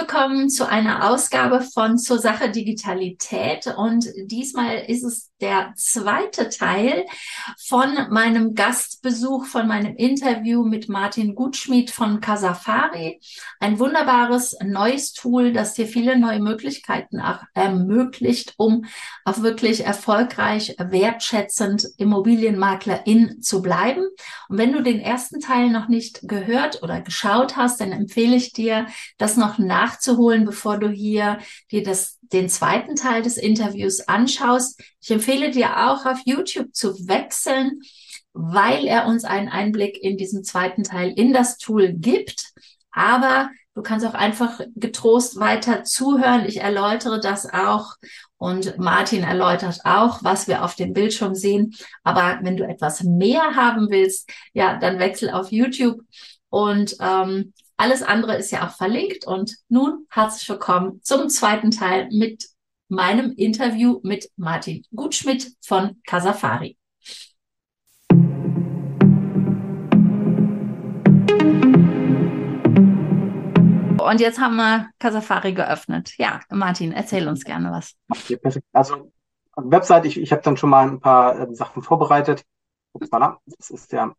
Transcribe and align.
willkommen 0.00 0.48
zu 0.48 0.66
einer 0.66 1.10
Ausgabe 1.10 1.60
von 1.60 1.98
Zur 1.98 2.18
Sache 2.18 2.50
Digitalität. 2.50 3.66
Und 3.76 4.06
diesmal 4.24 4.78
ist 4.86 5.04
es 5.04 5.30
der 5.42 5.72
zweite 5.76 6.48
Teil 6.48 7.04
von 7.66 7.94
meinem 8.10 8.54
Gastbesuch, 8.54 9.46
von 9.46 9.66
meinem 9.66 9.96
Interview 9.96 10.64
mit 10.64 10.88
Martin 10.88 11.34
Gutschmidt 11.34 11.90
von 11.90 12.20
Casafari. 12.20 13.20
Ein 13.58 13.78
wunderbares 13.78 14.56
neues 14.62 15.12
Tool, 15.12 15.52
das 15.52 15.74
dir 15.74 15.86
viele 15.86 16.18
neue 16.18 16.40
Möglichkeiten 16.40 17.20
ermöglicht, 17.54 18.54
um 18.56 18.86
auch 19.24 19.42
wirklich 19.42 19.84
erfolgreich, 19.84 20.76
wertschätzend 20.78 21.86
Immobilienmaklerin 21.98 23.42
zu 23.42 23.60
bleiben. 23.62 24.06
Und 24.48 24.58
wenn 24.58 24.72
du 24.72 24.82
den 24.82 25.00
ersten 25.00 25.40
Teil 25.40 25.70
noch 25.70 25.88
nicht 25.88 26.20
gehört 26.22 26.82
oder 26.82 27.00
geschaut 27.00 27.56
hast, 27.56 27.80
dann 27.80 27.92
empfehle 27.92 28.36
ich 28.36 28.52
dir, 28.52 28.86
das 29.18 29.36
noch 29.36 29.58
nachzuholen, 29.90 30.44
bevor 30.44 30.78
du 30.78 30.88
hier 30.88 31.38
dir 31.70 31.82
das, 31.82 32.18
den 32.22 32.48
zweiten 32.48 32.96
Teil 32.96 33.22
des 33.22 33.36
Interviews 33.36 34.00
anschaust. 34.00 34.80
Ich 35.00 35.10
empfehle 35.10 35.50
dir 35.50 35.90
auch 35.90 36.06
auf 36.06 36.18
YouTube 36.24 36.74
zu 36.74 37.08
wechseln, 37.08 37.80
weil 38.32 38.86
er 38.86 39.06
uns 39.06 39.24
einen 39.24 39.48
Einblick 39.48 40.02
in 40.02 40.16
diesen 40.16 40.44
zweiten 40.44 40.84
Teil 40.84 41.12
in 41.16 41.32
das 41.32 41.58
Tool 41.58 41.92
gibt. 41.92 42.52
Aber 42.92 43.50
du 43.74 43.82
kannst 43.82 44.06
auch 44.06 44.14
einfach 44.14 44.60
getrost 44.76 45.38
weiter 45.38 45.84
zuhören. 45.84 46.44
Ich 46.46 46.58
erläutere 46.60 47.20
das 47.20 47.52
auch 47.52 47.94
und 48.36 48.78
Martin 48.78 49.22
erläutert 49.22 49.80
auch, 49.84 50.22
was 50.22 50.48
wir 50.48 50.64
auf 50.64 50.74
dem 50.74 50.92
Bildschirm 50.92 51.34
sehen. 51.34 51.74
Aber 52.04 52.38
wenn 52.42 52.56
du 52.56 52.64
etwas 52.64 53.02
mehr 53.02 53.54
haben 53.56 53.90
willst, 53.90 54.30
ja, 54.52 54.78
dann 54.78 54.98
wechsel 54.98 55.30
auf 55.30 55.50
YouTube 55.50 56.00
und 56.48 56.96
ähm, 57.00 57.52
alles 57.80 58.02
andere 58.02 58.36
ist 58.36 58.50
ja 58.50 58.66
auch 58.66 58.76
verlinkt. 58.76 59.26
Und 59.26 59.56
nun 59.70 60.06
herzlich 60.10 60.46
willkommen 60.50 61.00
zum 61.02 61.30
zweiten 61.30 61.70
Teil 61.70 62.08
mit 62.12 62.46
meinem 62.88 63.32
Interview 63.32 64.00
mit 64.02 64.30
Martin 64.36 64.84
Gutschmidt 64.94 65.56
von 65.62 65.98
Casafari. 66.06 66.76
Und 73.98 74.20
jetzt 74.20 74.40
haben 74.40 74.56
wir 74.56 74.90
Casafari 74.98 75.54
geöffnet. 75.54 76.12
Ja, 76.18 76.40
Martin, 76.50 76.92
erzähl 76.92 77.28
uns 77.28 77.44
gerne 77.44 77.70
was. 77.70 77.94
Okay, 78.10 78.36
perfekt. 78.36 78.66
Also 78.74 79.10
Website, 79.56 80.04
ich, 80.04 80.20
ich 80.20 80.32
habe 80.32 80.42
dann 80.42 80.58
schon 80.58 80.68
mal 80.68 80.86
ein 80.86 81.00
paar 81.00 81.38
äh, 81.38 81.54
Sachen 81.54 81.82
vorbereitet. 81.82 82.42
Voilà, 82.92 83.38
das 83.46 83.70
ist 83.70 83.92
der, 83.92 84.14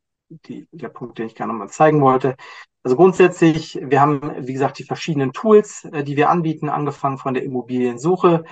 die, 0.45 0.67
der 0.71 0.89
Punkt, 0.89 1.17
den 1.17 1.27
ich 1.27 1.35
gerne 1.35 1.53
mal 1.53 1.69
zeigen 1.69 2.01
wollte. 2.01 2.35
Also 2.83 2.95
grundsätzlich, 2.95 3.79
wir 3.81 4.01
haben, 4.01 4.47
wie 4.47 4.53
gesagt, 4.53 4.79
die 4.79 4.83
verschiedenen 4.83 5.33
Tools, 5.33 5.85
äh, 5.85 6.03
die 6.03 6.15
wir 6.15 6.29
anbieten, 6.29 6.69
angefangen 6.69 7.17
von 7.17 7.33
der 7.33 7.43
Immobiliensuche 7.43 8.43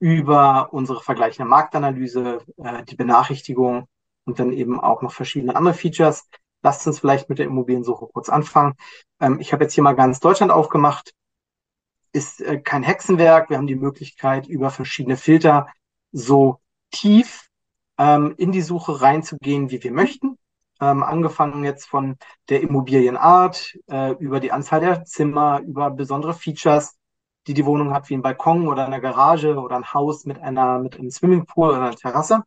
über 0.00 0.68
unsere 0.72 1.00
vergleichende 1.00 1.48
Marktanalyse, 1.48 2.40
äh, 2.58 2.84
die 2.84 2.96
Benachrichtigung 2.96 3.88
und 4.24 4.38
dann 4.38 4.52
eben 4.52 4.78
auch 4.78 5.02
noch 5.02 5.12
verschiedene 5.12 5.56
andere 5.56 5.74
Features. 5.74 6.28
Lasst 6.62 6.86
uns 6.86 6.98
vielleicht 7.00 7.28
mit 7.28 7.38
der 7.38 7.46
Immobiliensuche 7.46 8.06
kurz 8.12 8.28
anfangen. 8.28 8.74
Ähm, 9.20 9.40
ich 9.40 9.52
habe 9.52 9.64
jetzt 9.64 9.74
hier 9.74 9.84
mal 9.84 9.94
ganz 9.94 10.20
Deutschland 10.20 10.52
aufgemacht. 10.52 11.14
Ist 12.12 12.40
äh, 12.40 12.60
kein 12.60 12.82
Hexenwerk. 12.82 13.48
Wir 13.48 13.56
haben 13.56 13.66
die 13.66 13.76
Möglichkeit, 13.76 14.46
über 14.48 14.70
verschiedene 14.70 15.16
Filter 15.16 15.68
so 16.12 16.60
tief 16.90 17.48
ähm, 17.98 18.34
in 18.36 18.52
die 18.52 18.62
Suche 18.62 19.00
reinzugehen, 19.00 19.70
wie 19.70 19.82
wir 19.82 19.92
möchten 19.92 20.36
ähm, 20.80 21.02
angefangen 21.02 21.64
jetzt 21.64 21.86
von 21.86 22.18
der 22.48 22.62
Immobilienart, 22.62 23.76
äh, 23.88 24.12
über 24.18 24.40
die 24.40 24.52
Anzahl 24.52 24.80
der 24.80 25.04
Zimmer, 25.04 25.60
über 25.60 25.90
besondere 25.90 26.34
Features, 26.34 26.96
die 27.46 27.54
die 27.54 27.66
Wohnung 27.66 27.94
hat, 27.94 28.08
wie 28.10 28.14
ein 28.14 28.22
Balkon 28.22 28.68
oder 28.68 28.86
eine 28.86 29.00
Garage 29.00 29.56
oder 29.56 29.76
ein 29.76 29.92
Haus 29.94 30.24
mit 30.24 30.38
einer 30.40 30.78
mit 30.78 30.98
einem 30.98 31.10
Swimmingpool 31.10 31.70
oder 31.70 31.78
einer 31.78 31.96
Terrasse. 31.96 32.42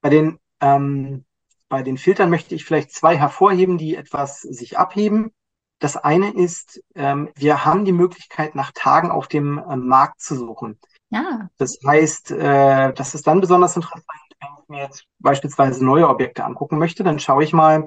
Bei 0.00 0.08
den 0.10 0.38
ähm, 0.60 1.24
bei 1.68 1.82
den 1.82 1.98
Filtern 1.98 2.30
möchte 2.30 2.54
ich 2.54 2.64
vielleicht 2.64 2.92
zwei 2.92 3.16
hervorheben, 3.16 3.76
die 3.76 3.96
etwas 3.96 4.40
sich 4.40 4.78
abheben. 4.78 5.32
Das 5.78 5.96
eine 5.96 6.32
ist, 6.32 6.80
ähm, 6.94 7.30
wir 7.34 7.64
haben 7.64 7.84
die 7.84 7.92
Möglichkeit, 7.92 8.54
nach 8.54 8.72
Tagen 8.72 9.10
auf 9.10 9.28
dem 9.28 9.58
äh, 9.58 9.76
Markt 9.76 10.20
zu 10.20 10.36
suchen. 10.36 10.78
Ja. 11.10 11.50
Das 11.58 11.78
heißt, 11.84 12.30
äh, 12.30 12.92
das 12.94 13.14
ist 13.14 13.26
dann 13.26 13.40
besonders 13.40 13.76
interessant, 13.76 14.04
wenn 14.40 14.48
ich 14.62 14.68
mir 14.68 14.82
jetzt 14.82 15.06
beispielsweise 15.18 15.84
neue 15.84 16.08
Objekte 16.08 16.44
angucken 16.44 16.78
möchte, 16.78 17.04
dann 17.04 17.18
schaue 17.18 17.44
ich 17.44 17.52
mal, 17.52 17.84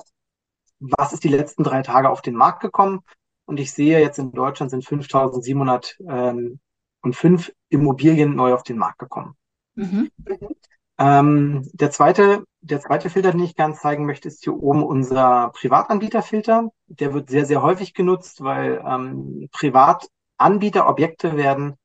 was 0.79 1.13
ist 1.13 1.23
die 1.23 1.29
letzten 1.29 1.63
drei 1.63 1.81
Tage 1.81 2.09
auf 2.09 2.21
den 2.21 2.35
Markt 2.35 2.61
gekommen. 2.61 3.01
Und 3.45 3.59
ich 3.59 3.73
sehe 3.73 3.99
jetzt 3.99 4.19
in 4.19 4.31
Deutschland 4.31 4.71
sind 4.71 4.85
5.705 4.85 6.59
ähm, 7.03 7.53
Immobilien 7.69 8.35
neu 8.35 8.53
auf 8.53 8.63
den 8.63 8.77
Markt 8.77 8.99
gekommen. 8.99 9.35
Mhm. 9.75 10.11
Ähm, 10.99 11.69
der 11.73 11.91
zweite, 11.91 12.43
der 12.61 12.81
zweite 12.81 13.09
Filter, 13.09 13.31
den 13.31 13.43
ich 13.43 13.55
gerne 13.55 13.73
zeigen 13.73 14.05
möchte, 14.05 14.27
ist 14.27 14.43
hier 14.43 14.53
oben 14.53 14.83
unser 14.83 15.51
Privatanbieterfilter. 15.55 16.69
Der 16.87 17.13
wird 17.13 17.29
sehr, 17.29 17.45
sehr 17.45 17.63
häufig 17.63 17.93
genutzt, 17.93 18.43
weil 18.43 18.83
ähm, 18.85 19.49
Privatanbieterobjekte 19.51 21.37
werden 21.37 21.77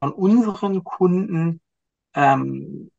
von 0.00 0.12
unseren 0.12 0.82
Kunden 0.82 1.60
ähm, 2.14 2.90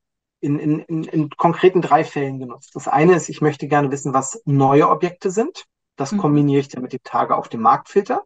in, 0.44 0.60
in, 0.60 0.80
in, 0.80 1.04
in 1.06 1.30
konkreten 1.30 1.82
drei 1.82 2.04
Fällen 2.04 2.38
genutzt. 2.38 2.76
Das 2.76 2.88
eine 2.88 3.16
ist, 3.16 3.30
ich 3.30 3.42
möchte 3.42 3.68
gerne 3.68 3.92
wissen, 3.92 4.14
was 4.14 4.42
neue 4.46 4.90
Objekte 4.90 5.32
sind. 5.32 5.66
Das 5.96 6.12
mhm. 6.12 6.18
kombiniere 6.18 6.60
ich 6.60 6.68
dann 6.68 6.84
mit 6.84 6.92
dem 6.92 7.04
Tage 7.04 7.36
auf 7.38 7.48
dem 7.48 7.62
Marktfilter. 7.62 8.24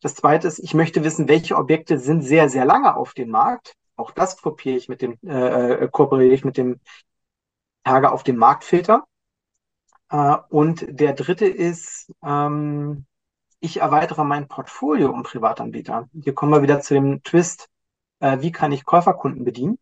Das 0.00 0.16
zweite 0.16 0.48
ist, 0.48 0.58
ich 0.58 0.74
möchte 0.74 1.04
wissen, 1.04 1.28
welche 1.28 1.56
Objekte 1.56 1.98
sind 1.98 2.22
sehr, 2.22 2.48
sehr 2.48 2.64
lange 2.64 2.96
auf 2.96 3.14
dem 3.14 3.30
Markt. 3.30 3.74
Auch 3.96 4.10
das 4.10 4.42
kopiere 4.42 4.76
ich 4.76 4.88
mit 4.88 5.00
dem, 5.00 5.16
äh, 5.24 5.84
äh 5.84 5.88
kooperiere 5.88 6.34
ich 6.34 6.44
mit 6.44 6.56
dem 6.56 6.80
Tage 7.84 8.10
auf 8.10 8.24
dem 8.24 8.36
Marktfilter. 8.36 9.04
Äh, 10.10 10.36
und 10.48 10.84
der 10.88 11.12
dritte 11.12 11.46
ist, 11.46 12.12
ähm, 12.24 13.06
ich 13.60 13.78
erweitere 13.78 14.24
mein 14.24 14.48
Portfolio 14.48 15.10
um 15.10 15.22
Privatanbieter. 15.22 16.08
Hier 16.20 16.34
kommen 16.34 16.52
wir 16.52 16.62
wieder 16.62 16.80
zu 16.80 16.94
dem 16.94 17.22
Twist, 17.22 17.68
äh, 18.18 18.38
wie 18.40 18.52
kann 18.52 18.72
ich 18.72 18.84
Käuferkunden 18.84 19.44
bedienen. 19.44 19.78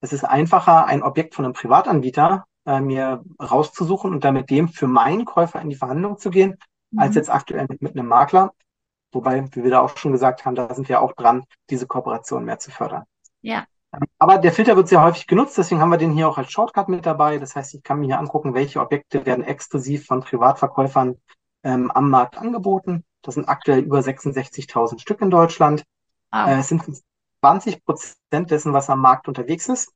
Es 0.00 0.12
ist 0.12 0.24
einfacher, 0.24 0.86
ein 0.86 1.02
Objekt 1.02 1.34
von 1.34 1.44
einem 1.44 1.54
Privatanbieter 1.54 2.44
äh, 2.66 2.80
mir 2.80 3.24
rauszusuchen 3.40 4.12
und 4.12 4.24
damit 4.24 4.50
dem 4.50 4.68
für 4.68 4.86
meinen 4.86 5.24
Käufer 5.24 5.60
in 5.60 5.70
die 5.70 5.76
Verhandlung 5.76 6.18
zu 6.18 6.30
gehen, 6.30 6.56
mhm. 6.90 6.98
als 6.98 7.14
jetzt 7.14 7.30
aktuell 7.30 7.66
mit, 7.68 7.82
mit, 7.82 7.96
einem 7.96 8.06
Makler. 8.06 8.52
Wobei, 9.10 9.44
wie 9.52 9.64
wir 9.64 9.70
da 9.70 9.80
auch 9.80 9.96
schon 9.96 10.12
gesagt 10.12 10.44
haben, 10.44 10.54
da 10.54 10.72
sind 10.74 10.88
wir 10.88 11.00
auch 11.00 11.12
dran, 11.14 11.44
diese 11.70 11.86
Kooperation 11.86 12.44
mehr 12.44 12.58
zu 12.58 12.70
fördern. 12.70 13.04
Ja. 13.40 13.64
Ähm, 13.92 14.02
aber 14.18 14.38
der 14.38 14.52
Filter 14.52 14.76
wird 14.76 14.88
sehr 14.88 15.02
häufig 15.02 15.26
genutzt, 15.26 15.56
deswegen 15.56 15.80
haben 15.80 15.90
wir 15.90 15.98
den 15.98 16.12
hier 16.12 16.28
auch 16.28 16.38
als 16.38 16.52
Shortcut 16.52 16.88
mit 16.88 17.06
dabei. 17.06 17.38
Das 17.38 17.56
heißt, 17.56 17.74
ich 17.74 17.82
kann 17.82 18.00
mir 18.00 18.06
hier 18.06 18.18
angucken, 18.18 18.54
welche 18.54 18.80
Objekte 18.80 19.24
werden 19.24 19.44
exklusiv 19.44 20.06
von 20.06 20.20
Privatverkäufern 20.20 21.16
ähm, 21.64 21.90
am 21.90 22.10
Markt 22.10 22.36
angeboten. 22.36 23.04
Das 23.22 23.34
sind 23.34 23.48
aktuell 23.48 23.80
über 23.80 23.98
66.000 23.98 25.00
Stück 25.00 25.20
in 25.22 25.30
Deutschland. 25.30 25.84
Ah. 26.30 26.50
Äh, 26.50 26.58
es 26.58 26.68
sind 26.68 26.84
20 27.40 27.84
Prozent 27.84 28.50
dessen, 28.50 28.72
was 28.72 28.90
am 28.90 29.00
Markt 29.00 29.28
unterwegs 29.28 29.68
ist. 29.68 29.92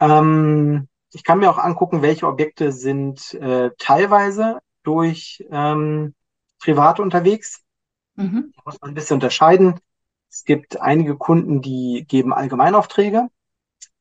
Ähm, 0.00 0.88
ich 1.12 1.24
kann 1.24 1.38
mir 1.38 1.50
auch 1.50 1.58
angucken, 1.58 2.02
welche 2.02 2.26
Objekte 2.26 2.72
sind 2.72 3.34
äh, 3.34 3.70
teilweise 3.78 4.60
durch 4.82 5.44
ähm, 5.50 6.14
Private 6.58 7.02
unterwegs. 7.02 7.62
Mhm. 8.16 8.52
Da 8.56 8.62
muss 8.64 8.80
man 8.80 8.90
ein 8.90 8.94
bisschen 8.94 9.14
unterscheiden. 9.14 9.78
Es 10.30 10.44
gibt 10.44 10.80
einige 10.80 11.16
Kunden, 11.16 11.60
die 11.60 12.04
geben 12.08 12.32
Allgemeinaufträge. 12.32 13.28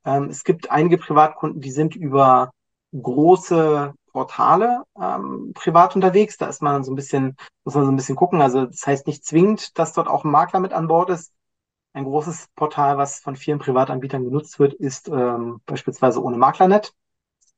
Ähm, 0.06 0.24
es 0.30 0.44
gibt 0.44 0.72
einige 0.72 0.98
Privatkunden, 0.98 1.62
die 1.62 1.72
sind 1.72 1.96
über 1.96 2.52
große 2.94 3.94
Portale 4.12 4.84
ähm, 5.00 5.52
privat 5.54 5.96
unterwegs. 5.96 6.38
Da 6.38 6.48
ist 6.48 6.62
man 6.62 6.84
so 6.84 6.92
ein 6.92 6.96
bisschen, 6.96 7.36
muss 7.64 7.76
man 7.76 7.86
so 7.86 7.92
ein 7.92 7.96
bisschen 7.96 8.16
gucken. 8.16 8.42
Also 8.42 8.66
das 8.66 8.86
heißt 8.86 9.08
nicht 9.08 9.26
zwingend, 9.26 9.78
dass 9.78 9.94
dort 9.94 10.08
auch 10.08 10.24
ein 10.24 10.32
Makler 10.32 10.60
mit 10.60 10.74
an 10.74 10.88
Bord 10.88 11.10
ist. 11.10 11.32
Ein 11.94 12.06
großes 12.06 12.50
Portal, 12.56 12.98
was 12.98 13.20
von 13.20 13.36
vielen 13.36 13.60
Privatanbietern 13.60 14.24
genutzt 14.24 14.60
wird, 14.60 14.74
ist 14.74 15.10
ähm, 15.10 15.62
beispielsweise 15.66 16.24
ohne 16.24 16.38
Maklernet. 16.38 16.94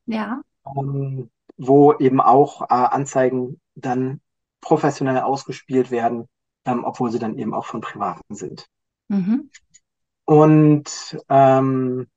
Ja. 0.05 0.41
Ähm, 0.65 1.29
wo 1.57 1.93
eben 1.93 2.19
auch 2.19 2.63
äh, 2.63 2.65
Anzeigen 2.73 3.61
dann 3.75 4.21
professionell 4.61 5.19
ausgespielt 5.19 5.91
werden, 5.91 6.27
ähm, 6.65 6.83
obwohl 6.83 7.11
sie 7.11 7.19
dann 7.19 7.37
eben 7.37 7.53
auch 7.53 7.65
von 7.65 7.81
Privaten 7.81 8.35
sind. 8.35 8.67
Mhm. 9.09 9.49
Und 10.25 11.17
ähm, 11.29 12.07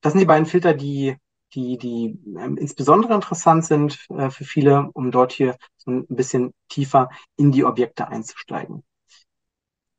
das 0.00 0.12
sind 0.12 0.20
die 0.20 0.26
beiden 0.26 0.46
Filter, 0.46 0.74
die 0.74 1.16
die, 1.54 1.76
die 1.76 2.18
ähm, 2.38 2.56
insbesondere 2.56 3.14
interessant 3.14 3.64
sind 3.64 4.06
äh, 4.10 4.30
für 4.30 4.44
viele, 4.44 4.90
um 4.92 5.10
dort 5.10 5.32
hier 5.32 5.56
so 5.76 5.90
ein 5.90 6.06
bisschen 6.06 6.54
tiefer 6.68 7.10
in 7.36 7.52
die 7.52 7.64
Objekte 7.64 8.08
einzusteigen. 8.08 8.82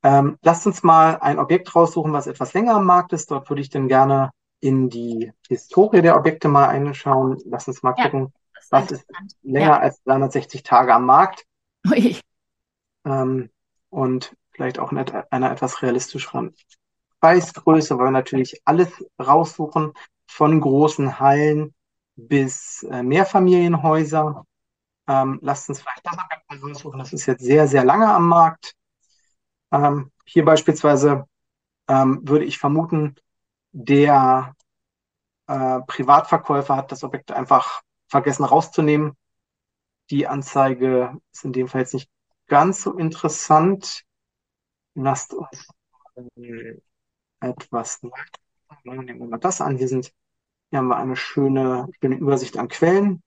Ähm, 0.04 0.38
lasst 0.42 0.66
uns 0.66 0.82
mal 0.82 1.16
ein 1.16 1.38
Objekt 1.38 1.74
raussuchen, 1.74 2.12
was 2.12 2.26
etwas 2.26 2.52
länger 2.52 2.74
am 2.74 2.84
Markt 2.84 3.14
ist. 3.14 3.30
Dort 3.30 3.48
würde 3.48 3.62
ich 3.62 3.70
dann 3.70 3.88
gerne 3.88 4.30
in 4.60 4.90
die 4.90 5.32
Historie 5.48 6.02
der 6.02 6.16
Objekte 6.16 6.48
mal 6.48 6.68
einschauen. 6.68 7.38
Lass 7.46 7.66
uns 7.68 7.82
mal 7.82 7.94
ja, 7.96 8.04
gucken, 8.04 8.32
was 8.70 8.90
ist 8.90 9.06
länger 9.42 9.66
ja. 9.66 9.78
als 9.78 10.02
360 10.04 10.62
Tage 10.62 10.94
am 10.94 11.06
Markt. 11.06 11.44
Ähm, 13.06 13.50
und 13.90 14.34
vielleicht 14.50 14.78
auch 14.78 14.90
in 14.92 14.98
einer 14.98 15.50
etwas 15.50 15.82
realistischeren 15.82 16.54
Preisgröße, 17.20 17.98
weil 17.98 18.06
wir 18.06 18.10
natürlich 18.10 18.62
alles 18.64 18.88
raussuchen, 19.20 19.92
von 20.26 20.60
großen 20.60 21.20
Hallen 21.20 21.74
bis 22.16 22.82
äh, 22.84 23.02
Mehrfamilienhäuser. 23.02 24.44
Ähm, 25.06 25.38
lasst 25.42 25.68
uns 25.68 25.80
vielleicht 25.80 26.04
das 26.04 26.16
mal 26.16 26.68
raussuchen. 26.68 26.98
Das 26.98 27.12
ist 27.12 27.26
jetzt 27.26 27.44
sehr, 27.44 27.68
sehr 27.68 27.84
lange 27.84 28.12
am 28.12 28.28
Markt. 28.28 28.74
Ähm, 29.74 30.12
hier 30.24 30.44
beispielsweise 30.44 31.26
ähm, 31.88 32.20
würde 32.22 32.44
ich 32.44 32.58
vermuten, 32.58 33.16
der 33.72 34.54
äh, 35.48 35.80
Privatverkäufer 35.80 36.76
hat 36.76 36.92
das 36.92 37.02
Objekt 37.02 37.32
einfach 37.32 37.82
vergessen 38.08 38.44
rauszunehmen. 38.44 39.16
Die 40.10 40.28
Anzeige 40.28 41.18
ist 41.32 41.44
in 41.44 41.52
dem 41.52 41.66
Fall 41.66 41.80
jetzt 41.80 41.94
nicht 41.94 42.08
ganz 42.46 42.82
so 42.82 42.96
interessant. 42.96 44.04
Lasst 44.94 45.34
uns 45.34 45.68
etwas 47.40 48.00
nehmen 48.84 49.08
wir 49.18 49.26
mal 49.26 49.38
das 49.38 49.60
an. 49.60 49.76
Hier 49.76 49.88
sind, 49.88 50.12
hier 50.70 50.78
haben 50.78 50.88
wir 50.88 50.96
eine 50.96 51.16
schöne, 51.16 51.88
schöne 52.00 52.16
Übersicht 52.16 52.56
an 52.56 52.68
Quellen. 52.68 53.22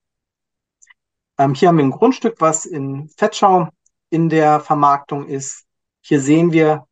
Ähm, 1.36 1.54
hier 1.54 1.68
haben 1.68 1.76
wir 1.76 1.84
ein 1.84 1.90
Grundstück, 1.90 2.40
was 2.40 2.64
in 2.64 3.10
Fettschau 3.10 3.68
in 4.10 4.30
der 4.30 4.60
Vermarktung 4.60 5.26
ist. 5.26 5.67
Hier 6.00 6.20
sehen 6.20 6.52
wir, 6.52 6.86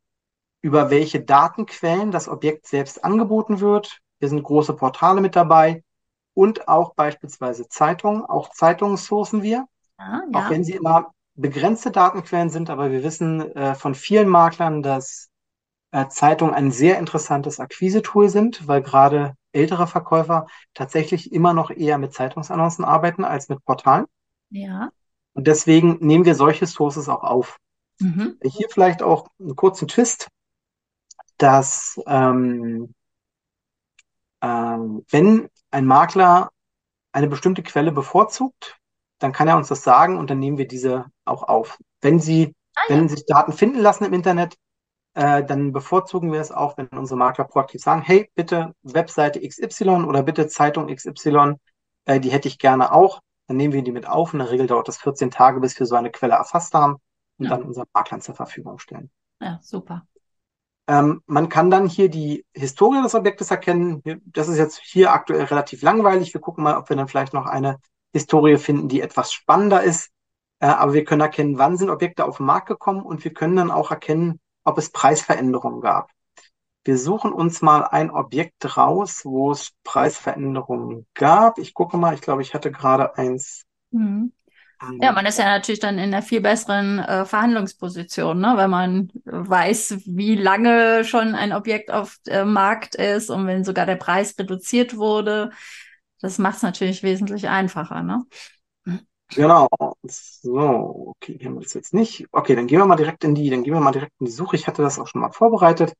über 0.61 0.89
welche 0.89 1.21
Datenquellen 1.21 2.11
das 2.11 2.27
Objekt 2.27 2.67
selbst 2.67 3.03
angeboten 3.03 3.59
wird. 3.59 3.99
Hier 4.19 4.29
sind 4.29 4.43
große 4.43 4.73
Portale 4.73 5.21
mit 5.21 5.35
dabei 5.35 5.83
und 6.33 6.67
auch 6.67 6.93
beispielsweise 6.95 7.67
Zeitungen. 7.69 8.25
Auch 8.25 8.49
Zeitungen 8.51 8.97
sourcen 8.97 9.43
wir, 9.43 9.65
ah, 9.97 10.21
ja. 10.31 10.39
auch 10.39 10.49
wenn 10.49 10.63
sie 10.63 10.73
immer 10.73 11.11
begrenzte 11.35 11.91
Datenquellen 11.91 12.49
sind. 12.49 12.69
Aber 12.69 12.91
wir 12.91 13.03
wissen 13.03 13.55
äh, 13.55 13.75
von 13.75 13.95
vielen 13.95 14.27
Maklern, 14.27 14.81
dass 14.81 15.29
äh, 15.91 16.07
Zeitungen 16.09 16.53
ein 16.53 16.71
sehr 16.71 16.99
interessantes 16.99 17.59
Akquise-Tool 17.59 18.29
sind, 18.29 18.67
weil 18.67 18.81
gerade 18.81 19.35
ältere 19.51 19.87
Verkäufer 19.87 20.47
tatsächlich 20.73 21.31
immer 21.31 21.53
noch 21.53 21.71
eher 21.71 21.97
mit 21.97 22.13
Zeitungsannoncen 22.13 22.83
arbeiten 22.83 23.23
als 23.23 23.49
mit 23.49 23.63
Portalen. 23.63 24.05
Ja. 24.49 24.89
Und 25.33 25.47
deswegen 25.47 25.97
nehmen 25.99 26.25
wir 26.25 26.35
solche 26.35 26.67
Sources 26.67 27.09
auch 27.09 27.23
auf. 27.23 27.57
Mhm. 27.99 28.37
Hier 28.43 28.67
vielleicht 28.69 29.01
auch 29.01 29.27
einen 29.39 29.55
kurzen 29.55 29.87
Twist, 29.87 30.29
dass 31.37 31.99
ähm, 32.07 32.93
ähm, 34.41 35.05
wenn 35.09 35.49
ein 35.71 35.85
Makler 35.85 36.51
eine 37.11 37.27
bestimmte 37.27 37.63
Quelle 37.63 37.91
bevorzugt, 37.91 38.77
dann 39.19 39.31
kann 39.31 39.47
er 39.47 39.57
uns 39.57 39.69
das 39.69 39.83
sagen 39.83 40.17
und 40.17 40.29
dann 40.29 40.39
nehmen 40.39 40.57
wir 40.57 40.67
diese 40.67 41.05
auch 41.25 41.43
auf. 41.43 41.79
Wenn 42.01 42.19
sie, 42.19 42.53
ah, 42.75 42.81
ja. 42.89 42.95
wenn 42.95 43.09
sich 43.09 43.25
Daten 43.25 43.53
finden 43.53 43.79
lassen 43.79 44.05
im 44.05 44.13
Internet, 44.13 44.55
äh, 45.15 45.43
dann 45.43 45.71
bevorzugen 45.71 46.31
wir 46.31 46.39
es 46.39 46.51
auch, 46.51 46.77
wenn 46.77 46.87
unsere 46.89 47.17
Makler 47.17 47.45
proaktiv 47.45 47.81
sagen, 47.81 48.03
hey, 48.03 48.29
bitte 48.35 48.75
Webseite 48.83 49.41
XY 49.41 50.05
oder 50.05 50.21
bitte 50.21 50.47
Zeitung 50.47 50.93
XY, 50.93 51.55
äh, 52.05 52.19
die 52.19 52.29
hätte 52.31 52.47
ich 52.47 52.59
gerne 52.59 52.91
auch. 52.91 53.21
Dann 53.47 53.57
nehmen 53.57 53.73
wir 53.73 53.81
die 53.81 53.91
mit 53.91 54.07
auf. 54.07 54.33
In 54.33 54.39
der 54.39 54.51
Regel 54.51 54.67
dauert 54.67 54.87
das 54.87 54.97
14 54.97 55.31
Tage, 55.31 55.59
bis 55.59 55.79
wir 55.79 55.87
so 55.87 55.95
eine 55.95 56.11
Quelle 56.11 56.35
erfasst 56.35 56.73
haben 56.75 56.97
und 57.37 57.45
ja. 57.45 57.51
dann 57.51 57.63
unseren 57.63 57.87
Maklern 57.93 58.21
zur 58.21 58.35
Verfügung 58.35 58.79
stellen. 58.79 59.09
Ja, 59.39 59.59
super. 59.61 60.07
Ähm, 60.87 61.21
man 61.25 61.49
kann 61.49 61.69
dann 61.69 61.87
hier 61.87 62.09
die 62.09 62.45
Historie 62.53 63.01
des 63.01 63.13
Objektes 63.13 63.51
erkennen. 63.51 64.01
Das 64.25 64.47
ist 64.47 64.57
jetzt 64.57 64.79
hier 64.79 65.11
aktuell 65.11 65.43
relativ 65.43 65.81
langweilig. 65.81 66.33
Wir 66.33 66.41
gucken 66.41 66.63
mal, 66.63 66.77
ob 66.77 66.89
wir 66.89 66.95
dann 66.95 67.09
vielleicht 67.09 67.33
noch 67.33 67.45
eine 67.45 67.77
Historie 68.13 68.57
finden, 68.57 68.87
die 68.87 69.01
etwas 69.01 69.33
spannender 69.33 69.83
ist. 69.83 70.11
Äh, 70.59 70.67
aber 70.67 70.93
wir 70.93 71.03
können 71.03 71.21
erkennen, 71.21 71.57
wann 71.57 71.77
sind 71.77 71.89
Objekte 71.89 72.25
auf 72.25 72.37
den 72.37 72.45
Markt 72.45 72.67
gekommen 72.67 73.01
und 73.01 73.23
wir 73.23 73.33
können 73.33 73.57
dann 73.57 73.71
auch 73.71 73.91
erkennen, 73.91 74.39
ob 74.63 74.77
es 74.77 74.89
Preisveränderungen 74.89 75.81
gab. 75.81 76.09
Wir 76.83 76.97
suchen 76.97 77.33
uns 77.33 77.61
mal 77.61 77.83
ein 77.83 78.09
Objekt 78.09 78.77
raus, 78.77 79.21
wo 79.25 79.51
es 79.51 79.71
Preisveränderungen 79.83 81.05
gab. 81.13 81.57
Ich 81.57 81.73
gucke 81.73 81.97
mal, 81.97 82.13
ich 82.13 82.21
glaube, 82.21 82.41
ich 82.41 82.53
hatte 82.53 82.71
gerade 82.71 83.17
eins. 83.17 83.65
Mhm. 83.91 84.31
Ja, 85.01 85.11
man 85.11 85.25
ist 85.25 85.39
ja 85.39 85.45
natürlich 85.45 85.79
dann 85.79 85.97
in 85.97 86.13
einer 86.13 86.21
viel 86.21 86.39
besseren 86.39 86.99
äh, 86.99 87.25
Verhandlungsposition, 87.25 88.39
ne? 88.39 88.53
wenn 88.57 88.69
man 88.69 89.11
weiß, 89.25 90.01
wie 90.05 90.35
lange 90.35 91.03
schon 91.03 91.33
ein 91.33 91.51
Objekt 91.51 91.89
auf 91.89 92.17
dem 92.27 92.53
Markt 92.53 92.93
ist 92.93 93.31
und 93.31 93.47
wenn 93.47 93.63
sogar 93.63 93.87
der 93.87 93.95
Preis 93.95 94.35
reduziert 94.37 94.95
wurde. 94.95 95.51
Das 96.21 96.37
macht 96.37 96.57
es 96.57 96.63
natürlich 96.63 97.01
wesentlich 97.01 97.49
einfacher. 97.49 98.03
Ne? 98.03 98.25
Genau. 99.33 99.67
So, 100.03 101.15
okay, 101.15 101.37
hier 101.39 101.47
haben 101.47 101.55
wir 101.55 101.63
das 101.63 101.73
jetzt 101.73 101.93
nicht. 101.93 102.27
Okay, 102.31 102.55
dann 102.55 102.67
gehen 102.67 102.79
wir 102.79 102.85
mal 102.85 102.95
direkt 102.95 103.23
in 103.23 103.35
die, 103.35 103.49
dann 103.49 103.63
gehen 103.63 103.73
wir 103.73 103.81
mal 103.81 103.91
direkt 103.91 104.13
in 104.19 104.27
die 104.27 104.31
Suche. 104.31 104.55
Ich 104.55 104.67
hatte 104.67 104.83
das 104.83 104.99
auch 104.99 105.07
schon 105.07 105.21
mal 105.21 105.31
vorbereitet. 105.31 105.93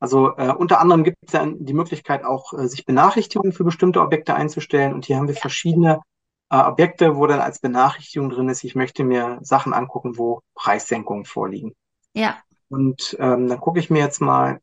Also 0.00 0.36
äh, 0.36 0.52
unter 0.52 0.80
anderem 0.80 1.02
gibt 1.02 1.16
es 1.26 1.32
ja 1.32 1.44
die 1.46 1.72
Möglichkeit 1.72 2.24
auch, 2.24 2.52
äh, 2.52 2.68
sich 2.68 2.84
Benachrichtigungen 2.84 3.52
für 3.52 3.64
bestimmte 3.64 4.00
Objekte 4.00 4.34
einzustellen. 4.34 4.94
Und 4.94 5.06
hier 5.06 5.16
haben 5.16 5.28
wir 5.28 5.34
verschiedene 5.34 6.00
äh, 6.50 6.56
Objekte, 6.56 7.16
wo 7.16 7.26
dann 7.26 7.40
als 7.40 7.60
Benachrichtigung 7.60 8.30
drin 8.30 8.48
ist, 8.48 8.64
ich 8.64 8.74
möchte 8.74 9.04
mir 9.04 9.38
Sachen 9.42 9.72
angucken, 9.72 10.16
wo 10.16 10.42
Preissenkungen 10.54 11.24
vorliegen. 11.24 11.74
Ja. 12.14 12.38
Und 12.68 13.16
ähm, 13.18 13.48
dann 13.48 13.60
gucke 13.60 13.78
ich 13.78 13.90
mir 13.90 14.00
jetzt 14.00 14.20
mal 14.20 14.60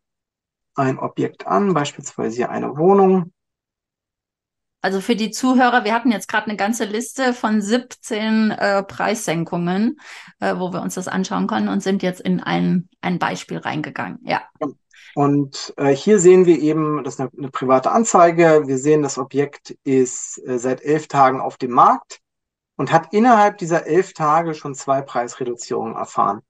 ein 0.75 0.99
Objekt 0.99 1.47
an, 1.47 1.73
beispielsweise 1.73 2.35
hier 2.35 2.49
eine 2.49 2.77
Wohnung. 2.77 3.31
Also 4.81 5.01
für 5.01 5.15
die 5.15 5.31
Zuhörer, 5.31 5.83
wir 5.83 5.95
hatten 5.95 6.11
jetzt 6.11 6.27
gerade 6.27 6.45
eine 6.45 6.57
ganze 6.57 6.85
Liste 6.85 7.33
von 7.33 7.59
17 7.59 8.51
äh, 8.51 8.83
Preissenkungen, 8.83 9.99
äh, 10.39 10.57
wo 10.57 10.71
wir 10.73 10.81
uns 10.83 10.93
das 10.93 11.07
anschauen 11.07 11.47
können 11.47 11.69
und 11.69 11.81
sind 11.81 12.03
jetzt 12.03 12.21
in 12.21 12.39
ein, 12.39 12.87
ein 13.01 13.17
Beispiel 13.17 13.57
reingegangen. 13.57 14.19
Ja. 14.23 14.43
Und 15.15 15.73
äh, 15.77 15.95
hier 15.95 16.19
sehen 16.19 16.45
wir 16.45 16.59
eben, 16.59 17.01
das 17.05 17.13
ist 17.13 17.19
eine, 17.21 17.31
eine, 17.37 17.49
private 17.49 17.89
Anzeige. 17.89 18.63
Wir 18.65 18.77
sehen, 18.77 19.01
das 19.01 19.17
Objekt 19.17 19.71
ist 19.85 20.45
äh, 20.45 20.59
seit 20.59 20.83
elf 20.83 21.07
Tagen 21.07 21.39
auf 21.39 21.55
dem 21.55 21.71
Markt 21.71 22.19
und 22.75 22.91
hat 22.91 23.13
innerhalb 23.13 23.57
dieser 23.57 23.87
elf 23.87 24.11
Tage 24.11 24.53
schon 24.53 24.75
zwei 24.75 25.01
Preisreduzierungen 25.01 25.95
erfahren. 25.95 26.41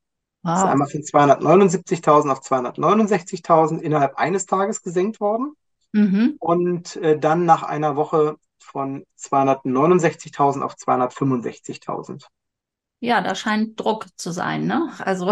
Wow. 0.42 0.54
Das 0.54 0.60
ist 0.64 0.66
einmal 0.66 0.88
von 0.88 1.02
279.000 1.02 2.32
auf 2.32 2.40
269.000 2.40 3.82
innerhalb 3.82 4.16
eines 4.16 4.48
Tages 4.48 4.82
gesenkt 4.82 5.20
worden. 5.20 5.54
Mhm. 5.92 6.36
Und 6.40 6.96
äh, 6.96 7.20
dann 7.20 7.46
nach 7.46 7.62
einer 7.62 7.96
Woche 7.96 8.38
von 8.58 9.06
269.000 9.20 10.62
auf 10.62 10.74
265.000. 10.74 12.26
Ja, 13.00 13.21
da 13.21 13.36
scheint 13.36 13.80
Druck 13.80 14.07
zu 14.15 14.31
sein, 14.31 14.65
ne? 14.65 14.89
Also. 15.00 15.31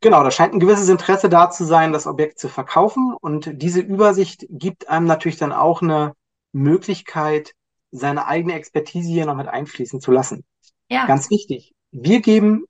genau, 0.00 0.22
da 0.22 0.30
scheint 0.30 0.54
ein 0.54 0.60
gewisses 0.60 0.88
Interesse 0.88 1.28
da 1.28 1.50
zu 1.50 1.64
sein, 1.64 1.92
das 1.92 2.06
Objekt 2.06 2.38
zu 2.38 2.48
verkaufen. 2.48 3.14
Und 3.20 3.50
diese 3.52 3.80
Übersicht 3.80 4.46
gibt 4.48 4.88
einem 4.88 5.06
natürlich 5.06 5.36
dann 5.36 5.52
auch 5.52 5.82
eine 5.82 6.14
Möglichkeit, 6.52 7.52
seine 7.90 8.26
eigene 8.26 8.54
Expertise 8.54 9.08
hier 9.08 9.26
noch 9.26 9.36
mit 9.36 9.48
einfließen 9.48 10.00
zu 10.00 10.10
lassen. 10.10 10.44
Ja. 10.88 11.06
Ganz 11.06 11.30
wichtig. 11.30 11.74
Wir 11.90 12.20
geben 12.20 12.64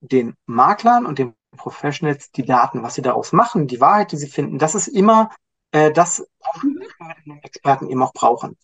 den 0.00 0.34
Maklern 0.46 1.06
und 1.06 1.18
den 1.18 1.34
Professionals 1.56 2.30
die 2.32 2.44
Daten, 2.44 2.82
was 2.82 2.94
sie 2.94 3.02
daraus 3.02 3.32
machen, 3.32 3.66
die 3.66 3.80
Wahrheit, 3.80 4.12
die 4.12 4.16
sie 4.16 4.28
finden. 4.28 4.58
Das 4.58 4.74
ist 4.74 4.88
immer 4.88 5.30
äh, 5.72 5.90
das, 5.90 6.26
was 6.40 6.62
Experten 7.42 7.88
eben 7.88 8.02
auch 8.02 8.12
brauchen. 8.12 8.56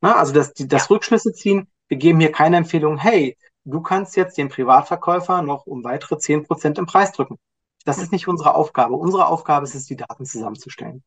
Na, 0.00 0.16
also 0.16 0.32
das, 0.32 0.52
die, 0.52 0.68
das 0.68 0.90
Rückschlüsse 0.90 1.32
ziehen. 1.32 1.68
Wir 1.88 1.96
geben 1.96 2.20
hier 2.20 2.32
keine 2.32 2.58
Empfehlung, 2.58 2.98
hey, 2.98 3.36
du 3.64 3.80
kannst 3.80 4.16
jetzt 4.16 4.38
den 4.38 4.48
Privatverkäufer 4.48 5.42
noch 5.42 5.66
um 5.66 5.84
weitere 5.84 6.18
zehn 6.18 6.44
Prozent 6.44 6.78
im 6.78 6.86
Preis 6.86 7.12
drücken. 7.12 7.38
Das 7.84 7.98
ist 7.98 8.12
nicht 8.12 8.28
unsere 8.28 8.54
Aufgabe. 8.54 8.94
Unsere 8.94 9.26
Aufgabe 9.26 9.64
ist 9.64 9.74
es, 9.74 9.86
die 9.86 9.96
Daten 9.96 10.24
zusammenzustellen. 10.24 11.02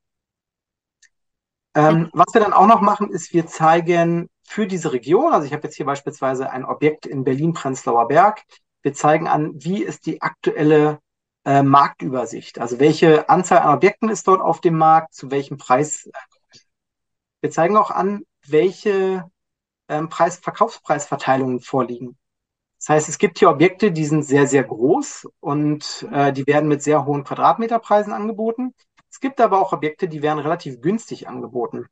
Ähm, 1.76 2.10
was 2.14 2.34
wir 2.34 2.42
dann 2.42 2.54
auch 2.54 2.68
noch 2.68 2.82
machen, 2.82 3.12
ist, 3.12 3.34
wir 3.34 3.46
zeigen 3.48 4.30
für 4.44 4.66
diese 4.66 4.94
Region, 4.94 5.34
also 5.34 5.46
ich 5.46 5.54
habe 5.54 5.64
jetzt 5.64 5.76
hier 5.76 5.86
beispielsweise 5.86 6.50
ein 6.50 6.66
Objekt 6.66 7.06
in 7.06 7.24
Berlin-Prenzlauer 7.24 8.08
Berg, 8.08 8.44
wir 8.82 8.94
zeigen 8.94 9.28
an, 9.28 9.52
wie 9.56 9.84
ist 9.84 10.06
die 10.06 10.22
aktuelle 10.22 11.00
äh, 11.46 11.62
Marktübersicht, 11.62 12.60
also 12.60 12.80
welche 12.80 13.30
Anzahl 13.30 13.60
an 13.60 13.76
Objekten 13.76 14.10
ist 14.10 14.28
dort 14.28 14.42
auf 14.42 14.62
dem 14.62 14.78
Markt, 14.78 15.14
zu 15.14 15.30
welchem 15.30 15.58
Preis. 15.58 16.10
Wir 17.42 17.52
zeigen 17.52 17.78
auch 17.78 17.92
an, 17.92 18.24
welche 18.48 19.30
ähm, 19.88 20.10
Preis 20.10 20.38
Verkaufspreisverteilungen 20.38 21.60
vorliegen. 21.60 22.18
Das 22.88 22.96
heißt, 22.96 23.10
es 23.10 23.18
gibt 23.18 23.40
hier 23.40 23.50
Objekte, 23.50 23.92
die 23.92 24.06
sind 24.06 24.24
sehr, 24.24 24.48
sehr 24.48 24.64
groß 24.64 25.28
und 25.42 26.08
äh, 26.10 26.32
die 26.32 26.48
werden 26.48 26.70
mit 26.70 26.82
sehr 26.82 27.06
hohen 27.06 27.26
Quadratmeterpreisen 27.26 28.14
angeboten. 28.14 28.74
Es 29.12 29.20
gibt 29.20 29.42
aber 29.42 29.60
auch 29.60 29.74
Objekte, 29.74 30.08
die 30.08 30.22
werden 30.22 30.40
relativ 30.40 30.80
günstig 30.80 31.28
angeboten. 31.28 31.88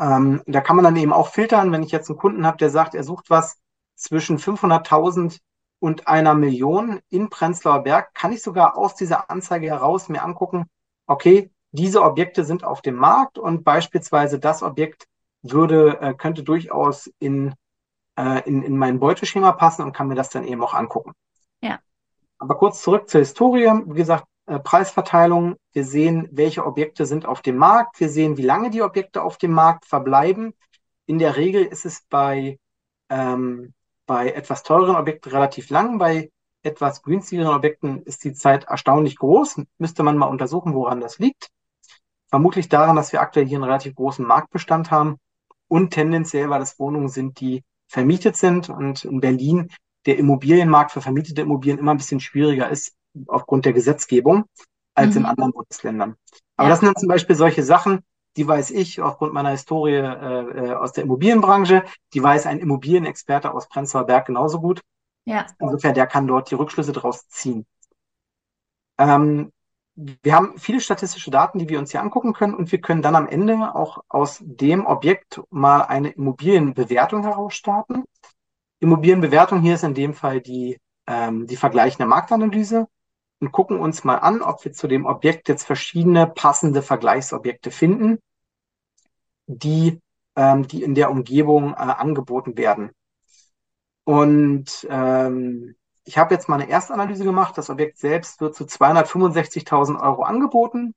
Ähm, 0.00 0.42
da 0.46 0.62
kann 0.62 0.74
man 0.74 0.84
dann 0.84 0.96
eben 0.96 1.12
auch 1.12 1.28
filtern, 1.28 1.70
wenn 1.70 1.84
ich 1.84 1.92
jetzt 1.92 2.10
einen 2.10 2.18
Kunden 2.18 2.44
habe, 2.44 2.56
der 2.56 2.70
sagt, 2.70 2.96
er 2.96 3.04
sucht 3.04 3.30
was 3.30 3.60
zwischen 3.94 4.38
500.000 4.38 5.38
und 5.78 6.08
einer 6.08 6.34
Million 6.34 6.98
in 7.08 7.30
Prenzlauer 7.30 7.84
Berg, 7.84 8.12
kann 8.12 8.32
ich 8.32 8.42
sogar 8.42 8.76
aus 8.76 8.96
dieser 8.96 9.30
Anzeige 9.30 9.68
heraus 9.68 10.08
mir 10.08 10.24
angucken, 10.24 10.66
okay, 11.06 11.52
diese 11.70 12.02
Objekte 12.02 12.44
sind 12.44 12.64
auf 12.64 12.82
dem 12.82 12.96
Markt 12.96 13.38
und 13.38 13.62
beispielsweise 13.62 14.40
das 14.40 14.64
Objekt 14.64 15.06
würde, 15.42 16.00
äh, 16.00 16.14
könnte 16.14 16.42
durchaus 16.42 17.08
in 17.20 17.54
äh, 18.20 18.46
in, 18.46 18.62
in 18.62 18.76
mein 18.76 19.00
Beuteschema 19.00 19.52
passen 19.52 19.82
und 19.82 19.92
kann 19.92 20.08
mir 20.08 20.14
das 20.14 20.28
dann 20.28 20.44
eben 20.44 20.62
auch 20.62 20.74
angucken. 20.74 21.12
Ja. 21.62 21.78
aber 22.38 22.56
kurz 22.56 22.82
zurück 22.82 23.08
zur 23.08 23.20
Historie. 23.20 23.70
Wie 23.86 23.94
gesagt, 23.94 24.24
äh, 24.46 24.58
Preisverteilung. 24.58 25.56
Wir 25.72 25.84
sehen, 25.84 26.28
welche 26.32 26.64
Objekte 26.66 27.06
sind 27.06 27.26
auf 27.26 27.42
dem 27.42 27.56
Markt. 27.56 28.00
Wir 28.00 28.08
sehen, 28.08 28.36
wie 28.36 28.42
lange 28.42 28.70
die 28.70 28.82
Objekte 28.82 29.22
auf 29.22 29.36
dem 29.36 29.52
Markt 29.52 29.86
verbleiben. 29.86 30.54
In 31.06 31.18
der 31.18 31.36
Regel 31.36 31.64
ist 31.64 31.86
es 31.86 32.02
bei, 32.08 32.58
ähm, 33.08 33.74
bei 34.06 34.30
etwas 34.30 34.62
teureren 34.62 34.96
Objekten 34.96 35.32
relativ 35.32 35.70
lang. 35.70 35.98
Bei 35.98 36.30
etwas 36.62 37.02
günstigeren 37.02 37.54
Objekten 37.54 38.02
ist 38.02 38.24
die 38.24 38.34
Zeit 38.34 38.64
erstaunlich 38.64 39.16
groß. 39.16 39.62
Müsste 39.78 40.02
man 40.02 40.18
mal 40.18 40.26
untersuchen, 40.26 40.74
woran 40.74 41.00
das 41.00 41.18
liegt. 41.18 41.48
Vermutlich 42.28 42.68
daran, 42.68 42.96
dass 42.96 43.12
wir 43.12 43.20
aktuell 43.20 43.46
hier 43.46 43.58
einen 43.58 43.64
relativ 43.64 43.94
großen 43.94 44.26
Marktbestand 44.26 44.90
haben 44.90 45.16
und 45.68 45.90
tendenziell, 45.90 46.50
weil 46.50 46.62
es 46.62 46.78
Wohnungen 46.78 47.08
sind, 47.08 47.40
die 47.40 47.64
vermietet 47.90 48.36
sind 48.36 48.68
und 48.70 49.04
in 49.04 49.20
Berlin 49.20 49.68
der 50.06 50.16
Immobilienmarkt 50.16 50.92
für 50.92 51.00
vermietete 51.00 51.42
Immobilien 51.42 51.78
immer 51.78 51.90
ein 51.90 51.96
bisschen 51.96 52.20
schwieriger 52.20 52.70
ist 52.70 52.94
aufgrund 53.26 53.64
der 53.64 53.72
Gesetzgebung 53.72 54.44
als 54.94 55.14
mhm. 55.14 55.22
in 55.22 55.26
anderen 55.26 55.52
Bundesländern. 55.52 56.14
Aber 56.56 56.68
ja. 56.68 56.70
das 56.70 56.80
sind 56.80 56.86
dann 56.86 57.00
zum 57.00 57.08
Beispiel 57.08 57.34
solche 57.34 57.64
Sachen, 57.64 58.00
die 58.36 58.46
weiß 58.46 58.70
ich 58.70 59.00
aufgrund 59.00 59.32
meiner 59.32 59.50
Historie 59.50 59.96
äh, 59.96 60.68
äh 60.68 60.72
aus 60.74 60.92
der 60.92 61.04
Immobilienbranche, 61.04 61.84
die 62.14 62.22
weiß 62.22 62.46
ein 62.46 62.60
Immobilienexperte 62.60 63.52
aus 63.52 63.68
Prenzlauer 63.68 64.06
Berg 64.06 64.26
genauso 64.26 64.60
gut. 64.60 64.80
Ja. 65.24 65.46
Insofern, 65.58 65.94
der 65.94 66.06
kann 66.06 66.28
dort 66.28 66.50
die 66.50 66.54
Rückschlüsse 66.54 66.92
daraus 66.92 67.28
ziehen. 67.28 67.66
Ähm, 68.98 69.52
wir 70.22 70.34
haben 70.34 70.58
viele 70.58 70.80
statistische 70.80 71.30
Daten, 71.30 71.58
die 71.58 71.68
wir 71.68 71.78
uns 71.78 71.90
hier 71.90 72.00
angucken 72.00 72.32
können 72.32 72.54
und 72.54 72.72
wir 72.72 72.80
können 72.80 73.02
dann 73.02 73.16
am 73.16 73.28
Ende 73.28 73.74
auch 73.74 74.02
aus 74.08 74.38
dem 74.40 74.86
Objekt 74.86 75.40
mal 75.50 75.82
eine 75.82 76.10
Immobilienbewertung 76.10 77.22
herausstarten. 77.22 78.04
Immobilienbewertung 78.80 79.60
hier 79.60 79.74
ist 79.74 79.84
in 79.84 79.94
dem 79.94 80.14
Fall 80.14 80.40
die, 80.40 80.78
ähm, 81.06 81.46
die 81.46 81.56
vergleichende 81.56 82.06
Marktanalyse 82.06 82.88
und 83.40 83.52
gucken 83.52 83.78
uns 83.78 84.04
mal 84.04 84.16
an, 84.16 84.42
ob 84.42 84.64
wir 84.64 84.72
zu 84.72 84.88
dem 84.88 85.04
Objekt 85.06 85.48
jetzt 85.48 85.64
verschiedene 85.64 86.26
passende 86.26 86.82
Vergleichsobjekte 86.82 87.70
finden, 87.70 88.18
die, 89.46 90.00
ähm, 90.36 90.66
die 90.66 90.82
in 90.82 90.94
der 90.94 91.10
Umgebung 91.10 91.72
äh, 91.72 91.76
angeboten 91.76 92.56
werden. 92.56 92.90
Und 94.04 94.86
ähm, 94.88 95.76
ich 96.10 96.18
habe 96.18 96.34
jetzt 96.34 96.48
mal 96.48 96.60
eine 96.60 96.68
Erstanalyse 96.68 97.22
gemacht. 97.22 97.56
Das 97.56 97.70
Objekt 97.70 97.98
selbst 97.98 98.40
wird 98.40 98.56
zu 98.56 98.64
265.000 98.64 100.02
Euro 100.02 100.24
angeboten. 100.24 100.92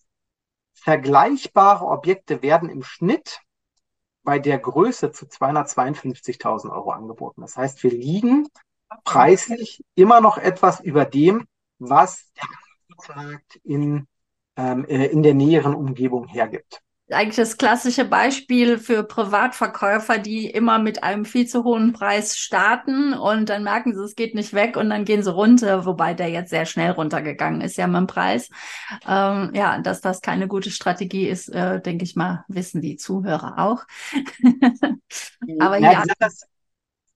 Vergleichbare 0.73 1.85
Objekte 1.85 2.41
werden 2.41 2.67
im 2.67 2.81
Schnitt 2.81 3.41
bei 4.23 4.39
der 4.39 4.57
Größe 4.57 5.11
zu 5.11 5.27
252.000 5.27 6.71
Euro 6.71 6.89
angeboten. 6.89 7.41
Das 7.41 7.55
heißt, 7.55 7.83
wir 7.83 7.91
liegen 7.91 8.47
preislich 9.03 9.83
immer 9.93 10.19
noch 10.19 10.39
etwas 10.39 10.79
über 10.79 11.05
dem, 11.05 11.45
was 11.77 12.31
der 12.33 12.45
Angebotsmarkt 12.45 13.55
in, 13.57 14.07
ähm, 14.55 14.83
äh, 14.85 15.05
in 15.05 15.21
der 15.21 15.35
näheren 15.35 15.75
Umgebung 15.75 16.25
hergibt 16.25 16.81
eigentlich 17.13 17.35
das 17.35 17.57
klassische 17.57 18.05
Beispiel 18.05 18.77
für 18.77 19.03
Privatverkäufer, 19.03 20.17
die 20.17 20.49
immer 20.49 20.79
mit 20.79 21.03
einem 21.03 21.25
viel 21.25 21.47
zu 21.47 21.63
hohen 21.63 21.93
Preis 21.93 22.37
starten 22.37 23.13
und 23.13 23.49
dann 23.49 23.63
merken 23.63 23.93
sie, 23.93 24.03
es 24.03 24.15
geht 24.15 24.35
nicht 24.35 24.53
weg 24.53 24.77
und 24.77 24.89
dann 24.89 25.05
gehen 25.05 25.23
sie 25.23 25.31
runter, 25.31 25.85
wobei 25.85 26.13
der 26.13 26.29
jetzt 26.29 26.49
sehr 26.49 26.65
schnell 26.65 26.91
runtergegangen 26.91 27.61
ist 27.61 27.77
ja 27.77 27.87
mit 27.87 27.97
dem 27.97 28.07
Preis. 28.07 28.49
Ähm, 29.07 29.51
ja, 29.53 29.79
dass 29.79 30.01
das 30.01 30.21
keine 30.21 30.47
gute 30.47 30.71
Strategie 30.71 31.27
ist, 31.27 31.49
äh, 31.49 31.81
denke 31.81 32.03
ich 32.03 32.15
mal, 32.15 32.43
wissen 32.47 32.81
die 32.81 32.97
Zuhörer 32.97 33.59
auch. 33.59 33.83
Aber 35.59 35.77
ja. 35.77 35.91
ja. 35.91 36.03
Das, 36.19 36.47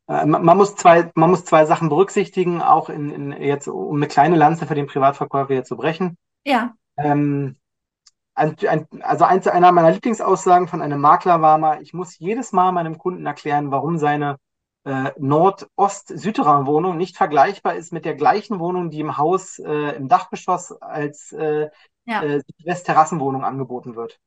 äh, 0.07 0.25
man 0.25 0.57
muss 0.57 0.75
zwei, 0.75 1.11
man 1.15 1.29
muss 1.29 1.45
zwei 1.45 1.65
Sachen 1.65 1.89
berücksichtigen, 1.89 2.61
auch 2.61 2.89
in, 2.89 3.11
in 3.11 3.41
jetzt, 3.41 3.67
um 3.67 3.97
eine 3.97 4.07
kleine 4.07 4.35
Lanze 4.35 4.65
für 4.65 4.75
den 4.75 4.87
Privatverkäufer 4.87 5.53
hier 5.53 5.63
zu 5.63 5.77
brechen. 5.77 6.17
Ja. 6.45 6.73
Ähm, 6.97 7.57
ein, 8.37 8.55
ein, 8.67 8.87
also 9.01 9.25
eins, 9.25 9.47
einer 9.47 9.71
meiner 9.71 9.91
Lieblingsaussagen 9.91 10.67
von 10.67 10.81
einem 10.81 11.01
Makler 11.01 11.41
war 11.41 11.57
mal, 11.57 11.81
ich 11.81 11.93
muss 11.93 12.19
jedes 12.19 12.51
Mal 12.51 12.71
meinem 12.71 12.97
Kunden 12.99 13.25
erklären, 13.25 13.71
warum 13.71 13.97
seine 13.97 14.37
äh, 14.85 15.11
Nord-Ost-Südterrain-Wohnung 15.17 16.97
nicht 16.97 17.17
vergleichbar 17.17 17.75
ist 17.75 17.91
mit 17.91 18.05
der 18.05 18.13
gleichen 18.13 18.59
Wohnung, 18.59 18.91
die 18.91 18.99
im 18.99 19.17
Haus 19.17 19.57
äh, 19.57 19.95
im 19.95 20.07
Dachgeschoss 20.07 20.71
als 20.71 21.31
äh, 21.31 21.69
ja. 22.05 22.21
äh, 22.21 22.41
Südwest-Terrassenwohnung 22.41 23.43
angeboten 23.43 23.95
wird. 23.95 24.19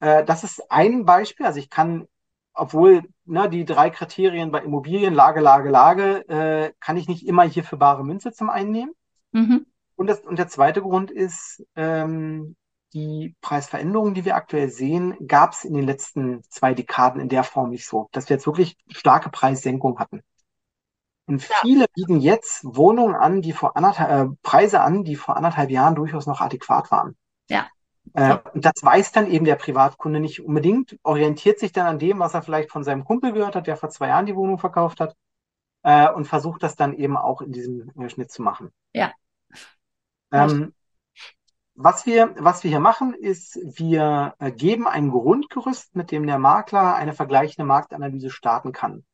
Äh, 0.00 0.24
das 0.24 0.44
ist 0.44 0.70
ein 0.70 1.06
Beispiel. 1.06 1.46
Also 1.46 1.58
ich 1.58 1.70
kann, 1.70 2.06
obwohl 2.52 3.02
ne, 3.24 3.48
die 3.48 3.64
drei 3.64 3.88
Kriterien 3.88 4.50
bei 4.50 4.60
Immobilien, 4.60 5.14
Lage, 5.14 5.40
Lage, 5.40 5.70
Lage, 5.70 6.28
äh, 6.28 6.72
kann 6.80 6.98
ich 6.98 7.08
nicht 7.08 7.26
immer 7.26 7.44
hier 7.44 7.64
für 7.64 7.78
bare 7.78 8.04
Münze 8.04 8.32
zum 8.32 8.50
Einnehmen. 8.50 8.92
Mhm. 9.32 9.64
Und, 9.94 10.06
das, 10.06 10.20
und 10.20 10.38
der 10.38 10.48
zweite 10.48 10.82
Grund 10.82 11.10
ist, 11.10 11.64
ähm, 11.76 12.56
die 12.92 13.34
Preisveränderungen, 13.40 14.14
die 14.14 14.24
wir 14.24 14.36
aktuell 14.36 14.68
sehen, 14.70 15.16
gab 15.26 15.52
es 15.52 15.64
in 15.64 15.74
den 15.74 15.84
letzten 15.84 16.42
zwei 16.44 16.74
Dekaden 16.74 17.20
in 17.20 17.28
der 17.28 17.44
Form 17.44 17.70
nicht 17.70 17.86
so, 17.86 18.08
dass 18.12 18.28
wir 18.28 18.36
jetzt 18.36 18.46
wirklich 18.46 18.76
starke 18.88 19.28
Preissenkungen 19.28 19.98
hatten. 19.98 20.22
Und 21.26 21.42
viele 21.42 21.80
ja. 21.82 21.86
bieten 21.92 22.20
jetzt 22.20 22.64
Wohnungen 22.64 23.16
an, 23.16 23.42
die 23.42 23.52
vor 23.52 23.76
anderthalb, 23.76 24.30
äh, 24.30 24.36
Preise 24.42 24.80
an, 24.80 25.02
die 25.02 25.16
vor 25.16 25.36
anderthalb 25.36 25.70
Jahren 25.70 25.96
durchaus 25.96 26.26
noch 26.26 26.40
adäquat 26.40 26.90
waren. 26.92 27.16
Ja. 27.48 27.66
Äh, 28.14 28.38
und 28.54 28.64
das 28.64 28.74
weiß 28.80 29.10
dann 29.10 29.28
eben 29.28 29.44
der 29.44 29.56
Privatkunde 29.56 30.20
nicht 30.20 30.44
unbedingt, 30.44 30.96
orientiert 31.02 31.58
sich 31.58 31.72
dann 31.72 31.86
an 31.86 31.98
dem, 31.98 32.20
was 32.20 32.34
er 32.34 32.42
vielleicht 32.42 32.70
von 32.70 32.84
seinem 32.84 33.04
Kumpel 33.04 33.32
gehört 33.32 33.56
hat, 33.56 33.66
der 33.66 33.76
vor 33.76 33.90
zwei 33.90 34.08
Jahren 34.08 34.26
die 34.26 34.36
Wohnung 34.36 34.58
verkauft 34.58 35.00
hat, 35.00 35.16
äh, 35.82 36.10
und 36.10 36.26
versucht 36.26 36.62
das 36.62 36.76
dann 36.76 36.94
eben 36.94 37.16
auch 37.16 37.40
in 37.40 37.52
diesem 37.52 37.90
äh, 38.00 38.08
Schnitt 38.08 38.30
zu 38.30 38.42
machen. 38.42 38.72
Ja. 38.92 39.12
Ähm, 40.32 40.74
was 41.76 42.06
wir, 42.06 42.34
was 42.38 42.64
wir 42.64 42.70
hier 42.70 42.80
machen, 42.80 43.14
ist, 43.14 43.58
wir 43.62 44.34
äh, 44.38 44.50
geben 44.50 44.86
ein 44.88 45.10
Grundgerüst, 45.10 45.94
mit 45.94 46.10
dem 46.10 46.26
der 46.26 46.38
Makler 46.38 46.96
eine 46.96 47.12
vergleichende 47.12 47.66
Marktanalyse 47.66 48.30
starten 48.30 48.72
kann. 48.72 49.04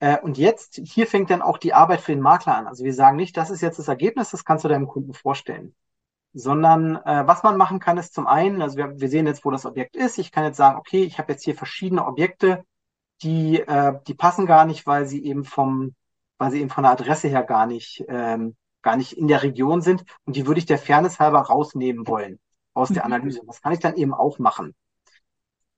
Äh, 0.00 0.18
und 0.20 0.38
jetzt, 0.38 0.80
hier 0.82 1.06
fängt 1.06 1.30
dann 1.30 1.42
auch 1.42 1.58
die 1.58 1.74
Arbeit 1.74 2.00
für 2.00 2.12
den 2.12 2.22
Makler 2.22 2.56
an. 2.56 2.66
Also 2.66 2.82
wir 2.84 2.94
sagen 2.94 3.16
nicht, 3.16 3.36
das 3.36 3.50
ist 3.50 3.60
jetzt 3.60 3.78
das 3.78 3.88
Ergebnis, 3.88 4.30
das 4.30 4.44
kannst 4.44 4.64
du 4.64 4.68
deinem 4.68 4.88
Kunden 4.88 5.12
vorstellen. 5.12 5.74
Sondern 6.32 6.96
äh, 6.96 7.26
was 7.26 7.42
man 7.42 7.58
machen 7.58 7.78
kann, 7.78 7.98
ist 7.98 8.14
zum 8.14 8.26
einen, 8.26 8.62
also 8.62 8.78
wir, 8.78 8.98
wir 8.98 9.08
sehen 9.10 9.26
jetzt, 9.26 9.44
wo 9.44 9.50
das 9.50 9.66
Objekt 9.66 9.94
ist. 9.94 10.18
Ich 10.18 10.32
kann 10.32 10.44
jetzt 10.44 10.56
sagen, 10.56 10.78
okay, 10.78 11.04
ich 11.04 11.18
habe 11.18 11.32
jetzt 11.32 11.44
hier 11.44 11.54
verschiedene 11.54 12.06
Objekte, 12.06 12.64
die, 13.22 13.60
äh, 13.60 14.00
die 14.06 14.14
passen 14.14 14.46
gar 14.46 14.64
nicht, 14.64 14.86
weil 14.86 15.06
sie 15.06 15.24
eben 15.24 15.44
vom, 15.44 15.94
weil 16.38 16.50
sie 16.50 16.60
eben 16.60 16.70
von 16.70 16.84
der 16.84 16.92
Adresse 16.92 17.28
her 17.28 17.42
gar 17.42 17.66
nicht 17.66 18.04
ähm, 18.08 18.56
gar 18.82 18.96
nicht 18.96 19.12
in 19.12 19.28
der 19.28 19.42
Region 19.42 19.80
sind 19.80 20.04
und 20.24 20.36
die 20.36 20.46
würde 20.46 20.58
ich 20.58 20.66
der 20.66 20.78
Fairness 20.78 21.20
halber 21.20 21.40
rausnehmen 21.40 22.06
wollen 22.06 22.38
aus 22.74 22.90
mhm. 22.90 22.94
der 22.94 23.04
Analyse. 23.04 23.40
Das 23.46 23.62
kann 23.62 23.72
ich 23.72 23.80
dann 23.80 23.96
eben 23.96 24.14
auch 24.14 24.38
machen. 24.38 24.74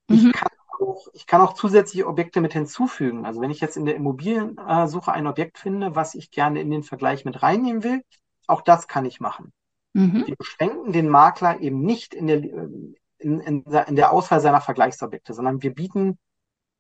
Mhm. 0.09 0.17
Ich, 0.17 0.33
kann 0.33 0.49
auch, 0.81 1.07
ich 1.13 1.27
kann 1.27 1.41
auch 1.41 1.55
zusätzliche 1.55 2.07
Objekte 2.07 2.41
mit 2.41 2.53
hinzufügen. 2.53 3.25
Also 3.27 3.41
wenn 3.41 3.51
ich 3.51 3.61
jetzt 3.61 3.77
in 3.77 3.87
der 3.87 3.97
Immobiliensuche 3.97 5.13
ein 5.13 5.27
Objekt 5.27 5.59
finde, 5.59 5.95
was 5.95 6.15
ich 6.15 6.31
gerne 6.31 6.61
in 6.61 6.71
den 6.71 6.83
Vergleich 6.83 7.25
mit 7.25 7.43
reinnehmen 7.43 7.83
will, 7.83 8.03
auch 8.47 8.61
das 8.61 8.89
kann 8.89 9.05
ich 9.05 9.21
machen. 9.21 9.53
Mhm. 9.95 10.27
Wir 10.27 10.37
beschränken 10.37 10.93
den 10.93 11.09
Makler 11.09 11.61
eben 11.61 11.81
nicht 11.81 12.15
in 12.15 12.27
der, 12.27 12.39
in, 12.39 13.41
in, 13.41 13.63
in 13.63 13.97
der 13.97 14.13
Auswahl 14.13 14.41
seiner 14.41 14.61
Vergleichsobjekte, 14.61 15.33
sondern 15.33 15.63
wir 15.63 15.73
bieten 15.73 16.19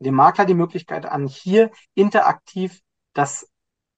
dem 0.01 0.15
Makler 0.15 0.45
die 0.45 0.55
Möglichkeit 0.55 1.07
an, 1.07 1.27
hier 1.27 1.71
interaktiv 1.95 2.81
das 3.15 3.49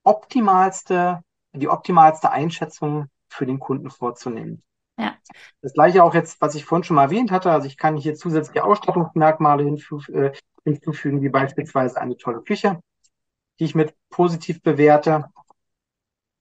optimalste 0.04 1.22
die 1.58 1.68
optimalste 1.68 2.30
Einschätzung 2.30 3.06
für 3.28 3.46
den 3.46 3.58
Kunden 3.58 3.90
vorzunehmen. 3.90 4.62
Ja. 4.98 5.14
Das 5.60 5.74
gleiche 5.74 6.02
auch 6.02 6.14
jetzt, 6.14 6.40
was 6.40 6.54
ich 6.54 6.64
vorhin 6.64 6.84
schon 6.84 6.96
mal 6.96 7.04
erwähnt 7.04 7.30
hatte. 7.30 7.50
Also 7.50 7.66
ich 7.66 7.76
kann 7.76 7.96
hier 7.96 8.14
zusätzliche 8.14 8.64
Ausstattungsmerkmale 8.64 9.64
äh, 9.64 10.32
hinzufügen, 10.64 11.22
wie 11.22 11.28
beispielsweise 11.28 12.00
eine 12.00 12.16
tolle 12.16 12.42
Küche, 12.42 12.80
die 13.58 13.64
ich 13.64 13.74
mit 13.74 13.94
positiv 14.10 14.62
bewerte, 14.62 15.26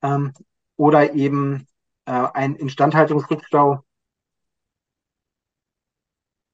ähm, 0.01 0.33
oder 0.77 1.13
eben 1.13 1.67
äh, 2.05 2.11
ein 2.11 2.55
Instandhaltungsrückstau, 2.55 3.83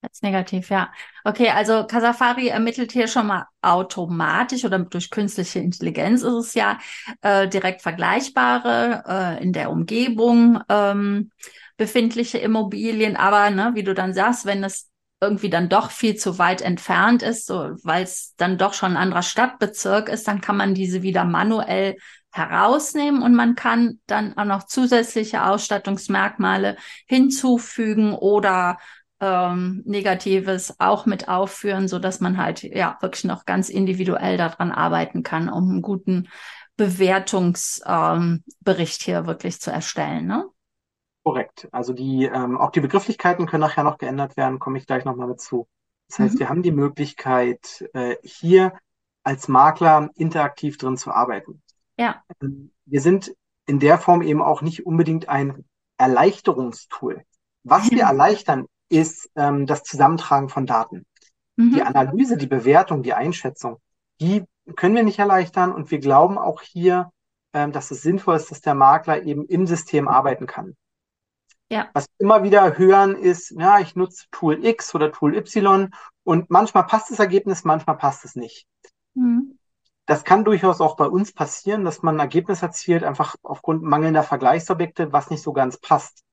Als 0.03 0.23
negativ, 0.23 0.69
ja. 0.71 0.91
Okay, 1.23 1.49
also 1.49 1.85
Casafari 1.85 2.47
ermittelt 2.47 2.91
hier 2.91 3.07
schon 3.07 3.27
mal 3.27 3.45
automatisch 3.61 4.65
oder 4.65 4.79
durch 4.79 5.11
künstliche 5.11 5.59
Intelligenz 5.59 6.23
ist 6.23 6.33
es 6.33 6.53
ja 6.55 6.79
äh, 7.21 7.47
direkt 7.47 7.83
vergleichbare 7.83 9.03
äh, 9.07 9.43
in 9.43 9.53
der 9.53 9.69
Umgebung 9.69 10.59
ähm, 10.69 11.31
befindliche 11.77 12.39
Immobilien. 12.39 13.15
Aber 13.15 13.51
ne, 13.51 13.71
wie 13.75 13.83
du 13.83 13.93
dann 13.93 14.15
sagst, 14.15 14.47
wenn 14.47 14.63
es 14.63 14.89
irgendwie 15.21 15.51
dann 15.51 15.69
doch 15.69 15.91
viel 15.91 16.15
zu 16.15 16.39
weit 16.39 16.61
entfernt 16.63 17.21
ist, 17.21 17.45
so, 17.45 17.75
weil 17.83 18.03
es 18.03 18.33
dann 18.37 18.57
doch 18.57 18.73
schon 18.73 18.93
ein 18.93 18.97
anderer 18.97 19.21
Stadtbezirk 19.21 20.09
ist, 20.09 20.27
dann 20.27 20.41
kann 20.41 20.57
man 20.57 20.73
diese 20.73 21.03
wieder 21.03 21.25
manuell 21.25 21.95
herausnehmen 22.31 23.21
und 23.21 23.35
man 23.35 23.55
kann 23.55 23.99
dann 24.07 24.35
auch 24.37 24.45
noch 24.45 24.63
zusätzliche 24.65 25.43
Ausstattungsmerkmale 25.45 26.77
hinzufügen 27.05 28.13
oder 28.13 28.77
ähm, 29.21 29.83
Negatives 29.85 30.75
auch 30.79 31.05
mit 31.05 31.29
aufführen, 31.29 31.87
so 31.87 31.99
dass 31.99 32.19
man 32.19 32.37
halt 32.37 32.63
ja 32.63 32.97
wirklich 33.01 33.23
noch 33.23 33.45
ganz 33.45 33.69
individuell 33.69 34.35
daran 34.35 34.71
arbeiten 34.71 35.23
kann, 35.23 35.47
um 35.47 35.69
einen 35.69 35.81
guten 35.81 36.27
Bewertungsbericht 36.75 37.81
ähm, 37.87 39.05
hier 39.05 39.27
wirklich 39.27 39.61
zu 39.61 39.71
erstellen, 39.71 40.25
ne? 40.25 40.49
Korrekt. 41.23 41.69
Also 41.71 41.93
die, 41.93 42.25
ähm, 42.25 42.57
auch 42.57 42.71
die 42.71 42.79
Begrifflichkeiten 42.79 43.45
können 43.45 43.61
nachher 43.61 43.83
noch 43.83 43.99
geändert 43.99 44.37
werden, 44.37 44.57
komme 44.57 44.79
ich 44.79 44.87
gleich 44.87 45.05
nochmal 45.05 45.27
dazu. 45.27 45.67
Das 46.09 46.17
heißt, 46.17 46.35
mhm. 46.35 46.39
wir 46.39 46.49
haben 46.49 46.63
die 46.63 46.71
Möglichkeit, 46.71 47.87
äh, 47.93 48.15
hier 48.23 48.73
als 49.23 49.47
Makler 49.47 50.09
interaktiv 50.15 50.79
drin 50.79 50.97
zu 50.97 51.11
arbeiten. 51.11 51.61
Ja. 51.97 52.23
Ähm, 52.41 52.71
wir 52.85 53.01
sind 53.01 53.35
in 53.67 53.79
der 53.79 53.99
Form 53.99 54.23
eben 54.23 54.41
auch 54.41 54.63
nicht 54.63 54.87
unbedingt 54.87 55.29
ein 55.29 55.63
Erleichterungstool. 55.97 57.23
Was 57.63 57.91
wir 57.91 58.03
erleichtern, 58.03 58.65
ist 58.91 59.29
ähm, 59.35 59.65
das 59.65 59.83
Zusammentragen 59.83 60.49
von 60.49 60.65
Daten. 60.65 61.05
Mhm. 61.55 61.73
Die 61.73 61.81
Analyse, 61.81 62.37
die 62.37 62.47
Bewertung, 62.47 63.03
die 63.03 63.13
Einschätzung, 63.13 63.77
die 64.19 64.43
können 64.75 64.95
wir 64.95 65.03
nicht 65.03 65.19
erleichtern 65.19 65.71
und 65.71 65.91
wir 65.91 65.99
glauben 65.99 66.37
auch 66.37 66.61
hier, 66.61 67.11
ähm, 67.53 67.71
dass 67.71 67.91
es 67.91 68.01
sinnvoll 68.01 68.35
ist, 68.35 68.51
dass 68.51 68.61
der 68.61 68.75
Makler 68.75 69.23
eben 69.23 69.45
im 69.45 69.65
System 69.67 70.07
arbeiten 70.07 70.45
kann. 70.45 70.75
Ja. 71.69 71.89
Was 71.93 72.05
wir 72.17 72.25
immer 72.25 72.43
wieder 72.43 72.77
hören 72.77 73.15
ist, 73.15 73.51
ja, 73.51 73.79
ich 73.79 73.95
nutze 73.95 74.25
Tool 74.31 74.65
X 74.65 74.93
oder 74.93 75.11
Tool 75.11 75.35
Y 75.35 75.89
und 76.23 76.49
manchmal 76.49 76.85
passt 76.85 77.11
das 77.11 77.19
Ergebnis, 77.19 77.63
manchmal 77.63 77.97
passt 77.97 78.25
es 78.25 78.35
nicht. 78.35 78.67
Mhm. 79.13 79.57
Das 80.05 80.25
kann 80.25 80.43
durchaus 80.43 80.81
auch 80.81 80.97
bei 80.97 81.05
uns 81.05 81.31
passieren, 81.31 81.85
dass 81.85 82.01
man 82.01 82.15
ein 82.15 82.19
Ergebnis 82.19 82.61
erzielt, 82.61 83.03
einfach 83.03 83.35
aufgrund 83.43 83.83
mangelnder 83.83 84.23
Vergleichsobjekte, 84.23 85.13
was 85.13 85.29
nicht 85.29 85.41
so 85.41 85.53
ganz 85.53 85.79
passt. 85.79 86.23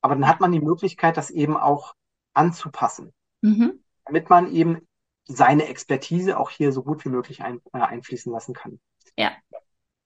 Aber 0.00 0.14
dann 0.14 0.28
hat 0.28 0.40
man 0.40 0.52
die 0.52 0.60
Möglichkeit, 0.60 1.16
das 1.16 1.30
eben 1.30 1.56
auch 1.56 1.94
anzupassen, 2.36 3.12
mhm. 3.40 3.82
damit 4.04 4.30
man 4.30 4.52
eben 4.52 4.86
seine 5.24 5.66
Expertise 5.66 6.38
auch 6.38 6.50
hier 6.50 6.72
so 6.72 6.82
gut 6.82 7.04
wie 7.04 7.08
möglich 7.08 7.42
ein, 7.42 7.60
äh, 7.72 7.78
einfließen 7.78 8.32
lassen 8.32 8.54
kann. 8.54 8.80
Ja. 9.16 9.32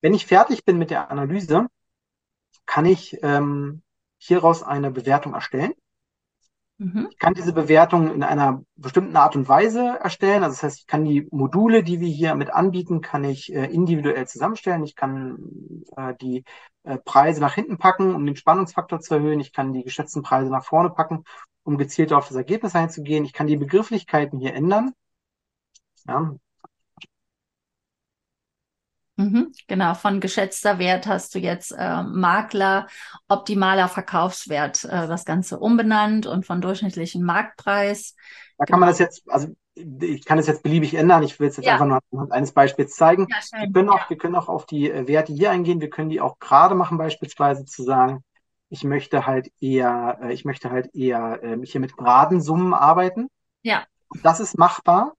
Wenn 0.01 0.15
ich 0.15 0.27
fertig 0.27 0.65
bin 0.65 0.79
mit 0.79 0.91
der 0.91 1.11
Analyse, 1.11 1.67
kann 2.65 2.87
ich 2.87 3.19
ähm, 3.23 3.83
hieraus 4.19 4.63
eine 4.63 4.91
Bewertung 4.91 5.35
erstellen. 5.35 5.75
Mhm. 6.81 7.09
Ich 7.11 7.19
kann 7.19 7.35
diese 7.35 7.53
Bewertung 7.53 8.11
in 8.11 8.23
einer 8.23 8.65
bestimmten 8.75 9.15
Art 9.15 9.37
und 9.37 9.47
Weise 9.47 9.99
erstellen. 10.03 10.43
Also 10.43 10.55
das 10.55 10.63
heißt, 10.63 10.79
ich 10.79 10.87
kann 10.87 11.05
die 11.05 11.29
Module, 11.31 11.83
die 11.83 12.01
wir 12.01 12.09
hier 12.09 12.35
mit 12.35 12.49
anbieten, 12.55 13.03
kann 13.03 13.23
ich 13.23 13.53
äh, 13.53 13.67
individuell 13.67 14.27
zusammenstellen. 14.27 14.83
Ich 14.83 14.97
kann 14.97 15.37
äh, 15.99 16.15
die 16.19 16.43
äh, 16.85 16.97
Preise 16.97 17.43
nach 17.43 17.53
hinten 17.53 17.77
packen, 17.77 18.15
um 18.15 18.25
den 18.25 18.35
Spannungsfaktor 18.35 18.99
zu 19.01 19.13
erhöhen. 19.13 19.41
Ich 19.41 19.53
kann 19.53 19.75
die 19.75 19.85
geschätzten 19.85 20.23
Preise 20.23 20.51
nach 20.51 20.65
vorne 20.65 20.89
packen, 20.89 21.25
um 21.65 21.77
gezielt 21.77 22.15
auf 22.15 22.29
das 22.29 22.37
Ergebnis 22.39 22.75
einzugehen. 22.75 23.27
Ich 23.27 23.35
kann 23.35 23.47
die 23.47 23.59
Begrifflichkeiten 23.59 24.39
hier 24.39 24.55
ändern. 24.55 24.93
Ja, 26.09 26.35
Mhm, 29.21 29.53
genau, 29.67 29.95
von 29.95 30.21
geschätzter 30.21 30.79
Wert 30.79 31.07
hast 31.07 31.35
du 31.35 31.39
jetzt 31.39 31.73
äh, 31.73 32.03
Makler, 32.03 32.87
optimaler 33.29 33.89
Verkaufswert, 33.89 34.85
äh, 34.85 35.07
das 35.07 35.27
Ganze 35.27 35.59
umbenannt 35.59 36.27
und 36.27 36.47
von 36.47 36.63
durchschnittlichen 36.63 37.23
Marktpreis. 37.23 38.15
Da 38.57 38.65
kann 38.65 38.81
man 38.81 38.89
das 38.89 38.99
jetzt, 38.99 39.23
also 39.31 39.49
ich 39.75 40.25
kann 40.25 40.39
es 40.39 40.47
jetzt 40.47 40.63
beliebig 40.63 40.95
ändern. 40.95 41.23
Ich 41.23 41.39
will 41.39 41.49
es 41.49 41.57
jetzt 41.57 41.67
ja. 41.67 41.75
einfach 41.75 41.87
nur 41.87 42.01
anhand 42.13 42.33
eines 42.33 42.53
Beispiels 42.53 42.95
zeigen. 42.95 43.27
Ja, 43.31 43.61
wir, 43.61 43.73
können 43.73 43.91
auch, 43.91 43.99
ja. 43.99 44.07
wir 44.09 44.17
können 44.17 44.35
auch 44.37 44.49
auf 44.49 44.65
die 44.67 44.91
äh, 44.91 45.07
Werte 45.07 45.33
hier 45.33 45.51
eingehen. 45.51 45.81
Wir 45.81 45.91
können 45.91 46.09
die 46.09 46.21
auch 46.21 46.39
gerade 46.39 46.75
machen, 46.75 46.99
beispielsweise 46.99 47.65
zu 47.67 47.83
sagen, 47.83 48.25
ich 48.71 48.85
möchte 48.85 49.27
halt 49.27 49.51
eher, 49.61 50.19
äh, 50.23 50.33
ich 50.33 50.45
möchte 50.47 50.71
halt 50.71 50.95
eher 50.95 51.43
äh, 51.43 51.59
hier 51.65 51.81
mit 51.81 51.97
geraden 51.97 52.41
Summen 52.41 52.73
arbeiten. 52.73 53.29
Ja. 53.63 53.85
Das 54.23 54.41
ist 54.41 54.57
machbar. 54.57 55.13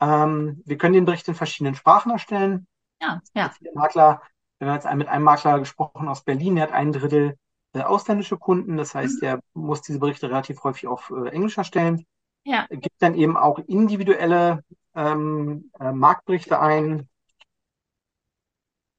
Ähm, 0.00 0.62
wir 0.64 0.78
können 0.78 0.94
den 0.94 1.04
Bericht 1.04 1.26
in 1.28 1.34
verschiedenen 1.34 1.74
Sprachen 1.74 2.12
erstellen. 2.12 2.66
Ja, 3.04 3.20
ja. 3.34 3.50
Makler, 3.74 4.22
wir 4.58 4.68
haben 4.68 4.74
jetzt 4.74 4.92
mit 4.94 5.08
einem 5.08 5.24
Makler 5.24 5.58
gesprochen 5.58 6.08
aus 6.08 6.24
Berlin, 6.24 6.56
der 6.56 6.64
hat 6.64 6.72
ein 6.72 6.92
Drittel 6.92 7.36
äh, 7.74 7.82
ausländische 7.82 8.38
Kunden, 8.38 8.76
das 8.76 8.94
heißt, 8.94 9.22
mhm. 9.22 9.28
er 9.28 9.40
muss 9.52 9.82
diese 9.82 9.98
Berichte 9.98 10.28
relativ 10.28 10.62
häufig 10.62 10.86
auf 10.86 11.10
äh, 11.10 11.28
Englisch 11.30 11.58
erstellen. 11.58 12.06
Ja. 12.44 12.66
Gibt 12.70 13.00
dann 13.00 13.14
eben 13.14 13.36
auch 13.36 13.58
individuelle 13.58 14.62
ähm, 14.94 15.70
äh, 15.80 15.92
Marktberichte 15.92 16.60
ein. 16.60 17.08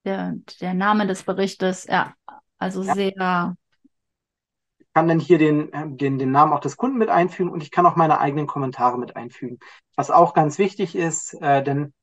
Der, 0.03 0.35
der 0.61 0.73
Name 0.73 1.07
des 1.07 1.23
Berichtes, 1.23 1.85
ja, 1.85 2.13
also 2.57 2.83
ja. 2.83 2.93
sehr. 2.93 3.55
Ich 4.77 4.93
kann 4.93 5.07
dann 5.07 5.19
hier 5.19 5.37
den, 5.37 5.97
den, 5.97 6.17
den 6.17 6.31
Namen 6.31 6.53
auch 6.53 6.59
des 6.59 6.77
Kunden 6.77 6.97
mit 6.97 7.09
einfügen 7.09 7.49
und 7.49 7.61
ich 7.61 7.71
kann 7.71 7.85
auch 7.85 7.95
meine 7.95 8.19
eigenen 8.19 8.47
Kommentare 8.47 8.97
mit 8.97 9.15
einfügen. 9.15 9.59
Was 9.95 10.09
auch 10.09 10.33
ganz 10.33 10.57
wichtig 10.57 10.95
ist, 10.95 11.33
äh, 11.41 11.63
denn 11.63 11.93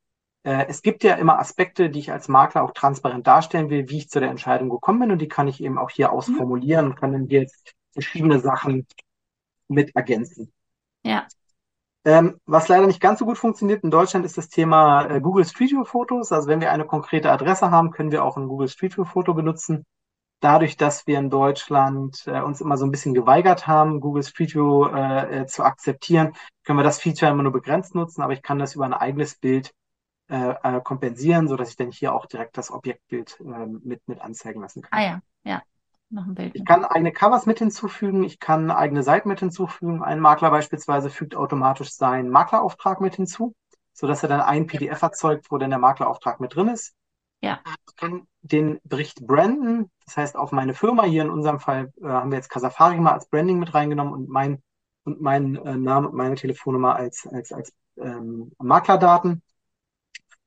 äh, 0.45 0.67
es 0.69 0.83
gibt 0.83 1.05
ja 1.05 1.15
immer 1.15 1.39
Aspekte, 1.39 1.91
die 1.91 2.01
ich 2.01 2.13
als 2.13 2.29
Makler 2.29 2.63
auch 2.63 2.73
transparent 2.73 3.27
darstellen 3.27 3.71
will, 3.71 3.89
wie 3.89 3.99
ich 3.99 4.09
zu 4.09 4.21
der 4.21 4.31
Entscheidung 4.31 4.71
gekommen 4.71 5.01
bin 5.01 5.13
und 5.13 5.19
die 5.19 5.29
kann 5.29 5.49
ich 5.49 5.63
eben 5.63 5.79
auch 5.79 5.91
hier 5.91 6.13
ausformulieren 6.13 6.87
und 6.87 6.97
kann 6.97 7.13
dann 7.13 7.29
hier 7.29 7.43
jetzt 7.43 7.75
verschiedene 7.93 8.41
Sachen 8.41 8.87
mit 9.69 9.95
ergänzen. 9.95 10.53
Ja. 11.05 11.27
Ähm, 12.05 12.41
was 12.47 12.67
leider 12.67 12.89
nicht 12.89 13.01
ganz 13.01 13.21
so 13.21 13.25
gut 13.25 13.39
funktioniert 13.39 13.85
in 13.85 13.91
Deutschland 13.93 14.27
ist 14.27 14.37
das 14.37 14.49
Thema 14.49 15.07
äh, 15.07 15.21
Google 15.21 15.45
Street 15.45 15.71
View 15.71 15.85
Fotos. 15.85 16.33
Also 16.33 16.49
wenn 16.49 16.61
wir 16.61 16.73
eine 16.73 16.85
konkrete 16.85 17.31
Adresse 17.31 17.71
haben, 17.71 17.93
können 17.93 18.11
wir 18.11 18.25
auch 18.25 18.37
ein 18.37 18.49
Google 18.49 18.69
Street 18.69 18.97
View 18.97 19.05
Foto 19.05 19.35
benutzen. 19.35 19.85
Dadurch, 20.41 20.77
dass 20.77 21.07
wir 21.07 21.19
in 21.21 21.31
Deutschland 21.31 22.25
äh, 22.27 22.41
uns 22.41 22.61
immer 22.61 22.77
so 22.77 22.85
ein 22.85 22.91
bisschen 22.91 23.15
geweigert 23.15 23.69
haben, 23.69 24.01
Google 24.01 24.25
Street 24.25 24.55
View 24.55 24.87
äh, 24.87 25.43
äh 25.43 25.47
zu 25.47 25.63
akzeptieren, 25.63 26.35
können 26.65 26.81
wir 26.81 26.83
das 26.83 27.01
Feature 27.01 27.31
immer 27.31 27.45
nur 27.45 27.53
begrenzt 27.53 27.95
nutzen, 27.95 28.23
aber 28.23 28.33
ich 28.33 28.43
kann 28.43 28.59
das 28.59 28.75
über 28.75 28.85
ein 28.85 28.95
eigenes 28.95 29.37
Bild 29.37 29.73
äh, 30.33 30.55
äh, 30.63 30.81
kompensieren, 30.81 31.47
so 31.47 31.57
dass 31.57 31.69
ich 31.69 31.77
dann 31.77 31.91
hier 31.91 32.15
auch 32.15 32.27
direkt 32.27 32.57
das 32.57 32.71
Objektbild 32.71 33.39
äh, 33.41 33.67
mit, 33.67 34.07
mit 34.09 34.21
anzeigen 34.21 34.63
lassen 34.63 34.83
kann. 34.83 34.99
Ah 34.99 35.03
ja, 35.03 35.21
ja. 35.45 35.63
Noch 36.09 36.27
ein 36.27 36.35
Bild. 36.35 36.55
Ich 36.55 36.65
kann 36.65 36.85
eigene 36.85 37.13
Covers 37.13 37.47
mit 37.47 37.59
hinzufügen, 37.59 38.25
ich 38.25 38.39
kann 38.39 38.71
eigene 38.71 39.03
Seiten 39.03 39.29
mit 39.29 39.41
hinzufügen. 39.41 40.03
Ein 40.03 40.21
Makler 40.21 40.51
beispielsweise 40.51 41.11
fügt 41.11 41.35
automatisch 41.37 41.93
seinen 41.93 42.31
Maklerauftrag 42.31 43.01
mit 43.01 43.17
hinzu, 43.17 43.55
so 43.93 44.07
dass 44.07 44.23
er 44.23 44.29
dann 44.29 44.41
ein 44.41 44.67
PDF 44.67 45.03
erzeugt, 45.03 45.47
wo 45.51 45.59
dann 45.59 45.71
der 45.71 45.79
Maklerauftrag 45.79 46.41
mit 46.41 46.55
drin 46.55 46.69
ist. 46.69 46.95
Ja. 47.41 47.61
Ich 47.89 47.97
kann 47.97 48.27
den 48.43 48.81
Bericht 48.85 49.27
branden, 49.27 49.91
das 50.07 50.17
heißt 50.17 50.37
auf 50.37 50.53
meine 50.53 50.75
Firma, 50.75 51.05
hier 51.05 51.23
in 51.23 51.31
unserem 51.31 51.61
Fall 51.61 51.93
äh, 52.03 52.07
haben 52.07 52.31
wir 52.31 52.39
jetzt 52.39 52.51
Casafari 52.51 53.01
mal 53.01 53.13
als 53.13 53.29
Branding 53.29 53.59
mit 53.59 53.75
reingenommen 53.75 54.13
und 54.13 54.29
mein 54.29 54.63
und 55.05 55.21
meinen 55.21 55.57
äh, 55.57 55.77
Namen 55.77 56.07
und 56.07 56.15
meine 56.15 56.37
Telefonnummer 56.37 56.95
als, 56.95 57.27
als, 57.27 57.53
als 57.53 57.73
ähm, 57.97 58.53
Maklerdaten. 58.59 59.43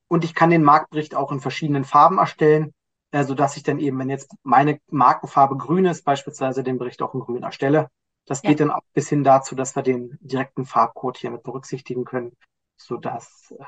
Und 0.07 0.23
ich 0.23 0.35
kann 0.35 0.49
den 0.49 0.63
Marktbericht 0.63 1.15
auch 1.15 1.31
in 1.31 1.39
verschiedenen 1.39 1.83
Farben 1.83 2.17
erstellen, 2.17 2.73
äh, 3.11 3.23
so 3.23 3.33
dass 3.33 3.57
ich 3.57 3.63
dann 3.63 3.79
eben, 3.79 3.97
wenn 3.99 4.09
jetzt 4.09 4.31
meine 4.43 4.79
Markenfarbe 4.89 5.57
grün 5.57 5.85
ist, 5.85 6.03
beispielsweise 6.03 6.63
den 6.63 6.77
Bericht 6.77 7.01
auch 7.01 7.13
in 7.13 7.21
grün 7.21 7.43
erstelle. 7.43 7.89
Das 8.25 8.41
ja. 8.41 8.49
geht 8.49 8.59
dann 8.59 8.71
auch 8.71 8.81
bis 8.93 9.09
hin 9.09 9.23
dazu, 9.23 9.55
dass 9.55 9.75
wir 9.75 9.83
den 9.83 10.17
direkten 10.21 10.65
Farbcode 10.65 11.17
hier 11.17 11.31
mit 11.31 11.43
berücksichtigen 11.43 12.05
können, 12.05 12.35
so 12.75 12.97
dass 12.97 13.53
äh, 13.57 13.63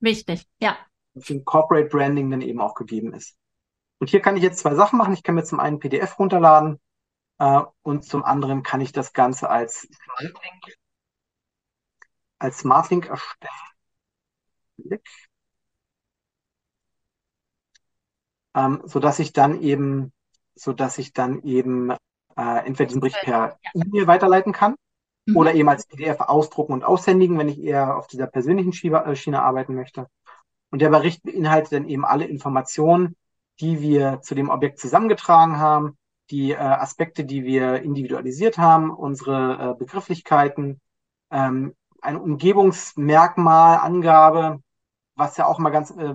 wichtig, 0.00 0.48
ja. 0.60 0.76
Für 1.18 1.40
Corporate 1.42 1.88
Branding 1.88 2.30
dann 2.30 2.42
eben 2.42 2.60
auch 2.60 2.74
gegeben 2.74 3.12
ist. 3.12 3.36
Und 3.98 4.10
hier 4.10 4.20
kann 4.20 4.36
ich 4.36 4.42
jetzt 4.42 4.60
zwei 4.60 4.74
Sachen 4.74 4.98
machen. 4.98 5.14
Ich 5.14 5.22
kann 5.22 5.34
mir 5.34 5.44
zum 5.44 5.60
einen 5.60 5.80
PDF 5.80 6.18
runterladen 6.18 6.80
äh, 7.38 7.60
und 7.82 8.04
zum 8.04 8.24
anderen 8.24 8.62
kann 8.62 8.80
ich 8.80 8.92
das 8.92 9.12
Ganze 9.12 9.50
als 9.50 9.88
Smartlink, 9.92 10.76
als 12.38 12.58
Smartlink 12.58 13.06
erstellen. 13.06 13.52
Ähm, 18.58 18.82
so 18.84 18.98
dass 18.98 19.18
ich 19.18 19.32
dann 19.32 19.60
eben, 19.60 20.12
so 20.54 20.72
dass 20.72 20.98
ich 20.98 21.12
dann 21.12 21.42
eben 21.42 21.90
äh, 22.36 22.66
entweder 22.66 22.86
diesen 22.86 23.00
Bericht 23.00 23.20
per 23.22 23.58
E-Mail 23.74 24.06
weiterleiten 24.06 24.52
kann 24.52 24.74
mhm. 25.26 25.36
oder 25.36 25.54
eben 25.54 25.68
als 25.68 25.86
PDF 25.86 26.20
ausdrucken 26.20 26.72
und 26.72 26.84
aushändigen, 26.84 27.38
wenn 27.38 27.48
ich 27.48 27.60
eher 27.60 27.96
auf 27.96 28.08
dieser 28.08 28.26
persönlichen 28.26 28.72
Schiene, 28.72 29.04
äh, 29.04 29.16
Schiene 29.16 29.42
arbeiten 29.42 29.74
möchte. 29.74 30.08
Und 30.70 30.82
der 30.82 30.90
Bericht 30.90 31.22
beinhaltet 31.22 31.72
dann 31.72 31.88
eben 31.88 32.04
alle 32.04 32.26
Informationen, 32.26 33.16
die 33.60 33.80
wir 33.80 34.20
zu 34.22 34.34
dem 34.34 34.50
Objekt 34.50 34.78
zusammengetragen 34.78 35.58
haben, 35.58 35.96
die 36.30 36.52
äh, 36.52 36.56
Aspekte, 36.56 37.24
die 37.24 37.44
wir 37.44 37.82
individualisiert 37.82 38.58
haben, 38.58 38.90
unsere 38.90 39.72
äh, 39.72 39.78
Begrifflichkeiten, 39.78 40.80
ähm, 41.30 41.74
eine 42.02 42.20
Umgebungsmerkmal, 42.20 43.78
Angabe, 43.78 44.60
was 45.18 45.36
ja 45.36 45.46
auch 45.46 45.58
mal 45.58 45.70
ganz 45.70 45.90
äh, 45.90 46.14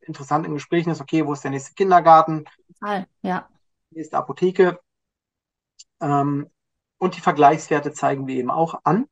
interessant 0.00 0.46
in 0.46 0.54
Gesprächen 0.54 0.90
ist, 0.90 1.00
okay, 1.00 1.26
wo 1.26 1.32
ist 1.32 1.44
der 1.44 1.50
nächste 1.50 1.74
Kindergarten? 1.74 2.46
Ja. 3.22 3.48
Nächste 3.90 4.16
Apotheke. 4.16 4.80
Ähm, 6.00 6.48
und 6.98 7.16
die 7.16 7.20
Vergleichswerte 7.20 7.92
zeigen 7.92 8.26
wir 8.26 8.36
eben 8.36 8.50
auch 8.50 8.80
an. 8.84 9.06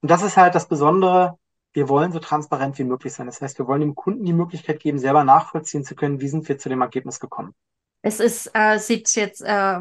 Und 0.00 0.10
das 0.10 0.22
ist 0.22 0.36
halt 0.36 0.54
das 0.54 0.68
Besondere. 0.68 1.38
Wir 1.72 1.88
wollen 1.88 2.12
so 2.12 2.18
transparent 2.18 2.78
wie 2.78 2.84
möglich 2.84 3.12
sein. 3.12 3.26
Das 3.26 3.40
heißt, 3.40 3.58
wir 3.58 3.66
wollen 3.66 3.80
dem 3.80 3.94
Kunden 3.94 4.24
die 4.24 4.32
Möglichkeit 4.32 4.80
geben, 4.80 4.98
selber 4.98 5.24
nachvollziehen 5.24 5.84
zu 5.84 5.94
können, 5.94 6.20
wie 6.20 6.28
sind 6.28 6.48
wir 6.48 6.58
zu 6.58 6.68
dem 6.68 6.82
Ergebnis 6.82 7.20
gekommen. 7.20 7.54
Es 8.02 8.18
ist, 8.18 8.50
äh, 8.54 8.78
sieht 8.78 9.14
jetzt 9.14 9.42
äh, 9.42 9.78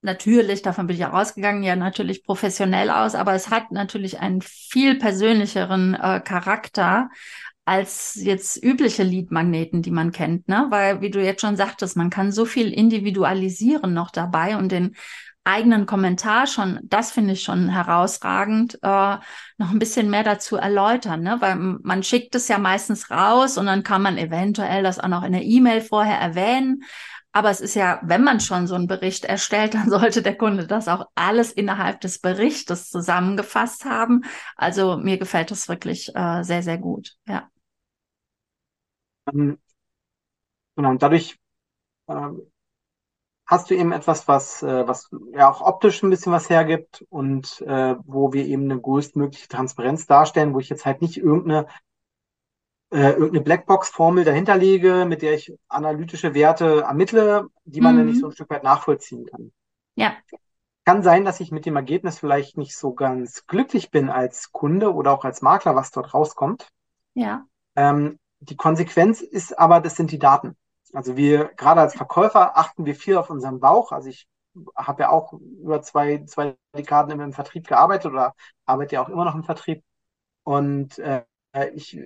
natürlich, 0.00 0.62
davon 0.62 0.86
bin 0.86 0.94
ich 0.94 1.00
ja 1.00 1.08
rausgegangen, 1.08 1.62
ja 1.62 1.76
natürlich 1.76 2.24
professionell 2.24 2.90
aus, 2.90 3.14
aber 3.14 3.34
es 3.34 3.50
hat 3.50 3.70
natürlich 3.70 4.20
einen 4.20 4.40
viel 4.40 4.98
persönlicheren 4.98 5.94
äh, 5.94 6.20
Charakter 6.20 7.10
als 7.68 8.14
jetzt 8.14 8.62
übliche 8.64 9.02
Lead-Magneten, 9.02 9.82
die 9.82 9.90
man 9.90 10.10
kennt, 10.10 10.48
ne? 10.48 10.66
Weil, 10.70 11.02
wie 11.02 11.10
du 11.10 11.22
jetzt 11.22 11.42
schon 11.42 11.56
sagtest, 11.56 11.98
man 11.98 12.08
kann 12.08 12.32
so 12.32 12.46
viel 12.46 12.72
individualisieren 12.72 13.92
noch 13.92 14.10
dabei 14.10 14.56
und 14.56 14.72
den 14.72 14.96
eigenen 15.44 15.84
Kommentar 15.84 16.46
schon, 16.46 16.80
das 16.82 17.10
finde 17.10 17.34
ich 17.34 17.42
schon 17.42 17.68
herausragend, 17.68 18.78
äh, 18.82 19.16
noch 19.58 19.70
ein 19.70 19.78
bisschen 19.78 20.08
mehr 20.08 20.24
dazu 20.24 20.56
erläutern, 20.56 21.22
ne? 21.22 21.36
Weil 21.40 21.56
man 21.56 22.02
schickt 22.02 22.34
es 22.34 22.48
ja 22.48 22.56
meistens 22.58 23.10
raus 23.10 23.58
und 23.58 23.66
dann 23.66 23.82
kann 23.82 24.00
man 24.00 24.16
eventuell 24.16 24.82
das 24.82 24.98
auch 24.98 25.08
noch 25.08 25.22
in 25.22 25.32
der 25.32 25.44
E-Mail 25.44 25.82
vorher 25.82 26.18
erwähnen. 26.18 26.84
Aber 27.32 27.50
es 27.50 27.60
ist 27.60 27.74
ja, 27.74 28.00
wenn 28.02 28.24
man 28.24 28.40
schon 28.40 28.66
so 28.66 28.74
einen 28.74 28.86
Bericht 28.86 29.26
erstellt, 29.26 29.74
dann 29.74 29.90
sollte 29.90 30.22
der 30.22 30.38
Kunde 30.38 30.66
das 30.66 30.88
auch 30.88 31.04
alles 31.14 31.52
innerhalb 31.52 32.00
des 32.00 32.18
Berichtes 32.18 32.88
zusammengefasst 32.88 33.84
haben. 33.84 34.22
Also 34.56 34.96
mir 34.96 35.18
gefällt 35.18 35.50
das 35.50 35.68
wirklich 35.68 36.14
äh, 36.14 36.42
sehr, 36.44 36.62
sehr 36.62 36.78
gut. 36.78 37.12
Ja. 37.26 37.48
Ähm, 39.32 39.58
genau, 40.76 40.90
und 40.90 41.02
dadurch 41.02 41.38
ähm, 42.08 42.50
hast 43.46 43.70
du 43.70 43.74
eben 43.74 43.92
etwas, 43.92 44.28
was, 44.28 44.62
äh, 44.62 44.86
was 44.86 45.10
ja 45.32 45.50
auch 45.50 45.60
optisch 45.60 46.02
ein 46.02 46.10
bisschen 46.10 46.32
was 46.32 46.50
hergibt 46.50 47.04
und 47.08 47.62
äh, 47.62 47.96
wo 48.04 48.32
wir 48.32 48.44
eben 48.44 48.64
eine 48.64 48.80
größtmögliche 48.80 49.48
Transparenz 49.48 50.06
darstellen, 50.06 50.54
wo 50.54 50.60
ich 50.60 50.68
jetzt 50.68 50.84
halt 50.84 51.00
nicht 51.00 51.16
irgendeine 51.16 51.66
äh, 52.90 53.10
irgendeine 53.10 53.42
Blackbox-Formel 53.42 54.24
dahinter 54.24 54.56
lege, 54.56 55.04
mit 55.06 55.22
der 55.22 55.34
ich 55.34 55.52
analytische 55.68 56.34
Werte 56.34 56.82
ermittle, 56.82 57.48
die 57.64 57.80
man 57.80 57.94
mhm. 57.94 57.98
dann 57.98 58.06
nicht 58.06 58.20
so 58.20 58.26
ein 58.26 58.32
Stück 58.32 58.50
weit 58.50 58.64
nachvollziehen 58.64 59.26
kann. 59.26 59.52
Ja. 59.94 60.16
Kann 60.84 61.02
sein, 61.02 61.26
dass 61.26 61.40
ich 61.40 61.52
mit 61.52 61.66
dem 61.66 61.76
Ergebnis 61.76 62.18
vielleicht 62.18 62.56
nicht 62.56 62.74
so 62.74 62.94
ganz 62.94 63.46
glücklich 63.46 63.90
bin 63.90 64.08
als 64.08 64.52
Kunde 64.52 64.94
oder 64.94 65.12
auch 65.12 65.24
als 65.24 65.42
Makler, 65.42 65.76
was 65.76 65.90
dort 65.90 66.14
rauskommt. 66.14 66.68
Ja. 67.12 67.44
Ähm, 67.76 68.18
die 68.40 68.56
Konsequenz 68.56 69.20
ist 69.20 69.58
aber, 69.58 69.80
das 69.80 69.96
sind 69.96 70.10
die 70.12 70.18
Daten. 70.18 70.56
Also 70.92 71.16
wir, 71.16 71.46
gerade 71.56 71.80
als 71.80 71.94
Verkäufer, 71.94 72.56
achten 72.56 72.86
wir 72.86 72.94
viel 72.94 73.16
auf 73.16 73.30
unseren 73.30 73.60
Bauch. 73.60 73.92
Also 73.92 74.08
ich 74.08 74.26
habe 74.76 75.02
ja 75.02 75.10
auch 75.10 75.32
über 75.34 75.82
zwei, 75.82 76.24
zwei 76.24 76.56
Dekaden 76.76 77.20
im 77.20 77.32
Vertrieb 77.32 77.66
gearbeitet 77.68 78.12
oder 78.12 78.34
arbeite 78.66 78.94
ja 78.94 79.02
auch 79.02 79.08
immer 79.08 79.24
noch 79.24 79.34
im 79.34 79.44
Vertrieb. 79.44 79.84
Und 80.44 80.98
äh, 80.98 81.24
ich 81.74 82.00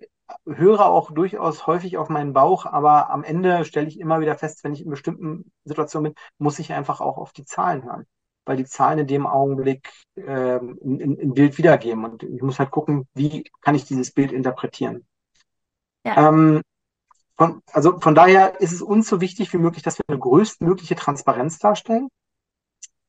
höre 0.47 0.87
auch 0.87 1.11
durchaus 1.13 1.67
häufig 1.67 1.97
auf 1.99 2.09
meinen 2.09 2.33
Bauch, 2.33 2.67
aber 2.67 3.11
am 3.11 3.23
Ende 3.25 3.65
stelle 3.65 3.89
ich 3.89 4.01
immer 4.01 4.21
wieder 4.21 4.37
fest, 4.37 4.65
wenn 4.65 4.73
ich 4.73 4.83
in 4.83 4.91
bestimmten 4.91 5.53
Situationen 5.65 6.13
bin, 6.13 6.23
muss 6.39 6.59
ich 6.59 6.73
einfach 6.73 7.01
auch 7.01 7.19
auf 7.19 7.33
die 7.33 7.45
Zahlen 7.45 7.85
hören. 7.85 8.07
Weil 8.45 8.57
die 8.57 8.65
Zahlen 8.65 9.01
in 9.01 9.07
dem 9.07 9.27
Augenblick 9.27 9.89
äh, 10.17 10.57
in, 10.57 10.99
in, 10.99 11.17
in 11.17 11.35
Bild 11.35 11.59
wiedergeben. 11.59 12.05
Und 12.05 12.25
ich 12.25 12.43
muss 12.43 12.59
halt 12.59 12.73
gucken, 12.73 13.07
wie 13.15 13.45
kann 13.61 13.77
ich 13.77 13.85
dieses 13.85 14.13
Bild 14.13 14.33
interpretieren. 14.33 15.07
Ja. 16.05 16.29
Ähm, 16.29 16.63
von, 17.37 17.63
also 17.73 17.99
von 17.99 18.15
daher 18.15 18.61
ist 18.61 18.73
es 18.73 18.83
uns 18.83 19.09
so 19.09 19.21
wichtig 19.21 19.53
wie 19.53 19.59
möglich, 19.59 19.83
dass 19.83 19.99
wir 19.99 20.05
eine 20.09 20.19
größtmögliche 20.19 20.97
Transparenz 20.97 21.59
darstellen. 21.59 22.09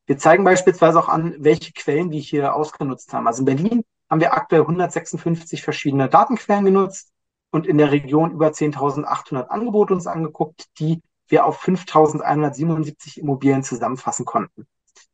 Wir 0.05 0.17
zeigen 0.17 0.43
beispielsweise 0.43 0.99
auch 0.99 1.07
an, 1.07 1.35
welche 1.39 1.71
Quellen 1.73 2.11
wir 2.11 2.19
hier 2.19 2.55
ausgenutzt 2.55 3.13
haben. 3.13 3.27
Also 3.27 3.41
in 3.41 3.45
Berlin 3.45 3.83
haben 4.09 4.21
wir 4.21 4.33
aktuell 4.33 4.61
156 4.61 5.61
verschiedene 5.61 6.09
Datenquellen 6.09 6.65
genutzt 6.65 7.11
und 7.51 7.67
in 7.67 7.77
der 7.77 7.91
Region 7.91 8.31
über 8.31 8.47
10.800 8.47 9.47
Angebote 9.47 9.93
uns 9.93 10.07
angeguckt, 10.07 10.65
die 10.79 11.01
wir 11.27 11.45
auf 11.45 11.63
5.177 11.63 13.19
Immobilien 13.19 13.63
zusammenfassen 13.63 14.25
konnten. 14.25 14.67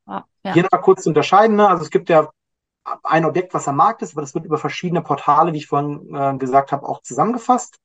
Ah, 0.06 0.24
ja. 0.44 0.54
Hier 0.54 0.68
noch 0.72 0.82
kurz 0.82 1.04
zu 1.04 1.10
unterscheiden. 1.10 1.56
Ne? 1.56 1.68
Also 1.68 1.84
es 1.84 1.92
gibt 1.92 2.10
ja 2.10 2.30
ein 3.04 3.26
Objekt, 3.26 3.54
was 3.54 3.68
am 3.68 3.78
Markt 3.78 4.02
ist, 4.02 4.14
aber 4.14 4.22
das 4.22 4.34
wird 4.34 4.46
über 4.46 4.58
verschiedene 4.58 5.02
Portale, 5.02 5.54
wie 5.54 5.58
ich 5.58 5.68
vorhin 5.68 6.14
äh, 6.14 6.38
gesagt 6.38 6.72
habe, 6.72 6.88
auch 6.88 7.02
zusammengefasst. 7.02 7.78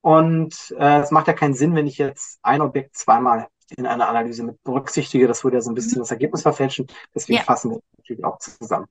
Und 0.00 0.74
äh, 0.78 1.00
es 1.00 1.10
macht 1.10 1.26
ja 1.26 1.32
keinen 1.32 1.54
Sinn, 1.54 1.74
wenn 1.74 1.86
ich 1.86 1.98
jetzt 1.98 2.38
ein 2.42 2.60
Objekt 2.60 2.96
zweimal 2.96 3.48
in 3.76 3.86
einer 3.86 4.08
Analyse 4.08 4.44
mit 4.44 4.62
berücksichtige. 4.62 5.26
Das 5.26 5.44
würde 5.44 5.58
ja 5.58 5.60
so 5.60 5.70
ein 5.70 5.74
bisschen 5.74 5.98
mhm. 5.98 6.02
das 6.02 6.10
Ergebnis 6.10 6.42
verfälschen. 6.42 6.86
Deswegen 7.14 7.38
ja. 7.38 7.44
fassen 7.44 7.72
wir 7.72 7.80
natürlich 7.96 8.24
auch 8.24 8.38
zusammen. 8.38 8.86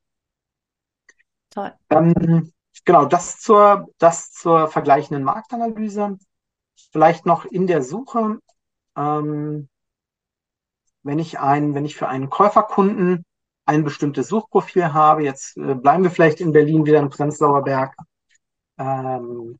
Toll. 1.50 1.74
Ähm, 1.90 2.52
genau, 2.86 3.06
das 3.06 3.40
zur, 3.40 3.88
das 3.98 4.32
zur 4.32 4.68
vergleichenden 4.68 5.24
Marktanalyse. 5.24 6.18
Vielleicht 6.92 7.26
noch 7.26 7.46
in 7.46 7.68
der 7.68 7.82
Suche, 7.82 8.40
ähm, 8.96 9.70
wenn 11.04 11.20
ich 11.20 11.40
ein, 11.40 11.74
wenn 11.74 11.86
ich 11.86 11.96
für 11.96 12.08
einen 12.08 12.30
Käuferkunden 12.30 13.26
ein 13.68 13.84
bestimmtes 13.84 14.30
Suchprofil 14.30 14.94
habe. 14.94 15.24
Jetzt 15.24 15.58
äh, 15.58 15.76
bleiben 15.76 16.04
wir 16.04 16.12
vielleicht 16.12 16.42
in 16.42 16.54
Berlin 16.54 16.86
wieder 16.86 17.00
in 17.00 17.10
Prenzlauer 17.10 17.64
Berg. 17.64 17.96
Ähm, 18.78 19.60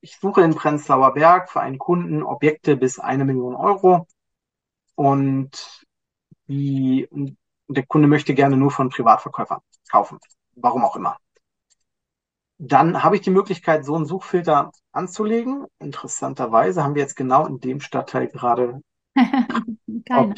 ich 0.00 0.16
suche 0.18 0.42
in 0.42 0.54
Prenzlauer 0.54 1.14
Berg 1.14 1.50
für 1.50 1.60
einen 1.60 1.78
Kunden 1.78 2.22
Objekte 2.22 2.76
bis 2.76 2.98
eine 2.98 3.24
Million 3.24 3.54
Euro 3.54 4.06
und, 4.94 5.84
die, 6.46 7.06
und 7.10 7.36
der 7.68 7.86
Kunde 7.86 8.08
möchte 8.08 8.34
gerne 8.34 8.56
nur 8.56 8.70
von 8.70 8.88
Privatverkäufern 8.88 9.60
kaufen, 9.90 10.18
warum 10.56 10.84
auch 10.84 10.96
immer. 10.96 11.18
Dann 12.58 13.04
habe 13.04 13.16
ich 13.16 13.22
die 13.22 13.30
Möglichkeit, 13.30 13.84
so 13.84 13.94
einen 13.94 14.06
Suchfilter 14.06 14.72
anzulegen. 14.90 15.66
Interessanterweise 15.78 16.82
haben 16.82 16.94
wir 16.94 17.02
jetzt 17.02 17.14
genau 17.14 17.46
in 17.46 17.60
dem 17.60 17.80
Stadtteil 17.80 18.28
gerade 18.28 18.80
ob 20.10 20.34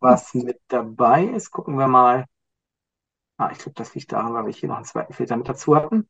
was 0.00 0.34
mit 0.34 0.60
dabei 0.68 1.24
ist. 1.24 1.50
Gucken 1.50 1.78
wir 1.78 1.88
mal. 1.88 2.26
Ah, 3.36 3.50
ich 3.52 3.58
glaube, 3.58 3.74
das 3.74 3.94
liegt 3.94 4.12
daran, 4.12 4.34
weil 4.34 4.46
wir 4.46 4.52
hier 4.52 4.68
noch 4.68 4.76
einen 4.76 4.84
zweiten 4.84 5.12
Filter 5.12 5.36
mit 5.36 5.48
dazu 5.48 5.74
hatten. 5.74 6.08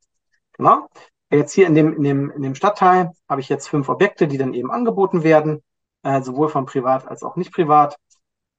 Genau. 0.53 0.87
Jetzt 1.31 1.53
hier 1.53 1.67
in 1.67 1.75
dem, 1.75 1.93
in 1.95 2.03
dem, 2.03 2.31
in 2.31 2.41
dem 2.41 2.55
Stadtteil 2.55 3.11
habe 3.29 3.39
ich 3.39 3.47
jetzt 3.47 3.69
fünf 3.69 3.87
Objekte, 3.87 4.27
die 4.27 4.37
dann 4.37 4.53
eben 4.53 4.69
angeboten 4.69 5.23
werden, 5.23 5.63
äh, 6.03 6.21
sowohl 6.21 6.49
von 6.49 6.65
privat 6.65 7.07
als 7.07 7.23
auch 7.23 7.37
nicht 7.37 7.53
privat. 7.53 7.95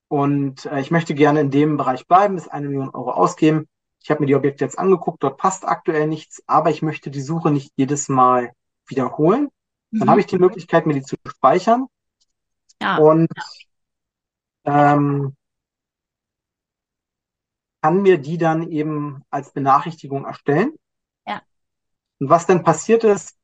Und 0.08 0.66
äh, 0.66 0.80
ich 0.80 0.90
möchte 0.90 1.14
gerne 1.14 1.40
in 1.40 1.50
dem 1.50 1.76
Bereich 1.76 2.06
bleiben, 2.06 2.34
bis 2.34 2.48
eine 2.48 2.68
Million 2.68 2.90
Euro 2.90 3.10
ausgeben. 3.12 3.68
Ich 4.02 4.10
habe 4.10 4.20
mir 4.20 4.26
die 4.26 4.34
Objekte 4.34 4.64
jetzt 4.64 4.78
angeguckt, 4.78 5.22
dort 5.22 5.38
passt 5.38 5.66
aktuell 5.66 6.06
nichts, 6.06 6.42
aber 6.46 6.70
ich 6.70 6.82
möchte 6.82 7.10
die 7.10 7.20
Suche 7.20 7.50
nicht 7.50 7.72
jedes 7.76 8.08
Mal 8.08 8.52
wiederholen. 8.86 9.48
Dann 9.90 10.06
mhm. 10.06 10.10
habe 10.10 10.20
ich 10.20 10.26
die 10.26 10.38
Möglichkeit, 10.38 10.86
mir 10.86 10.94
die 10.94 11.02
zu 11.02 11.16
speichern. 11.26 11.86
Ja. 12.82 12.96
Und 12.98 13.28
ähm, 14.64 15.36
kann 17.80 18.02
mir 18.02 18.18
die 18.18 18.38
dann 18.38 18.70
eben 18.70 19.22
als 19.30 19.52
Benachrichtigung 19.52 20.24
erstellen. 20.24 20.72
Ja. 21.26 21.42
Und 22.18 22.28
was 22.28 22.46
dann 22.46 22.64
passiert 22.64 23.04
ist, 23.04 23.36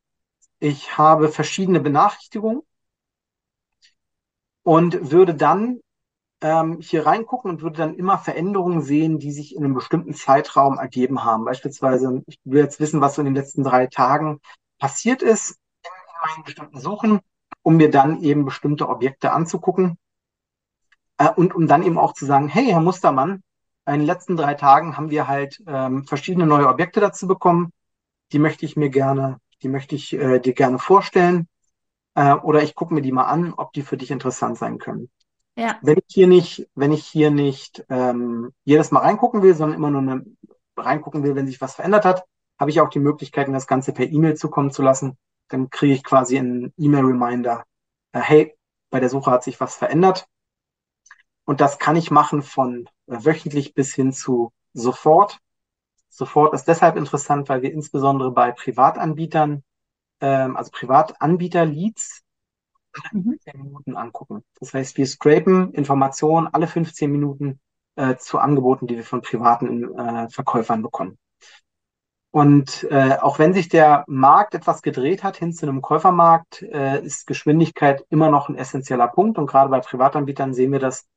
ich 0.59 0.97
habe 0.97 1.29
verschiedene 1.29 1.79
Benachrichtigungen 1.79 2.61
und 4.63 5.11
würde 5.11 5.35
dann 5.35 5.79
ähm, 6.41 6.79
hier 6.81 7.05
reingucken 7.05 7.49
und 7.49 7.61
würde 7.61 7.77
dann 7.77 7.95
immer 7.95 8.17
Veränderungen 8.17 8.81
sehen, 8.81 9.19
die 9.19 9.31
sich 9.31 9.55
in 9.55 9.63
einem 9.63 9.73
bestimmten 9.73 10.13
Zeitraum 10.13 10.77
ergeben 10.77 11.23
haben. 11.23 11.45
Beispielsweise, 11.45 12.23
ich 12.27 12.39
will 12.43 12.61
jetzt 12.61 12.79
wissen, 12.79 13.01
was 13.01 13.15
so 13.15 13.21
in 13.21 13.25
den 13.25 13.35
letzten 13.35 13.63
drei 13.63 13.87
Tagen 13.87 14.39
passiert 14.79 15.21
ist 15.21 15.57
in 15.83 16.29
meinen 16.29 16.43
bestimmten 16.43 16.79
Suchen, 16.79 17.19
um 17.63 17.77
mir 17.77 17.89
dann 17.89 18.21
eben 18.21 18.45
bestimmte 18.45 18.89
Objekte 18.89 19.31
anzugucken 19.31 19.97
äh, 21.17 21.29
und 21.29 21.55
um 21.55 21.67
dann 21.67 21.83
eben 21.83 21.97
auch 21.97 22.13
zu 22.13 22.25
sagen, 22.25 22.47
hey, 22.47 22.65
Herr 22.65 22.81
Mustermann, 22.81 23.43
in 23.85 23.99
den 23.99 24.05
letzten 24.05 24.37
drei 24.37 24.53
Tagen 24.53 24.97
haben 24.97 25.09
wir 25.09 25.27
halt 25.27 25.61
ähm, 25.67 26.05
verschiedene 26.05 26.45
neue 26.45 26.67
Objekte 26.67 26.99
dazu 26.99 27.27
bekommen. 27.27 27.71
Die 28.31 28.39
möchte 28.39 28.65
ich 28.65 28.75
mir 28.75 28.89
gerne, 28.89 29.39
die 29.63 29.69
möchte 29.69 29.95
ich 29.95 30.13
äh, 30.13 30.39
dir 30.39 30.53
gerne 30.53 30.77
vorstellen. 30.77 31.47
Äh, 32.13 32.33
oder 32.33 32.61
ich 32.61 32.75
gucke 32.75 32.93
mir 32.93 33.01
die 33.01 33.11
mal 33.11 33.23
an, 33.23 33.53
ob 33.55 33.73
die 33.73 33.81
für 33.81 33.97
dich 33.97 34.11
interessant 34.11 34.57
sein 34.57 34.77
können. 34.77 35.09
Ja. 35.55 35.77
Wenn 35.81 35.97
ich 35.97 36.13
hier 36.13 36.27
nicht, 36.27 36.69
wenn 36.75 36.91
ich 36.91 37.05
hier 37.05 37.31
nicht 37.31 37.83
ähm, 37.89 38.51
jedes 38.63 38.91
Mal 38.91 39.01
reingucken 39.01 39.41
will, 39.41 39.55
sondern 39.55 39.77
immer 39.77 39.91
nur 39.91 40.01
eine, 40.01 40.25
reingucken 40.77 41.23
will, 41.23 41.35
wenn 41.35 41.47
sich 41.47 41.59
was 41.59 41.75
verändert 41.75 42.05
hat, 42.05 42.23
habe 42.59 42.71
ich 42.71 42.81
auch 42.81 42.89
die 42.89 42.99
Möglichkeit, 42.99 43.47
das 43.49 43.67
Ganze 43.67 43.91
per 43.91 44.07
E-Mail 44.07 44.35
zukommen 44.35 44.71
zu 44.71 44.81
lassen. 44.81 45.17
Dann 45.49 45.69
kriege 45.69 45.93
ich 45.93 46.03
quasi 46.03 46.37
einen 46.37 46.73
E-Mail-Reminder. 46.77 47.65
Äh, 48.13 48.19
hey, 48.19 48.57
bei 48.89 48.99
der 48.99 49.09
Suche 49.09 49.31
hat 49.31 49.43
sich 49.43 49.59
was 49.59 49.75
verändert. 49.75 50.27
Und 51.45 51.61
das 51.61 51.79
kann 51.79 51.95
ich 51.95 52.11
machen 52.11 52.43
von 52.43 52.87
wöchentlich 53.07 53.73
bis 53.73 53.93
hin 53.93 54.13
zu 54.13 54.51
sofort. 54.73 55.39
Sofort 56.09 56.53
ist 56.53 56.67
deshalb 56.67 56.95
interessant, 56.95 57.49
weil 57.49 57.61
wir 57.61 57.71
insbesondere 57.71 58.31
bei 58.31 58.51
Privatanbietern, 58.51 59.63
ähm, 60.21 60.57
also 60.57 60.71
Privatanbieter-Leads, 60.71 62.21
mhm. 63.11 63.23
15 63.23 63.61
Minuten 63.61 63.95
angucken. 63.95 64.43
Das 64.59 64.73
heißt, 64.73 64.97
wir 64.97 65.07
scrapen 65.07 65.73
Informationen 65.73 66.47
alle 66.47 66.67
15 66.67 67.11
Minuten 67.11 67.59
äh, 67.95 68.15
zu 68.17 68.39
Angeboten, 68.39 68.87
die 68.87 68.95
wir 68.95 69.03
von 69.03 69.21
privaten 69.21 69.97
äh, 69.97 70.29
Verkäufern 70.29 70.81
bekommen. 70.81 71.17
Und 72.31 72.85
äh, 72.91 73.17
auch 73.19 73.39
wenn 73.39 73.53
sich 73.53 73.69
der 73.69 74.03
Markt 74.07 74.53
etwas 74.53 74.81
gedreht 74.81 75.23
hat 75.23 75.37
hin 75.37 75.51
zu 75.51 75.65
einem 75.65 75.81
Käufermarkt, 75.81 76.61
äh, 76.61 77.03
ist 77.03 77.25
Geschwindigkeit 77.25 78.05
immer 78.09 78.29
noch 78.29 78.49
ein 78.49 78.55
essentieller 78.55 79.07
Punkt. 79.07 79.37
Und 79.37 79.47
gerade 79.47 79.69
bei 79.69 79.79
Privatanbietern 79.79 80.53
sehen 80.53 80.71
wir, 80.71 80.79
dass 80.79 81.07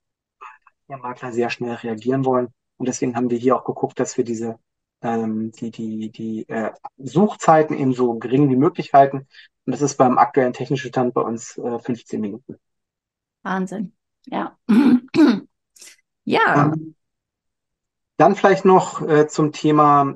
der 0.89 0.99
Makler 0.99 1.33
sehr 1.33 1.51
schnell 1.51 1.75
reagieren 1.75 2.25
wollen. 2.25 2.49
Und 2.79 2.89
deswegen 2.89 3.15
haben 3.15 3.31
wir 3.31 3.39
hier 3.39 3.57
auch 3.57 3.65
geguckt, 3.65 4.01
dass 4.01 4.17
wir 4.17 4.25
diese 4.25 4.59
ähm, 5.03 5.53
die, 5.53 5.71
die, 5.71 6.11
die 6.11 6.49
äh, 6.49 6.73
Suchzeiten 6.97 7.77
eben 7.77 7.93
so 7.93 8.15
gering 8.15 8.49
wie 8.49 8.57
möglich 8.57 8.93
halten. 8.93 9.27
Und 9.65 9.73
das 9.73 9.83
ist 9.83 9.97
beim 9.97 10.19
aktuellen 10.19 10.53
technischen 10.53 10.89
Stand 10.89 11.15
bei 11.15 11.21
uns 11.21 11.59
äh, 11.59 11.79
15 11.79 12.21
Minuten. 12.21 12.57
Wahnsinn. 13.43 13.93
Ja. 14.27 14.57
ja. 16.25 16.73
Ähm, 16.73 16.95
dann 18.17 18.37
vielleicht 18.37 18.65
noch 18.65 19.03
äh, 19.03 19.27
zum 19.27 19.53
Thema 19.53 20.15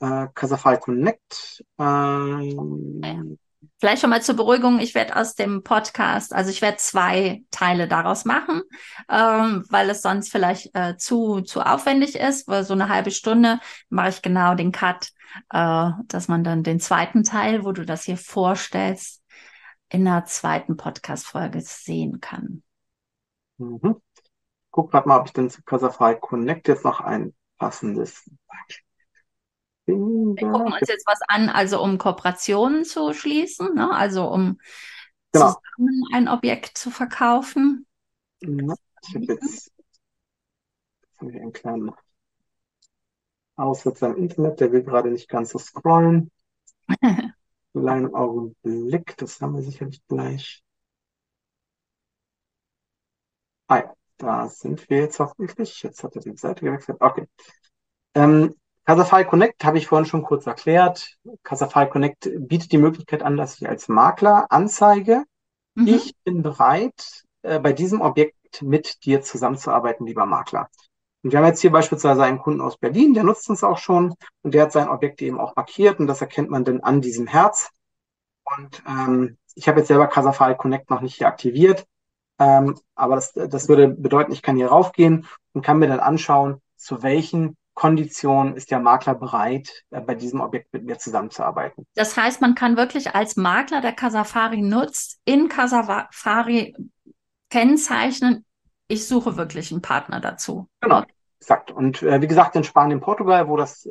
äh, 0.00 0.28
Casafy 0.34 0.78
Connect. 0.78 1.64
Ähm, 1.78 3.38
Vielleicht 3.78 4.00
schon 4.02 4.10
mal 4.10 4.22
zur 4.22 4.36
Beruhigung, 4.36 4.78
ich 4.78 4.94
werde 4.94 5.16
aus 5.16 5.34
dem 5.34 5.62
Podcast, 5.62 6.34
also 6.34 6.50
ich 6.50 6.62
werde 6.62 6.78
zwei 6.78 7.42
Teile 7.50 7.88
daraus 7.88 8.24
machen, 8.24 8.62
ähm, 9.10 9.64
weil 9.68 9.88
es 9.90 10.02
sonst 10.02 10.30
vielleicht 10.30 10.74
äh, 10.74 10.96
zu, 10.96 11.40
zu 11.40 11.60
aufwendig 11.60 12.14
ist, 12.16 12.46
weil 12.48 12.64
so 12.64 12.74
eine 12.74 12.88
halbe 12.88 13.10
Stunde 13.10 13.58
mache 13.88 14.10
ich 14.10 14.22
genau 14.22 14.54
den 14.54 14.72
Cut, 14.72 15.12
äh, 15.50 15.90
dass 16.06 16.28
man 16.28 16.44
dann 16.44 16.62
den 16.62 16.80
zweiten 16.80 17.24
Teil, 17.24 17.64
wo 17.64 17.72
du 17.72 17.84
das 17.84 18.04
hier 18.04 18.18
vorstellst, 18.18 19.22
in 19.90 20.04
der 20.04 20.24
zweiten 20.24 20.76
Podcast-Folge 20.76 21.60
sehen 21.60 22.20
kann. 22.20 22.62
Mhm. 23.58 23.96
Guck 24.70 24.90
gerade 24.90 25.08
mal, 25.08 25.20
ob 25.20 25.26
ich 25.26 25.32
denn 25.32 25.50
zu 25.50 25.62
Casafy 25.62 26.16
Connect 26.20 26.68
jetzt 26.68 26.84
noch 26.84 27.00
ein 27.00 27.34
passendes 27.58 28.30
wir 29.90 30.50
gucken 30.50 30.72
uns 30.72 30.88
jetzt 30.88 31.06
was 31.06 31.20
an, 31.28 31.48
also 31.48 31.82
um 31.82 31.98
Kooperationen 31.98 32.84
zu 32.84 33.12
schließen, 33.12 33.74
ne? 33.74 33.90
also 33.94 34.28
um 34.28 34.58
genau. 35.32 35.54
zusammen 35.54 36.04
ein 36.12 36.28
Objekt 36.28 36.76
zu 36.78 36.90
verkaufen. 36.90 37.86
Ja, 38.40 38.74
ich 39.02 39.14
habe 39.14 39.24
jetzt, 39.26 39.72
jetzt 41.02 41.20
habe 41.20 41.30
ich 41.30 41.36
einen 41.36 41.52
kleinen 41.52 41.92
Aussetzer 43.56 44.08
im 44.08 44.16
Internet, 44.16 44.60
der 44.60 44.72
will 44.72 44.82
gerade 44.82 45.10
nicht 45.10 45.28
ganz 45.28 45.50
so 45.50 45.58
scrollen. 45.58 46.30
Kleinen 47.72 48.14
Augenblick, 48.14 49.16
das 49.18 49.40
haben 49.40 49.54
wir 49.54 49.62
sicherlich 49.62 50.04
gleich. 50.08 50.64
Ah 53.68 53.78
ja, 53.78 53.94
da 54.16 54.48
sind 54.48 54.90
wir 54.90 54.98
jetzt 54.98 55.20
hoffentlich. 55.20 55.82
Jetzt 55.82 56.02
hat 56.02 56.16
er 56.16 56.22
die 56.22 56.36
Seite 56.36 56.64
gewechselt. 56.64 56.98
Okay. 57.00 57.28
Ähm, 58.14 58.56
Casafy 58.90 59.24
Connect 59.24 59.64
habe 59.64 59.78
ich 59.78 59.86
vorhin 59.86 60.04
schon 60.04 60.24
kurz 60.24 60.48
erklärt. 60.48 61.16
Casafy 61.44 61.88
Connect 61.88 62.28
bietet 62.40 62.72
die 62.72 62.78
Möglichkeit 62.78 63.22
an, 63.22 63.36
dass 63.36 63.60
ich 63.60 63.68
als 63.68 63.86
Makler 63.86 64.46
anzeige, 64.50 65.22
mhm. 65.76 65.86
ich 65.86 66.16
bin 66.24 66.42
bereit, 66.42 67.22
äh, 67.42 67.60
bei 67.60 67.72
diesem 67.72 68.00
Objekt 68.00 68.62
mit 68.62 69.04
dir 69.04 69.22
zusammenzuarbeiten, 69.22 70.06
lieber 70.06 70.26
Makler. 70.26 70.68
Und 71.22 71.30
wir 71.30 71.38
haben 71.38 71.46
jetzt 71.46 71.60
hier 71.60 71.70
beispielsweise 71.70 72.24
einen 72.24 72.40
Kunden 72.40 72.60
aus 72.60 72.78
Berlin, 72.78 73.14
der 73.14 73.22
nutzt 73.22 73.48
uns 73.48 73.62
auch 73.62 73.78
schon 73.78 74.12
und 74.42 74.54
der 74.54 74.62
hat 74.64 74.72
sein 74.72 74.88
Objekt 74.88 75.22
eben 75.22 75.38
auch 75.38 75.54
markiert 75.54 76.00
und 76.00 76.08
das 76.08 76.20
erkennt 76.20 76.50
man 76.50 76.64
dann 76.64 76.80
an 76.80 77.00
diesem 77.00 77.28
Herz. 77.28 77.70
Und 78.56 78.82
ähm, 78.88 79.38
ich 79.54 79.68
habe 79.68 79.78
jetzt 79.78 79.86
selber 79.86 80.08
Casafy 80.08 80.56
Connect 80.56 80.90
noch 80.90 81.00
nicht 81.00 81.14
hier 81.14 81.28
aktiviert, 81.28 81.86
ähm, 82.40 82.74
aber 82.96 83.14
das, 83.14 83.34
das 83.34 83.68
würde 83.68 83.86
bedeuten, 83.86 84.32
ich 84.32 84.42
kann 84.42 84.56
hier 84.56 84.70
raufgehen 84.70 85.28
und 85.52 85.62
kann 85.62 85.78
mir 85.78 85.86
dann 85.86 86.00
anschauen, 86.00 86.60
zu 86.74 87.04
welchen 87.04 87.56
Kondition 87.80 88.56
ist 88.56 88.70
der 88.70 88.78
Makler 88.78 89.14
bereit, 89.14 89.84
äh, 89.88 90.02
bei 90.02 90.14
diesem 90.14 90.42
Objekt 90.42 90.70
mit 90.74 90.84
mir 90.84 90.98
zusammenzuarbeiten. 90.98 91.86
Das 91.94 92.14
heißt, 92.14 92.42
man 92.42 92.54
kann 92.54 92.76
wirklich 92.76 93.14
als 93.14 93.36
Makler, 93.36 93.80
der 93.80 93.94
Casafari 93.94 94.60
nutzt, 94.60 95.18
in 95.24 95.48
Casafari 95.48 96.76
kennzeichnen, 97.48 98.44
ich 98.86 99.08
suche 99.08 99.38
wirklich 99.38 99.72
einen 99.72 99.80
Partner 99.80 100.20
dazu. 100.20 100.68
Genau, 100.82 101.04
exakt. 101.40 101.70
Und 101.70 102.02
äh, 102.02 102.20
wie 102.20 102.26
gesagt, 102.26 102.54
in 102.54 102.64
Spanien, 102.64 102.98
in 102.98 103.00
Portugal, 103.00 103.48
wo 103.48 103.56
das 103.56 103.88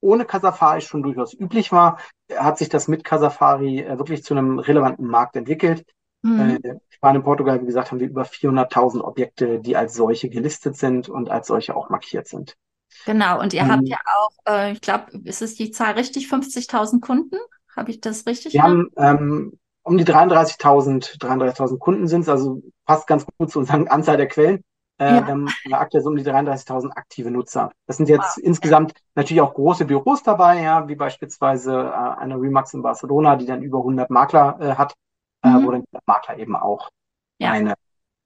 ohne 0.00 0.26
Casafari 0.26 0.82
schon 0.82 1.02
durchaus 1.02 1.32
üblich 1.32 1.72
war, 1.72 1.98
hat 2.36 2.58
sich 2.58 2.68
das 2.68 2.86
mit 2.88 3.02
Casafari 3.02 3.80
äh, 3.80 3.96
wirklich 3.96 4.24
zu 4.24 4.34
einem 4.34 4.58
relevanten 4.58 5.06
Markt 5.06 5.36
entwickelt. 5.36 5.86
Mhm. 6.22 6.58
Äh, 6.62 6.74
Spanien, 6.90 7.22
Portugal, 7.22 7.60
wie 7.60 7.66
gesagt, 7.66 7.90
haben 7.90 8.00
wir 8.00 8.08
über 8.08 8.22
400.000 8.22 9.00
Objekte, 9.00 9.60
die 9.60 9.76
als 9.76 9.94
solche 9.94 10.28
gelistet 10.28 10.76
sind 10.76 11.08
und 11.08 11.30
als 11.30 11.46
solche 11.46 11.76
auch 11.76 11.90
markiert 11.90 12.26
sind. 12.26 12.56
Genau, 13.04 13.40
und 13.40 13.52
ihr 13.52 13.60
ähm, 13.60 13.70
habt 13.70 13.88
ja 13.88 13.98
auch, 14.04 14.30
äh, 14.48 14.72
ich 14.72 14.80
glaube, 14.80 15.06
ist 15.24 15.42
es 15.42 15.54
die 15.54 15.70
Zahl 15.70 15.94
richtig, 15.94 16.26
50.000 16.26 17.00
Kunden? 17.00 17.36
Habe 17.76 17.90
ich 17.90 18.00
das 18.00 18.26
richtig? 18.26 18.54
Wir 18.54 18.62
haben 18.62 18.88
ähm, 18.96 19.58
um 19.82 19.96
die 19.96 20.04
33.000 20.04 21.18
33.000 21.18 21.78
Kunden 21.78 22.08
sind 22.08 22.22
es, 22.22 22.28
also 22.28 22.62
passt 22.84 23.06
ganz 23.06 23.24
gut 23.38 23.50
zu 23.50 23.60
unserer 23.60 23.90
Anzahl 23.90 24.16
der 24.16 24.26
Quellen. 24.26 24.64
Äh, 24.98 25.14
ja. 25.14 25.26
Wir 25.26 25.26
haben 25.26 25.48
aktuell 25.72 26.02
so 26.02 26.10
um 26.10 26.16
die 26.16 26.24
33.000 26.24 26.90
aktive 26.90 27.30
Nutzer. 27.30 27.70
Das 27.86 27.98
sind 27.98 28.08
jetzt 28.08 28.36
wow. 28.36 28.44
insgesamt 28.44 28.94
natürlich 29.14 29.40
auch 29.40 29.54
große 29.54 29.84
Büros 29.84 30.24
dabei, 30.24 30.60
ja, 30.62 30.88
wie 30.88 30.96
beispielsweise 30.96 31.72
äh, 31.72 32.20
eine 32.20 32.40
Remax 32.40 32.74
in 32.74 32.82
Barcelona, 32.82 33.36
die 33.36 33.46
dann 33.46 33.62
über 33.62 33.78
100 33.78 34.10
Makler 34.10 34.58
äh, 34.60 34.74
hat 34.74 34.94
äh, 35.42 35.48
mhm. 35.48 35.66
wo 35.66 35.70
dann 35.72 35.84
der 35.92 36.00
Makler 36.06 36.38
eben 36.38 36.56
auch 36.56 36.90
ja. 37.38 37.52
eine, 37.52 37.74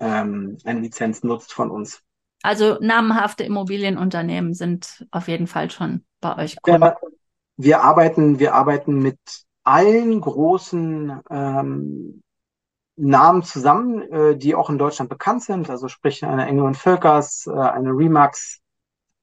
ähm, 0.01 0.59
eine 0.64 0.81
Lizenz 0.81 1.22
nutzt 1.22 1.53
von 1.53 1.70
uns. 1.70 2.03
Also 2.42 2.79
namenhafte 2.81 3.44
Immobilienunternehmen 3.44 4.55
sind 4.55 5.07
auf 5.11 5.29
jeden 5.29 5.46
Fall 5.46 5.70
schon 5.70 6.05
bei 6.20 6.37
euch 6.37 6.61
Kunden. 6.61 6.83
Äh, 6.83 6.94
wir 7.57 7.83
arbeiten, 7.83 8.38
wir 8.38 8.55
arbeiten 8.55 8.98
mit 8.98 9.18
allen 9.62 10.20
großen 10.20 11.20
ähm, 11.31 12.22
Namen 12.96 13.42
zusammen, 13.42 14.03
äh, 14.11 14.37
die 14.37 14.55
auch 14.55 14.70
in 14.70 14.79
Deutschland 14.79 15.09
bekannt 15.09 15.44
sind. 15.44 15.70
Also 15.70 15.88
sprich 15.88 16.25
eine 16.25 16.46
Engel 16.46 16.64
und 16.64 16.77
Völkers, 16.77 17.46
äh, 17.46 17.53
eine 17.53 17.90
Remax, 17.90 18.61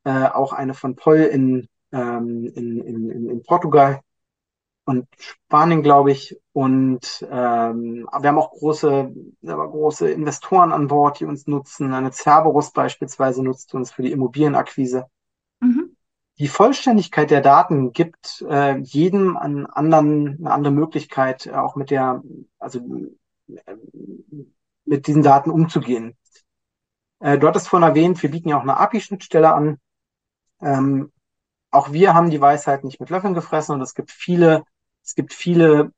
äh, 0.05 0.27
auch 0.27 0.53
eine 0.53 0.73
von 0.73 0.95
Poll 0.95 1.19
in, 1.19 1.67
ähm, 1.91 2.45
in, 2.55 2.81
in, 2.81 3.29
in 3.29 3.43
Portugal 3.43 3.99
und 4.89 5.07
Spanien, 5.17 5.83
glaube 5.83 6.11
ich. 6.11 6.37
Und 6.51 7.25
ähm, 7.29 8.09
wir 8.19 8.29
haben 8.29 8.37
auch 8.37 8.51
große, 8.51 9.13
große 9.43 10.09
Investoren 10.11 10.71
an 10.71 10.87
Bord, 10.87 11.19
die 11.19 11.25
uns 11.25 11.47
nutzen. 11.47 11.93
Eine 11.93 12.11
Cerberus 12.11 12.71
beispielsweise 12.71 13.43
nutzt 13.43 13.73
uns 13.73 13.91
für 13.91 14.01
die 14.01 14.11
Immobilienakquise. 14.11 15.05
Mhm. 15.61 15.95
Die 16.39 16.47
Vollständigkeit 16.47 17.31
der 17.31 17.41
Daten 17.41 17.91
gibt 17.91 18.45
äh, 18.49 18.77
jedem 18.77 19.37
einen 19.37 19.65
anderen, 19.65 20.37
eine 20.39 20.51
andere 20.51 20.73
Möglichkeit, 20.73 21.47
äh, 21.47 21.51
auch 21.51 21.75
mit 21.75 21.91
der, 21.91 22.23
also 22.57 22.79
äh, 23.47 23.75
mit 24.85 25.07
diesen 25.07 25.21
Daten 25.21 25.51
umzugehen. 25.51 26.17
Äh, 27.19 27.37
du 27.37 27.47
hattest 27.47 27.67
vorhin 27.67 27.87
erwähnt, 27.87 28.23
wir 28.23 28.31
bieten 28.31 28.49
ja 28.49 28.57
auch 28.57 28.63
eine 28.63 28.77
API-Schnittstelle 28.77 29.53
an. 29.53 29.79
Ähm, 30.61 31.11
auch 31.71 31.91
wir 31.91 32.13
haben 32.13 32.29
die 32.29 32.41
Weisheit 32.41 32.83
nicht 32.83 32.99
mit 32.99 33.09
Löffeln 33.09 33.33
gefressen 33.33 33.75
und 33.75 33.81
es 33.81 33.93
gibt 33.93 34.11
viele 34.11 34.63
es 35.09 35.15
gibt 35.15 35.33
viele 35.33 35.91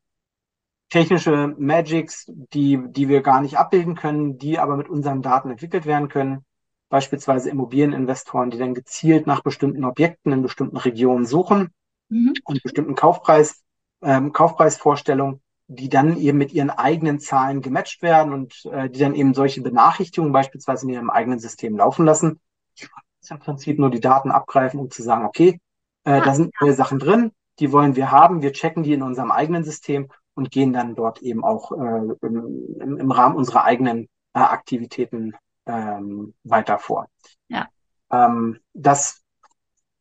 technische 0.89 1.53
Magics, 1.57 2.31
die, 2.53 2.79
die 2.87 3.09
wir 3.09 3.21
gar 3.21 3.41
nicht 3.41 3.57
abbilden 3.57 3.95
können, 3.95 4.37
die 4.37 4.57
aber 4.57 4.77
mit 4.77 4.87
unseren 4.87 5.21
Daten 5.21 5.51
entwickelt 5.51 5.85
werden 5.85 6.07
können. 6.07 6.45
Beispielsweise 6.87 7.49
Immobilieninvestoren, 7.49 8.51
die 8.51 8.57
dann 8.57 8.73
gezielt 8.73 9.27
nach 9.27 9.41
bestimmten 9.41 9.83
Objekten 9.83 10.31
in 10.31 10.41
bestimmten 10.41 10.77
Regionen 10.77 11.25
suchen 11.25 11.73
mhm. 12.07 12.35
und 12.45 12.63
bestimmten 12.63 12.95
Kaufpreis, 12.95 13.63
ähm, 14.01 14.31
Kaufpreisvorstellungen, 14.31 15.41
die 15.67 15.89
dann 15.89 16.15
eben 16.15 16.37
mit 16.37 16.53
ihren 16.53 16.69
eigenen 16.69 17.19
Zahlen 17.19 17.61
gematcht 17.61 18.01
werden 18.01 18.31
und 18.31 18.65
äh, 18.71 18.89
die 18.89 18.99
dann 18.99 19.13
eben 19.13 19.33
solche 19.33 19.61
Benachrichtigungen 19.61 20.31
beispielsweise 20.31 20.85
in 20.85 20.93
ihrem 20.93 21.09
eigenen 21.09 21.39
System 21.39 21.75
laufen 21.75 22.05
lassen. 22.05 22.39
Die 22.79 22.87
im 23.29 23.39
Prinzip 23.39 23.77
nur 23.77 23.89
die 23.89 23.99
Daten 23.99 24.31
abgreifen, 24.31 24.79
um 24.79 24.89
zu 24.89 25.03
sagen, 25.03 25.25
okay, 25.25 25.59
äh, 26.05 26.21
da 26.21 26.33
sind 26.33 26.53
neue 26.61 26.73
Sachen 26.73 26.97
drin, 26.97 27.33
die 27.61 27.71
wollen 27.71 27.95
wir 27.95 28.11
haben, 28.11 28.41
wir 28.41 28.51
checken 28.51 28.83
die 28.83 28.93
in 28.93 29.03
unserem 29.03 29.31
eigenen 29.31 29.63
System 29.63 30.09
und 30.33 30.51
gehen 30.51 30.73
dann 30.73 30.95
dort 30.95 31.21
eben 31.21 31.43
auch 31.43 31.71
äh, 31.71 32.15
im, 32.21 32.97
im, 32.97 33.11
Rahmen 33.11 33.35
unserer 33.35 33.63
eigenen 33.63 34.09
äh, 34.33 34.39
Aktivitäten 34.39 35.35
ähm, 35.65 36.33
weiter 36.43 36.79
vor. 36.79 37.07
Ja. 37.47 37.67
Ähm, 38.11 38.59
das 38.73 39.21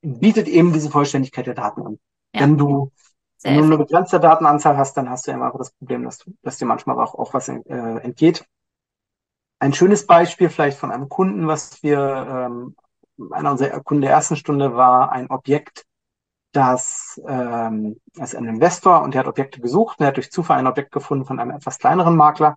bietet 0.00 0.48
eben 0.48 0.72
diese 0.72 0.90
Vollständigkeit 0.90 1.46
der 1.46 1.54
Daten 1.54 1.82
an. 1.82 1.98
Ja. 2.34 2.40
Wenn 2.42 2.56
du 2.56 2.90
wenn 3.42 3.56
du 3.56 3.64
eine 3.64 3.78
begrenzte 3.78 4.20
Datenanzahl 4.20 4.76
hast, 4.76 4.98
dann 4.98 5.08
hast 5.08 5.26
du 5.26 5.30
immer 5.30 5.50
das 5.56 5.70
Problem, 5.72 6.04
dass, 6.04 6.18
du, 6.18 6.34
dass 6.42 6.58
dir 6.58 6.66
manchmal 6.66 7.00
auch, 7.00 7.14
auch 7.14 7.32
was 7.32 7.48
äh, 7.48 7.62
entgeht. 7.64 8.44
Ein 9.58 9.72
schönes 9.72 10.06
Beispiel 10.06 10.50
vielleicht 10.50 10.78
von 10.78 10.90
einem 10.90 11.08
Kunden, 11.08 11.46
was 11.46 11.82
wir, 11.82 11.98
ähm, 11.98 12.76
einer 13.30 13.52
unserer 13.52 13.80
Kunden 13.80 14.02
der 14.02 14.10
ersten 14.10 14.36
Stunde 14.36 14.76
war 14.76 15.12
ein 15.12 15.30
Objekt, 15.30 15.86
dass 16.52 17.20
ähm, 17.26 18.00
als 18.18 18.34
ein 18.34 18.46
Investor 18.46 19.02
und 19.02 19.14
der 19.14 19.20
hat 19.20 19.28
Objekte 19.28 19.60
gesucht 19.60 19.98
und 19.98 20.04
er 20.04 20.08
hat 20.08 20.16
durch 20.16 20.32
Zufall 20.32 20.58
ein 20.58 20.66
Objekt 20.66 20.92
gefunden 20.92 21.24
von 21.24 21.38
einem 21.38 21.52
etwas 21.52 21.78
kleineren 21.78 22.16
Makler. 22.16 22.56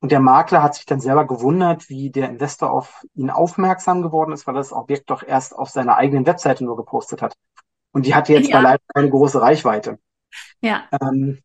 Und 0.00 0.12
der 0.12 0.20
Makler 0.20 0.62
hat 0.62 0.74
sich 0.74 0.86
dann 0.86 1.00
selber 1.00 1.26
gewundert, 1.26 1.90
wie 1.90 2.10
der 2.10 2.30
Investor 2.30 2.70
auf 2.72 3.04
ihn 3.14 3.28
aufmerksam 3.28 4.00
geworden 4.00 4.32
ist, 4.32 4.46
weil 4.46 4.54
er 4.54 4.60
das 4.60 4.72
Objekt 4.72 5.10
doch 5.10 5.22
erst 5.22 5.54
auf 5.54 5.68
seiner 5.68 5.96
eigenen 5.96 6.24
Webseite 6.24 6.64
nur 6.64 6.76
gepostet 6.76 7.20
hat. 7.20 7.34
Und 7.92 8.06
die 8.06 8.14
hatte 8.14 8.32
jetzt 8.32 8.48
ja. 8.48 8.60
leider 8.60 8.82
keine 8.94 9.10
große 9.10 9.42
Reichweite. 9.42 9.98
Ja. 10.62 10.84
Ähm, 11.02 11.42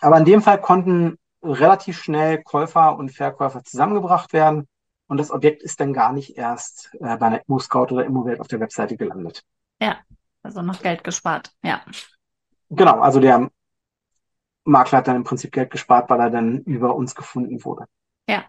aber 0.00 0.18
in 0.18 0.24
dem 0.24 0.40
Fall 0.40 0.60
konnten 0.60 1.18
relativ 1.42 2.00
schnell 2.00 2.42
Käufer 2.42 2.96
und 2.96 3.10
Verkäufer 3.10 3.62
zusammengebracht 3.62 4.32
werden. 4.32 4.66
und 5.06 5.18
das 5.18 5.30
Objekt 5.30 5.62
ist 5.62 5.80
dann 5.80 5.92
gar 5.92 6.14
nicht 6.14 6.38
erst 6.38 6.94
äh, 6.94 7.18
bei 7.18 7.26
einer 7.26 7.42
Immo-Scout 7.46 7.92
oder 7.92 8.06
Immowelt 8.06 8.40
auf 8.40 8.48
der 8.48 8.60
Webseite 8.60 8.96
gelandet. 8.96 9.42
Ja, 9.78 9.98
also 10.44 10.62
noch 10.62 10.82
Geld 10.82 11.02
gespart, 11.02 11.52
ja. 11.62 11.82
Genau, 12.70 13.00
also 13.00 13.18
der 13.18 13.50
Makler 14.64 14.98
hat 14.98 15.08
dann 15.08 15.16
im 15.16 15.24
Prinzip 15.24 15.52
Geld 15.52 15.70
gespart, 15.70 16.08
weil 16.10 16.20
er 16.20 16.30
dann 16.30 16.58
über 16.60 16.94
uns 16.94 17.14
gefunden 17.14 17.64
wurde. 17.64 17.86
Ja. 18.28 18.44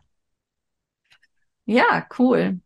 Ja, 1.66 2.06
cool. 2.20 2.60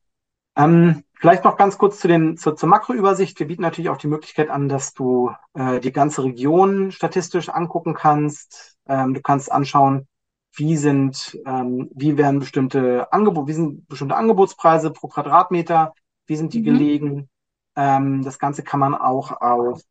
Ähm, 0.55 1.03
vielleicht 1.13 1.43
noch 1.43 1.57
ganz 1.57 1.77
kurz 1.77 1.99
zu 1.99 2.07
den, 2.07 2.37
zu, 2.37 2.51
zur 2.51 2.69
Makroübersicht. 2.69 3.39
Wir 3.39 3.47
bieten 3.47 3.61
natürlich 3.61 3.89
auch 3.89 3.97
die 3.97 4.07
Möglichkeit 4.07 4.49
an, 4.49 4.67
dass 4.67 4.93
du 4.93 5.31
äh, 5.53 5.79
die 5.79 5.93
ganze 5.93 6.23
Region 6.23 6.91
statistisch 6.91 7.49
angucken 7.49 7.93
kannst. 7.93 8.77
Ähm, 8.87 9.13
du 9.13 9.21
kannst 9.21 9.51
anschauen, 9.51 10.07
wie 10.53 10.75
sind, 10.75 11.39
ähm, 11.45 11.89
wie 11.93 12.17
werden 12.17 12.39
bestimmte 12.39 13.11
Angebote, 13.13 13.47
wie 13.47 13.53
sind 13.53 13.87
bestimmte 13.87 14.15
Angebotspreise 14.15 14.91
pro 14.91 15.07
Quadratmeter, 15.07 15.93
wie 16.25 16.35
sind 16.35 16.53
die 16.53 16.59
mhm. 16.59 16.65
gelegen. 16.65 17.29
Ähm, 17.75 18.23
das 18.23 18.39
Ganze 18.39 18.63
kann 18.63 18.79
man 18.79 18.95
auch 18.95 19.41
auf 19.41 19.81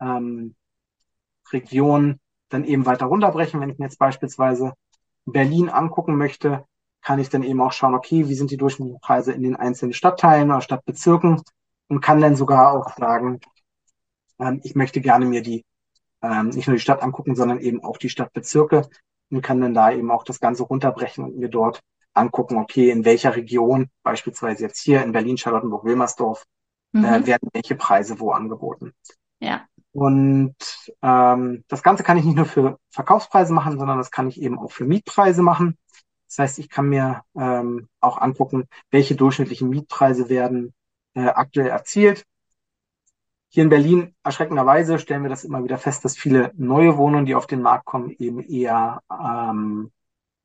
ähm, 0.00 0.54
Region 1.52 2.20
dann 2.48 2.64
eben 2.64 2.86
weiter 2.86 3.06
runterbrechen. 3.06 3.60
Wenn 3.60 3.70
ich 3.70 3.78
mir 3.78 3.86
jetzt 3.86 3.98
beispielsweise 3.98 4.74
Berlin 5.26 5.68
angucken 5.68 6.16
möchte, 6.16 6.64
kann 7.02 7.18
ich 7.18 7.28
dann 7.28 7.42
eben 7.42 7.60
auch 7.60 7.72
schauen, 7.72 7.94
okay, 7.94 8.28
wie 8.28 8.34
sind 8.34 8.50
die 8.50 8.56
durchschnittlichen 8.56 9.00
Preise 9.00 9.32
in 9.32 9.42
den 9.42 9.56
einzelnen 9.56 9.92
Stadtteilen 9.92 10.50
oder 10.50 10.60
Stadtbezirken 10.60 11.42
und 11.88 12.00
kann 12.00 12.20
dann 12.20 12.36
sogar 12.36 12.72
auch 12.72 12.96
sagen, 12.96 13.40
ähm, 14.38 14.60
ich 14.64 14.74
möchte 14.74 15.00
gerne 15.00 15.26
mir 15.26 15.42
die 15.42 15.64
ähm, 16.22 16.48
nicht 16.48 16.66
nur 16.66 16.76
die 16.76 16.82
Stadt 16.82 17.02
angucken, 17.02 17.36
sondern 17.36 17.60
eben 17.60 17.84
auch 17.84 17.98
die 17.98 18.08
Stadtbezirke 18.08 18.88
und 19.30 19.42
kann 19.42 19.60
dann 19.60 19.74
da 19.74 19.92
eben 19.92 20.10
auch 20.10 20.24
das 20.24 20.40
Ganze 20.40 20.62
runterbrechen 20.62 21.24
und 21.24 21.36
mir 21.36 21.48
dort 21.48 21.82
angucken, 22.14 22.56
okay, 22.56 22.90
in 22.90 23.04
welcher 23.04 23.36
Region, 23.36 23.90
beispielsweise 24.02 24.62
jetzt 24.64 24.80
hier 24.80 25.02
in 25.02 25.12
Berlin, 25.12 25.36
Charlottenburg, 25.36 25.84
Wilmersdorf, 25.84 26.44
mhm. 26.94 27.04
äh, 27.04 27.26
werden 27.26 27.50
welche 27.52 27.74
Preise 27.74 28.18
wo 28.20 28.30
angeboten. 28.30 28.92
Ja. 29.40 29.66
Und 29.92 30.56
ähm, 31.02 31.64
das 31.68 31.82
Ganze 31.82 32.02
kann 32.02 32.16
ich 32.16 32.24
nicht 32.24 32.36
nur 32.36 32.46
für 32.46 32.78
Verkaufspreise 32.90 33.52
machen, 33.52 33.78
sondern 33.78 33.98
das 33.98 34.10
kann 34.10 34.28
ich 34.28 34.40
eben 34.40 34.58
auch 34.58 34.72
für 34.72 34.84
Mietpreise 34.84 35.42
machen. 35.42 35.76
Das 36.28 36.38
heißt, 36.38 36.58
ich 36.58 36.68
kann 36.68 36.88
mir 36.88 37.22
ähm, 37.36 37.88
auch 38.00 38.18
angucken, 38.18 38.68
welche 38.90 39.14
durchschnittlichen 39.14 39.68
Mietpreise 39.68 40.28
werden 40.28 40.74
äh, 41.14 41.26
aktuell 41.26 41.68
erzielt. 41.68 42.24
Hier 43.50 43.62
in 43.62 43.68
Berlin, 43.68 44.16
erschreckenderweise, 44.24 44.98
stellen 44.98 45.22
wir 45.22 45.30
das 45.30 45.44
immer 45.44 45.62
wieder 45.62 45.78
fest, 45.78 46.04
dass 46.04 46.16
viele 46.16 46.50
neue 46.56 46.96
Wohnungen, 46.96 47.26
die 47.26 47.36
auf 47.36 47.46
den 47.46 47.62
Markt 47.62 47.84
kommen, 47.84 48.10
eben 48.18 48.40
eher 48.40 49.00
ähm, 49.10 49.92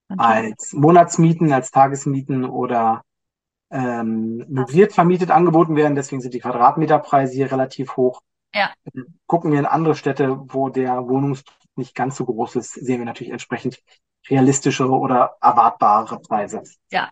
als 0.09 0.73
Monatsmieten, 0.73 1.51
als 1.51 1.71
Tagesmieten 1.71 2.45
oder 2.45 3.03
ähm, 3.71 4.45
möbliert 4.47 4.93
vermietet 4.93 5.31
angeboten 5.31 5.75
werden. 5.75 5.95
Deswegen 5.95 6.21
sind 6.21 6.33
die 6.33 6.39
Quadratmeterpreise 6.39 7.33
hier 7.33 7.51
relativ 7.51 7.97
hoch. 7.97 8.21
Ja. 8.53 8.71
Gucken 9.27 9.51
wir 9.51 9.59
in 9.59 9.65
andere 9.65 9.95
Städte, 9.95 10.39
wo 10.47 10.69
der 10.69 11.07
Wohnungsdruck 11.07 11.55
nicht 11.75 11.95
ganz 11.95 12.15
so 12.15 12.25
groß 12.25 12.57
ist, 12.57 12.73
sehen 12.73 12.99
wir 12.99 13.05
natürlich 13.05 13.31
entsprechend 13.31 13.81
realistischere 14.29 14.91
oder 14.91 15.37
erwartbare 15.41 16.19
Preise. 16.19 16.63
Ja, 16.91 17.09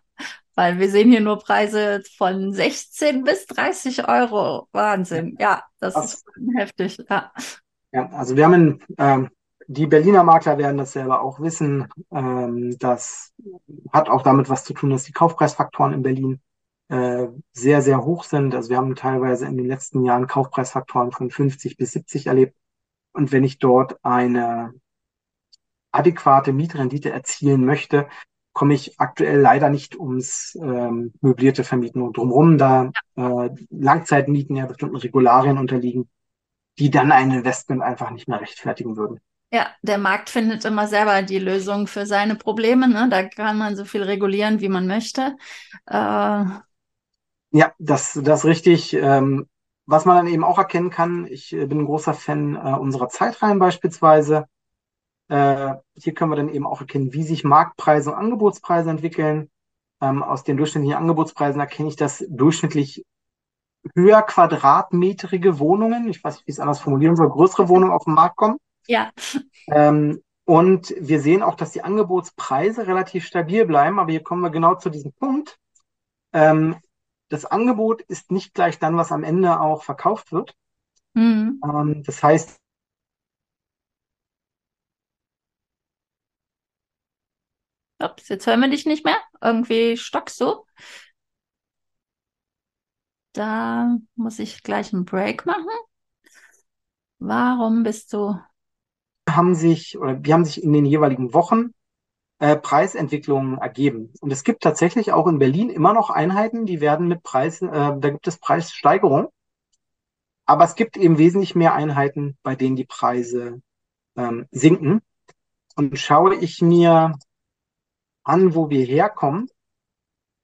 weil 0.55 0.79
wir 0.79 0.89
sehen 0.89 1.09
hier 1.09 1.21
nur 1.21 1.39
Preise 1.39 2.03
von 2.17 2.53
16 2.53 3.23
bis 3.23 3.45
30 3.47 4.07
Euro. 4.07 4.67
Wahnsinn. 4.71 5.37
Ja, 5.39 5.63
das, 5.79 5.93
das 5.93 6.13
ist 6.13 6.25
heftig. 6.57 6.97
Ja. 7.09 7.31
ja, 7.91 8.09
also 8.09 8.35
wir 8.35 8.45
haben 8.45 8.79
ähm, 8.97 9.29
die 9.67 9.85
Berliner 9.85 10.23
Makler 10.23 10.57
werden 10.57 10.77
das 10.77 10.93
selber 10.93 11.21
auch 11.21 11.39
wissen. 11.39 11.87
Ähm, 12.11 12.77
das 12.79 13.33
hat 13.91 14.09
auch 14.09 14.21
damit 14.21 14.49
was 14.49 14.63
zu 14.63 14.73
tun, 14.73 14.89
dass 14.89 15.03
die 15.03 15.11
Kaufpreisfaktoren 15.11 15.93
in 15.93 16.03
Berlin 16.03 16.41
äh, 16.89 17.27
sehr, 17.53 17.81
sehr 17.81 18.03
hoch 18.03 18.23
sind. 18.23 18.55
Also 18.55 18.69
wir 18.69 18.77
haben 18.77 18.95
teilweise 18.95 19.45
in 19.45 19.57
den 19.57 19.67
letzten 19.67 20.03
Jahren 20.05 20.27
Kaufpreisfaktoren 20.27 21.11
von 21.11 21.29
50 21.29 21.77
bis 21.77 21.91
70 21.91 22.27
erlebt. 22.27 22.55
Und 23.13 23.31
wenn 23.31 23.43
ich 23.43 23.59
dort 23.59 23.97
eine 24.03 24.73
adäquate 25.91 26.53
Mietrendite 26.53 27.11
erzielen 27.11 27.65
möchte, 27.65 28.07
komme 28.53 28.73
ich 28.73 28.99
aktuell 28.99 29.39
leider 29.39 29.69
nicht 29.69 29.99
ums 29.99 30.57
ähm, 30.61 31.13
möblierte 31.21 31.63
Vermieten 31.63 32.11
drumherum, 32.11 32.57
da 32.57 32.91
äh, 33.15 33.49
Langzeitmieten 33.69 34.55
ja 34.55 34.65
bestimmten 34.65 34.95
Regularien 34.95 35.57
unterliegen, 35.57 36.09
die 36.79 36.89
dann 36.89 37.11
ein 37.11 37.31
Investment 37.31 37.83
einfach 37.83 38.11
nicht 38.11 38.27
mehr 38.27 38.41
rechtfertigen 38.41 38.97
würden. 38.97 39.19
Ja, 39.51 39.67
der 39.81 39.97
Markt 39.97 40.29
findet 40.29 40.65
immer 40.65 40.87
selber 40.87 41.21
die 41.21 41.39
Lösung 41.39 41.87
für 41.87 42.05
seine 42.05 42.35
Probleme. 42.35 42.87
Ne? 42.87 43.07
Da 43.09 43.23
kann 43.23 43.57
man 43.57 43.75
so 43.75 43.85
viel 43.85 44.03
regulieren, 44.03 44.59
wie 44.59 44.69
man 44.69 44.87
möchte. 44.87 45.37
Äh, 45.85 46.45
ja, 47.51 47.73
das, 47.79 48.19
das 48.21 48.39
ist 48.39 48.45
richtig. 48.45 48.93
Ähm, 48.93 49.47
was 49.85 50.05
man 50.05 50.17
dann 50.17 50.27
eben 50.27 50.43
auch 50.43 50.57
erkennen 50.57 50.89
kann, 50.89 51.25
ich 51.27 51.53
äh, 51.53 51.65
bin 51.65 51.79
ein 51.79 51.85
großer 51.85 52.13
Fan 52.13 52.55
äh, 52.55 52.77
unserer 52.77 53.07
Zeitreihen 53.09 53.57
beispielsweise. 53.57 54.47
Äh, 55.29 55.75
hier 55.95 56.13
können 56.13 56.31
wir 56.31 56.35
dann 56.35 56.49
eben 56.49 56.67
auch 56.67 56.81
erkennen, 56.81 57.13
wie 57.13 57.23
sich 57.23 57.43
Marktpreise 57.43 58.11
und 58.11 58.17
Angebotspreise 58.17 58.89
entwickeln. 58.89 59.49
Ähm, 60.01 60.23
aus 60.23 60.43
den 60.43 60.57
durchschnittlichen 60.57 60.97
Angebotspreisen 60.97 61.59
erkenne 61.59 61.89
ich, 61.89 61.95
dass 61.95 62.23
durchschnittlich 62.29 63.05
höher 63.95 64.21
quadratmetrige 64.21 65.59
Wohnungen, 65.59 66.09
ich 66.09 66.23
weiß 66.23 66.35
nicht, 66.35 66.47
wie 66.47 66.51
ich 66.51 66.55
es 66.57 66.59
anders 66.59 66.79
formulieren 66.79 67.15
soll, 67.15 67.29
größere 67.29 67.69
Wohnungen 67.69 67.93
auf 67.93 68.03
den 68.03 68.13
Markt 68.13 68.35
kommen. 68.35 68.57
Ja. 68.87 69.11
Ähm, 69.69 70.21
und 70.45 70.93
wir 70.99 71.19
sehen 71.19 71.43
auch, 71.43 71.55
dass 71.55 71.71
die 71.71 71.83
Angebotspreise 71.83 72.87
relativ 72.87 73.25
stabil 73.25 73.65
bleiben, 73.65 73.99
aber 73.99 74.11
hier 74.11 74.23
kommen 74.23 74.41
wir 74.41 74.49
genau 74.49 74.75
zu 74.75 74.89
diesem 74.89 75.13
Punkt. 75.13 75.57
Ähm, 76.33 76.75
das 77.29 77.45
Angebot 77.45 78.01
ist 78.03 78.31
nicht 78.31 78.53
gleich 78.53 78.79
dann, 78.79 78.97
was 78.97 79.11
am 79.11 79.23
Ende 79.23 79.59
auch 79.59 79.83
verkauft 79.83 80.31
wird. 80.31 80.55
Mhm. 81.13 81.61
Ähm, 81.63 82.03
das 82.03 82.23
heißt, 82.23 82.57
Ups, 87.99 88.29
jetzt 88.29 88.45
hören 88.45 88.59
wir 88.61 88.69
dich 88.69 88.85
nicht 88.85 89.05
mehr. 89.05 89.17
Irgendwie 89.41 89.97
stockst 89.97 90.39
du. 90.39 90.65
Da 93.33 93.97
muss 94.15 94.39
ich 94.39 94.63
gleich 94.63 94.93
einen 94.93 95.05
Break 95.05 95.45
machen. 95.45 95.67
Warum 97.19 97.83
bist 97.83 98.13
du? 98.13 98.39
Haben 99.29 99.55
sich 99.55 99.97
oder 99.97 100.15
die 100.15 100.33
haben 100.33 100.45
sich 100.45 100.63
in 100.63 100.73
den 100.73 100.85
jeweiligen 100.85 101.33
Wochen 101.33 101.73
äh, 102.39 102.55
Preisentwicklungen 102.55 103.57
ergeben. 103.57 104.13
Und 104.21 104.31
es 104.31 104.43
gibt 104.43 104.63
tatsächlich 104.63 105.11
auch 105.11 105.27
in 105.27 105.39
Berlin 105.39 105.69
immer 105.69 105.93
noch 105.93 106.09
Einheiten, 106.09 106.65
die 106.65 106.81
werden 106.81 107.07
mit 107.07 107.23
Preisen, 107.23 107.69
äh, 107.69 107.99
da 107.99 108.09
gibt 108.09 108.27
es 108.27 108.37
Preissteigerungen. 108.37 109.27
Aber 110.45 110.63
es 110.63 110.75
gibt 110.75 110.97
eben 110.97 111.17
wesentlich 111.17 111.55
mehr 111.55 111.73
Einheiten, 111.73 112.37
bei 112.41 112.55
denen 112.55 112.75
die 112.75 112.85
Preise 112.85 113.61
ähm, 114.15 114.47
sinken. 114.51 115.01
Und 115.75 115.99
schaue 115.99 116.35
ich 116.35 116.61
mir 116.61 117.17
an, 118.23 118.55
wo 118.55 118.69
wir 118.69 118.85
herkommen 118.85 119.49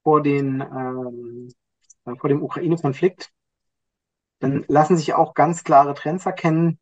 vor 0.04 0.22
den 0.22 0.62
ähm, 0.62 1.50
vor 2.18 2.30
dem 2.30 2.44
Ukraine-Konflikt, 2.44 3.32
dann 4.40 4.66
lassen 4.68 4.98
sich 4.98 5.14
auch 5.14 5.34
ganz 5.34 5.64
klare 5.64 5.94
Trends 5.94 6.26
erkennen 6.26 6.80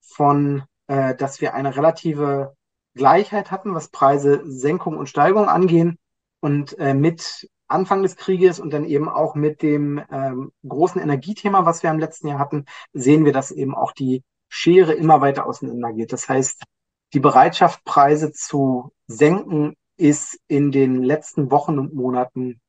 von, 0.00 0.62
äh, 0.86 1.14
dass 1.14 1.40
wir 1.40 1.54
eine 1.54 1.74
relative 1.74 2.56
Gleichheit 2.94 3.50
hatten, 3.50 3.74
was 3.74 3.88
Preise 3.88 4.42
Senkung 4.44 4.96
und 4.96 5.08
Steigerung 5.08 5.48
angehen. 5.48 5.98
Und 6.40 6.78
äh, 6.78 6.94
mit 6.94 7.48
Anfang 7.68 8.02
des 8.02 8.16
Krieges 8.16 8.58
und 8.58 8.72
dann 8.72 8.84
eben 8.84 9.08
auch 9.08 9.34
mit 9.34 9.62
dem 9.62 10.02
ähm, 10.10 10.52
großen 10.66 11.00
Energiethema, 11.00 11.64
was 11.66 11.82
wir 11.82 11.90
im 11.90 11.98
letzten 11.98 12.28
Jahr 12.28 12.38
hatten, 12.38 12.66
sehen 12.92 13.24
wir, 13.24 13.32
dass 13.32 13.50
eben 13.50 13.74
auch 13.74 13.92
die 13.92 14.24
Schere 14.48 14.92
immer 14.94 15.20
weiter 15.20 15.46
auseinander 15.46 15.92
geht. 15.92 16.12
Das 16.12 16.28
heißt, 16.28 16.64
die 17.12 17.20
Bereitschaft, 17.20 17.84
Preise 17.84 18.32
zu 18.32 18.92
senken, 19.06 19.76
ist 19.96 20.40
in 20.48 20.72
den 20.72 21.02
letzten 21.02 21.50
Wochen 21.50 21.78
und 21.78 21.94
Monaten 21.94 22.60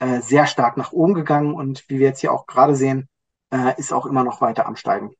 äh, 0.00 0.20
sehr 0.20 0.46
stark 0.46 0.76
nach 0.76 0.92
oben 0.92 1.14
gegangen 1.14 1.54
und 1.54 1.84
wie 1.88 1.98
wir 1.98 2.08
jetzt 2.08 2.20
hier 2.20 2.32
auch 2.32 2.46
gerade 2.46 2.74
sehen, 2.74 3.08
äh, 3.50 3.78
ist 3.78 3.92
auch 3.92 4.06
immer 4.06 4.24
noch 4.24 4.40
weiter 4.40 4.66
am 4.66 4.76
Steigen. 4.76 5.14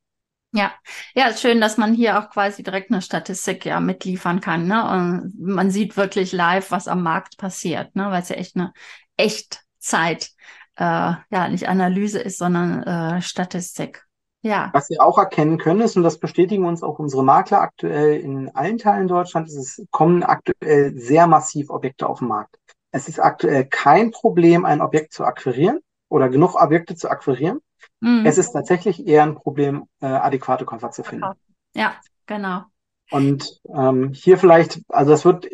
Ja, 0.53 0.73
ja, 1.15 1.33
schön, 1.33 1.61
dass 1.61 1.77
man 1.77 1.95
hier 1.95 2.19
auch 2.19 2.31
quasi 2.31 2.65
direkt 2.65 2.91
eine 2.91 3.03
Statistik 3.03 3.65
ja 3.65 3.79
mitliefern 3.79 4.41
kann. 4.41 4.67
Ne? 4.67 4.91
Und 4.91 5.35
man 5.39 5.71
sieht 5.71 5.97
wirklich 5.97 6.33
live, 6.33 6.73
was 6.73 6.89
am 6.89 7.03
Markt 7.03 7.37
passiert, 7.37 7.95
ne? 7.95 8.11
weil 8.11 8.23
es 8.23 8.31
ja 8.31 8.37
echt 8.37 8.57
eine 8.57 8.73
Echtzeit, 9.17 10.31
äh, 10.77 10.83
ja, 10.83 11.49
nicht 11.49 11.69
Analyse 11.69 12.19
ist, 12.19 12.39
sondern 12.39 12.83
äh, 12.83 13.23
Statistik. 13.23 14.05
Ja. 14.43 14.71
Was 14.73 14.89
wir 14.89 15.03
auch 15.03 15.19
erkennen 15.19 15.59
können 15.59 15.83
ist, 15.83 15.97
und 15.97 16.03
das 16.03 16.19
bestätigen 16.19 16.65
uns 16.65 16.83
auch 16.83 16.99
unsere 16.99 17.23
Makler 17.23 17.61
aktuell 17.61 18.19
in 18.19 18.49
allen 18.57 18.79
Teilen 18.79 19.07
Deutschlands, 19.07 19.55
es 19.55 19.87
kommen 19.91 20.23
aktuell 20.23 20.97
sehr 20.97 21.27
massiv 21.27 21.71
Objekte 21.71 22.09
auf 22.09 22.21
den 22.21 22.29
Markt. 22.29 22.57
Es 22.91 23.07
ist 23.07 23.21
aktuell 23.21 23.67
kein 23.67 24.11
Problem, 24.11 24.65
ein 24.65 24.81
Objekt 24.81 25.13
zu 25.13 25.25
akquirieren 25.25 25.79
oder 26.09 26.29
genug 26.29 26.61
Objekte 26.61 26.97
zu 26.97 27.09
akquirieren. 27.09 27.61
Mhm. 28.01 28.25
Es 28.27 28.39
ist 28.39 28.53
tatsächlich 28.53 29.07
eher 29.07 29.23
ein 29.23 29.35
Problem, 29.35 29.85
äh, 30.01 30.07
adäquate 30.07 30.65
Käufer 30.65 30.91
zu 30.91 31.03
finden. 31.03 31.27
Ja, 31.75 31.95
genau. 32.27 32.65
Und 33.11 33.61
ähm, 33.75 34.13
hier 34.13 34.39
vielleicht, 34.39 34.81
also 34.89 35.11
das 35.11 35.25
wird 35.25 35.49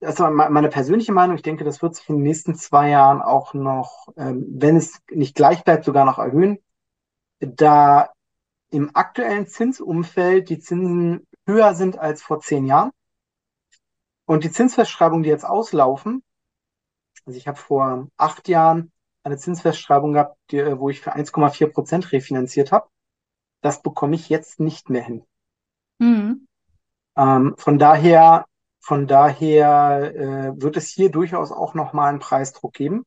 das 0.00 0.20
ist 0.20 0.20
meine 0.20 0.68
persönliche 0.68 1.12
Meinung. 1.12 1.36
Ich 1.36 1.42
denke, 1.42 1.64
das 1.64 1.80
wird 1.80 1.96
sich 1.96 2.08
in 2.08 2.16
den 2.16 2.22
nächsten 2.22 2.54
zwei 2.54 2.90
Jahren 2.90 3.22
auch 3.22 3.54
noch, 3.54 4.08
ähm, 4.16 4.44
wenn 4.50 4.76
es 4.76 5.00
nicht 5.10 5.34
gleich 5.34 5.64
bleibt, 5.64 5.84
sogar 5.84 6.04
noch 6.04 6.18
erhöhen, 6.18 6.58
da 7.40 8.10
im 8.70 8.94
aktuellen 8.94 9.46
Zinsumfeld 9.46 10.50
die 10.50 10.58
Zinsen 10.58 11.26
höher 11.46 11.74
sind 11.74 11.98
als 11.98 12.22
vor 12.22 12.40
zehn 12.40 12.66
Jahren. 12.66 12.90
Und 14.26 14.44
die 14.44 14.50
Zinsfestschreibungen, 14.50 15.22
die 15.22 15.30
jetzt 15.30 15.46
auslaufen, 15.46 16.22
also 17.24 17.38
ich 17.38 17.48
habe 17.48 17.58
vor 17.58 18.08
acht 18.16 18.48
Jahren 18.48 18.92
eine 19.26 19.36
Zinsfestschreibung 19.36 20.12
gehabt, 20.12 20.38
die, 20.50 20.78
wo 20.78 20.88
ich 20.88 21.00
für 21.00 21.14
1,4 21.14 21.72
Prozent 21.72 22.12
refinanziert 22.12 22.70
habe. 22.70 22.88
Das 23.60 23.82
bekomme 23.82 24.14
ich 24.14 24.28
jetzt 24.28 24.60
nicht 24.60 24.88
mehr 24.88 25.02
hin. 25.02 25.24
Mhm. 25.98 26.46
Ähm, 27.16 27.54
von 27.58 27.78
daher, 27.78 28.46
von 28.78 29.08
daher 29.08 30.14
äh, 30.14 30.62
wird 30.62 30.76
es 30.76 30.88
hier 30.90 31.10
durchaus 31.10 31.50
auch 31.50 31.74
nochmal 31.74 32.10
einen 32.10 32.20
Preisdruck 32.20 32.72
geben 32.72 33.04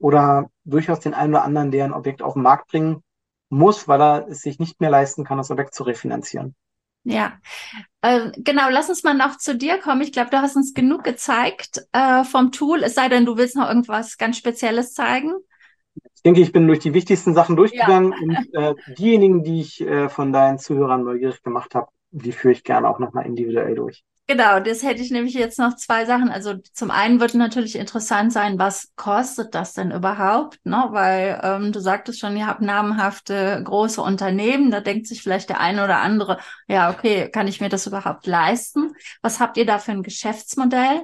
oder 0.00 0.50
durchaus 0.64 1.00
den 1.00 1.14
einen 1.14 1.34
oder 1.34 1.44
anderen, 1.44 1.70
der 1.70 1.84
ein 1.84 1.92
Objekt 1.92 2.22
auf 2.22 2.32
den 2.32 2.42
Markt 2.42 2.68
bringen 2.68 3.04
muss, 3.48 3.86
weil 3.86 4.00
er 4.00 4.28
es 4.28 4.40
sich 4.40 4.58
nicht 4.58 4.80
mehr 4.80 4.90
leisten 4.90 5.24
kann, 5.24 5.38
das 5.38 5.50
Objekt 5.50 5.74
zu 5.74 5.84
refinanzieren. 5.84 6.56
Ja, 7.04 7.38
äh, 8.02 8.30
genau. 8.36 8.68
Lass 8.70 8.88
uns 8.88 9.04
mal 9.04 9.14
noch 9.14 9.38
zu 9.38 9.56
dir 9.56 9.78
kommen. 9.78 10.02
Ich 10.02 10.12
glaube, 10.12 10.30
du 10.30 10.38
hast 10.38 10.56
uns 10.56 10.74
genug 10.74 11.04
gezeigt 11.04 11.86
äh, 11.92 12.24
vom 12.24 12.50
Tool. 12.50 12.82
Es 12.82 12.94
sei 12.94 13.08
denn, 13.08 13.24
du 13.24 13.36
willst 13.36 13.56
noch 13.56 13.68
irgendwas 13.68 14.18
ganz 14.18 14.36
Spezielles 14.36 14.94
zeigen. 14.94 15.32
Ich 16.20 16.24
denke, 16.24 16.42
ich 16.42 16.52
bin 16.52 16.66
durch 16.66 16.80
die 16.80 16.92
wichtigsten 16.92 17.32
Sachen 17.32 17.56
durchgegangen 17.56 18.12
ja. 18.12 18.18
und 18.20 18.54
äh, 18.54 18.74
diejenigen, 18.98 19.42
die 19.42 19.62
ich 19.62 19.80
äh, 19.80 20.10
von 20.10 20.34
deinen 20.34 20.58
Zuhörern 20.58 21.02
neugierig 21.02 21.42
gemacht 21.42 21.74
habe, 21.74 21.86
die 22.10 22.32
führe 22.32 22.52
ich 22.52 22.62
gerne 22.62 22.90
auch 22.90 22.98
nochmal 22.98 23.24
individuell 23.24 23.74
durch. 23.74 24.04
Genau, 24.26 24.60
das 24.60 24.82
hätte 24.82 25.00
ich 25.00 25.10
nämlich 25.10 25.32
jetzt 25.32 25.58
noch 25.58 25.76
zwei 25.76 26.04
Sachen. 26.04 26.28
Also 26.28 26.56
zum 26.74 26.90
einen 26.90 27.20
wird 27.20 27.32
natürlich 27.32 27.74
interessant 27.74 28.34
sein, 28.34 28.58
was 28.58 28.92
kostet 28.96 29.54
das 29.54 29.72
denn 29.72 29.92
überhaupt? 29.92 30.58
Ne? 30.62 30.88
Weil 30.90 31.40
ähm, 31.42 31.72
du 31.72 31.80
sagtest 31.80 32.20
schon, 32.20 32.36
ihr 32.36 32.46
habt 32.46 32.60
namenhafte 32.60 33.62
große 33.64 34.02
Unternehmen. 34.02 34.70
Da 34.70 34.80
denkt 34.80 35.06
sich 35.06 35.22
vielleicht 35.22 35.48
der 35.48 35.60
eine 35.60 35.82
oder 35.82 36.00
andere, 36.00 36.36
ja, 36.68 36.90
okay, 36.90 37.30
kann 37.30 37.48
ich 37.48 37.62
mir 37.62 37.70
das 37.70 37.86
überhaupt 37.86 38.26
leisten? 38.26 38.92
Was 39.22 39.40
habt 39.40 39.56
ihr 39.56 39.64
da 39.64 39.78
für 39.78 39.92
ein 39.92 40.02
Geschäftsmodell? 40.02 41.00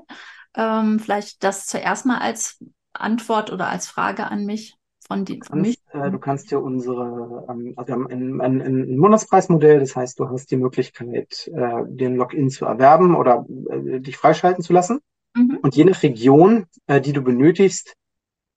Ähm, 0.55 1.01
vielleicht 1.01 1.43
das 1.43 1.65
zuerst 1.65 2.05
mal 2.05 2.19
als 2.19 2.63
Antwort 2.93 3.51
oder 3.51 3.69
als 3.69 3.87
Frage 3.87 4.27
an 4.27 4.45
mich 4.45 4.77
von, 5.07 5.25
die, 5.25 5.41
von 5.43 5.61
mich. 5.61 5.79
Äh, 5.93 6.11
du 6.11 6.19
kannst 6.19 6.51
dir 6.51 6.61
unsere, 6.61 7.47
ähm, 7.49 7.75
also 7.77 7.89
wir 7.89 7.95
haben 7.95 8.09
ein, 8.09 8.41
ein, 8.41 8.61
ein 8.61 8.97
Monatspreismodell, 8.97 9.81
das 9.81 9.95
heißt, 9.95 10.19
du 10.19 10.29
hast 10.29 10.51
die 10.51 10.57
Möglichkeit, 10.57 11.49
äh, 11.55 11.83
den 11.87 12.17
Login 12.17 12.51
zu 12.51 12.65
erwerben 12.65 13.15
oder 13.15 13.47
äh, 13.71 14.01
dich 14.01 14.17
freischalten 14.17 14.63
zu 14.63 14.73
lassen. 14.73 15.01
Mhm. 15.35 15.59
Und 15.63 15.77
je 15.77 15.85
nach 15.85 16.03
Region, 16.03 16.67
äh, 16.87 17.01
die 17.01 17.13
du 17.13 17.23
benötigst, 17.23 17.95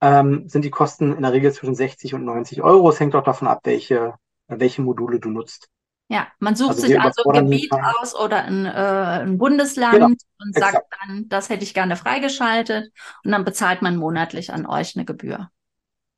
ähm, 0.01 0.47
sind 0.47 0.63
die 0.63 0.69
Kosten 0.69 1.13
in 1.13 1.21
der 1.21 1.33
Regel 1.33 1.51
zwischen 1.51 1.75
60 1.75 2.13
und 2.13 2.25
90 2.25 2.61
Euro. 2.61 2.89
Es 2.89 2.99
hängt 2.99 3.15
auch 3.15 3.23
davon 3.23 3.47
ab, 3.47 3.61
welche, 3.63 4.15
welche 4.47 4.81
Module 4.81 5.19
du 5.19 5.29
nutzt. 5.29 5.69
Ja, 6.11 6.27
man 6.39 6.55
sucht 6.55 6.71
also 6.71 6.87
sich 6.87 6.99
also 6.99 7.29
ein 7.29 7.45
Gebiet 7.45 7.71
aus 7.71 8.15
oder 8.15 8.43
ein, 8.43 8.65
äh, 8.65 8.69
ein 8.69 9.37
Bundesland 9.37 9.93
genau, 9.93 10.07
und 10.07 10.55
sagt 10.55 10.73
exakt. 10.73 10.95
dann, 11.01 11.29
das 11.29 11.49
hätte 11.49 11.63
ich 11.63 11.75
gerne 11.75 11.95
freigeschaltet 11.95 12.91
und 13.23 13.31
dann 13.31 13.45
bezahlt 13.45 13.83
man 13.83 13.95
monatlich 13.95 14.51
an 14.51 14.65
euch 14.65 14.95
eine 14.95 15.05
Gebühr. 15.05 15.51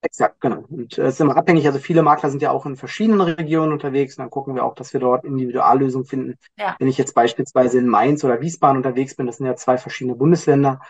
Exakt, 0.04 0.42
genau. 0.42 0.64
Und 0.70 0.98
äh, 0.98 1.04
es 1.04 1.16
ist 1.16 1.22
immer 1.22 1.38
abhängig, 1.38 1.68
also 1.68 1.78
viele 1.78 2.02
Makler 2.02 2.32
sind 2.32 2.42
ja 2.42 2.52
auch 2.52 2.66
in 2.66 2.76
verschiedenen 2.76 3.22
Regionen 3.22 3.72
unterwegs 3.72 4.18
und 4.18 4.24
dann 4.24 4.32
gucken 4.32 4.56
wir 4.56 4.66
auch, 4.66 4.74
dass 4.74 4.94
wir 4.94 5.00
dort 5.00 5.26
Individuallösungen 5.26 6.08
finden. 6.08 6.38
Ja. 6.58 6.76
Wenn 6.80 6.88
ich 6.88 6.98
jetzt 6.98 7.14
beispielsweise 7.14 7.78
in 7.78 7.88
Mainz 7.88 8.24
oder 8.24 8.42
Wiesbaden 8.42 8.78
unterwegs 8.78 9.16
bin, 9.16 9.28
das 9.28 9.38
sind 9.38 9.46
ja 9.46 9.56
zwei 9.56 9.78
verschiedene 9.78 10.16
Bundesländer, 10.16 10.82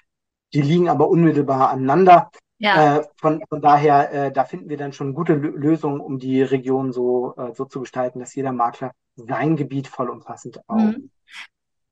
die 0.54 0.62
liegen 0.62 0.88
aber 0.88 1.10
unmittelbar 1.10 1.70
aneinander. 1.72 2.32
Ja. 2.58 3.00
Äh, 3.00 3.04
von, 3.18 3.44
von 3.50 3.62
daher, 3.62 4.14
äh, 4.14 4.32
da 4.32 4.46
finden 4.46 4.70
wir 4.70 4.78
dann 4.78 4.94
schon 4.94 5.14
gute 5.14 5.34
Lösungen, 5.34 6.00
um 6.00 6.20
die 6.20 6.42
Region 6.42 6.94
so, 6.94 7.34
äh, 7.36 7.54
so 7.54 7.66
zu 7.66 7.82
gestalten, 7.82 8.20
dass 8.20 8.36
jeder 8.36 8.54
Makler 8.54 8.92
sein 9.16 9.58
Gebiet 9.58 9.88
vollumfassend 9.88 10.62
auch 10.68 10.76
mhm. 10.76 11.10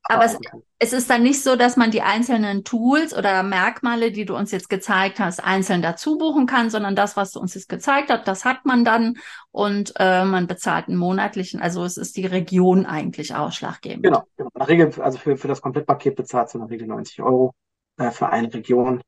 Aber 0.04 0.24
es, 0.24 0.38
es, 0.78 0.92
ist 0.92 1.10
dann 1.10 1.22
nicht 1.22 1.42
so, 1.42 1.56
dass 1.56 1.76
man 1.76 1.90
die 1.90 2.02
einzelnen 2.02 2.64
Tools 2.64 3.16
oder 3.16 3.42
Merkmale, 3.42 4.12
die 4.12 4.24
du 4.24 4.34
uns 4.34 4.50
jetzt 4.50 4.68
gezeigt 4.68 5.20
hast, 5.20 5.44
einzeln 5.44 5.82
dazu 5.82 6.16
buchen 6.16 6.46
kann, 6.46 6.70
sondern 6.70 6.96
das, 6.96 7.16
was 7.16 7.32
du 7.32 7.40
uns 7.40 7.54
jetzt 7.54 7.68
gezeigt 7.68 8.10
hast, 8.10 8.26
das 8.26 8.44
hat 8.44 8.64
man 8.64 8.84
dann 8.84 9.18
und 9.50 9.92
äh, 9.98 10.24
man 10.24 10.46
bezahlt 10.46 10.88
einen 10.88 10.96
monatlichen. 10.96 11.60
Also 11.60 11.84
es 11.84 11.96
ist 11.96 12.16
die 12.16 12.26
Region 12.26 12.86
eigentlich 12.86 13.34
ausschlaggebend. 13.34 14.04
Genau, 14.04 14.24
genau. 14.36 14.50
In 14.54 14.58
der 14.58 14.68
Regel, 14.68 15.02
also 15.02 15.18
für, 15.18 15.36
für 15.36 15.48
das 15.48 15.60
Komplettpaket 15.60 16.16
bezahlt 16.16 16.52
du 16.54 16.58
in 16.58 16.64
der 16.64 16.70
Regel 16.70 16.88
90 16.88 17.22
Euro 17.22 17.54
äh, 17.98 18.10
für 18.10 18.30
eine 18.30 18.52
Region. 18.52 19.02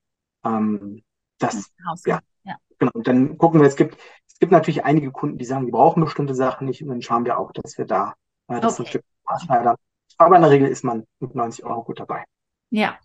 Ähm, 0.45 1.03
das, 1.39 1.73
ja, 2.05 2.21
ja. 2.45 2.57
Genau. 2.79 2.93
Und 2.95 3.09
dann 3.09 3.39
gucken 3.39 3.61
wir, 3.61 3.67
es 3.67 3.77
gibt, 3.77 3.97
es 4.29 4.39
gibt 4.39 4.53
natürlich 4.53 4.85
einige 4.85 5.11
Kunden, 5.11 5.39
die 5.39 5.45
sagen, 5.45 5.67
die 5.67 5.73
brauchen 5.73 6.05
bestimmte 6.05 6.35
Sachen 6.35 6.67
nicht 6.67 6.83
und 6.83 6.91
dann 6.91 7.03
schauen 7.03 7.25
wir 7.25 7.39
auch, 7.39 7.53
dass 7.53 7.79
wir 7.79 7.87
da 7.87 8.15
äh, 8.49 8.61
das 8.61 8.75
okay. 8.75 8.83
ein 8.83 8.91
Stück 8.91 9.05
Maßschneidern 9.25 9.77
aber 10.19 10.37
in 10.37 10.43
der 10.43 10.51
Regel 10.51 10.69
ist 10.69 10.85
man 10.85 11.05
mit 11.21 11.35
90 11.35 11.65
Euro 11.65 11.83
gut 11.85 12.01
dabei. 12.01 12.25
Ja, 12.71 12.99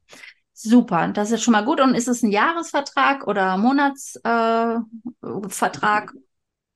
super. 0.53 1.07
Das 1.09 1.31
ist 1.31 1.43
schon 1.43 1.53
mal 1.53 1.65
gut. 1.65 1.81
Und 1.81 1.95
ist 1.95 2.07
es 2.07 2.23
ein 2.23 2.31
Jahresvertrag 2.31 3.27
oder 3.27 3.57
Monatsvertrag? 3.57 6.13
Äh, 6.13 6.19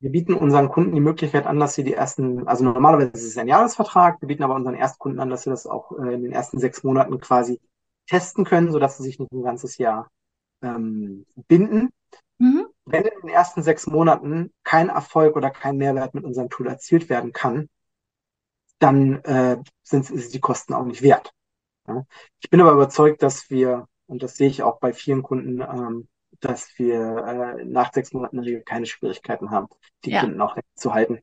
wir 0.02 0.12
bieten 0.12 0.34
unseren 0.34 0.70
Kunden 0.70 0.96
die 0.96 1.02
Möglichkeit 1.02 1.46
an, 1.46 1.60
dass 1.60 1.76
sie 1.76 1.84
die 1.84 1.94
ersten, 1.94 2.48
also 2.48 2.64
normalerweise 2.64 3.12
ist 3.14 3.26
es 3.26 3.38
ein 3.38 3.48
Jahresvertrag, 3.48 4.20
wir 4.20 4.28
bieten 4.28 4.44
aber 4.44 4.56
unseren 4.56 4.76
Erstkunden 4.76 5.20
an, 5.20 5.30
dass 5.30 5.44
sie 5.44 5.52
das 5.52 5.68
auch 5.68 5.92
äh, 6.00 6.16
in 6.16 6.24
den 6.24 6.32
ersten 6.32 6.60
sechs 6.60 6.84
Monaten 6.84 7.20
quasi 7.20 7.62
testen 8.08 8.44
können, 8.44 8.72
sodass 8.72 8.98
sie 8.98 9.04
sich 9.04 9.20
nicht 9.20 9.32
ein 9.32 9.44
ganzes 9.44 9.78
Jahr 9.78 10.10
ähm, 10.64 11.26
binden. 11.48 11.90
Mhm. 12.40 12.66
Wenn 12.86 13.04
in 13.04 13.22
den 13.22 13.30
ersten 13.30 13.62
sechs 13.62 13.86
Monaten 13.86 14.52
kein 14.64 14.90
Erfolg 14.90 15.36
oder 15.36 15.52
kein 15.52 15.78
Mehrwert 15.78 16.16
mit 16.16 16.24
unserem 16.24 16.50
Tool 16.50 16.68
erzielt 16.68 17.08
werden 17.08 17.32
kann, 17.32 17.70
dann 18.82 19.24
äh, 19.24 19.58
sind 19.84 20.10
es 20.10 20.30
die 20.30 20.40
Kosten 20.40 20.74
auch 20.74 20.86
nicht 20.86 21.02
wert. 21.02 21.32
Ja. 21.88 22.06
Ich 22.40 22.50
bin 22.50 22.62
aber 22.62 22.72
überzeugt, 22.72 23.22
dass 23.22 23.50
wir, 23.50 23.88
und 24.08 24.24
das 24.24 24.36
sehe 24.36 24.50
ich 24.50 24.64
auch 24.64 24.80
bei 24.80 24.92
vielen 24.94 25.24
Kunden, 25.24 25.62
ähm, 25.62 26.08
dass 26.40 26.70
wir 26.78 27.58
äh, 27.60 27.66
nach 27.66 27.94
sechs 27.94 28.14
Monaten 28.14 28.38
in 28.38 28.44
der 28.44 28.52
Regel 28.52 28.64
keine 28.64 28.86
Schwierigkeiten 28.86 29.52
haben, 29.52 29.68
die 30.04 30.12
ja. 30.12 30.22
Kunden 30.22 30.42
auch 30.42 30.58
zu 30.76 30.94
halten, 30.94 31.20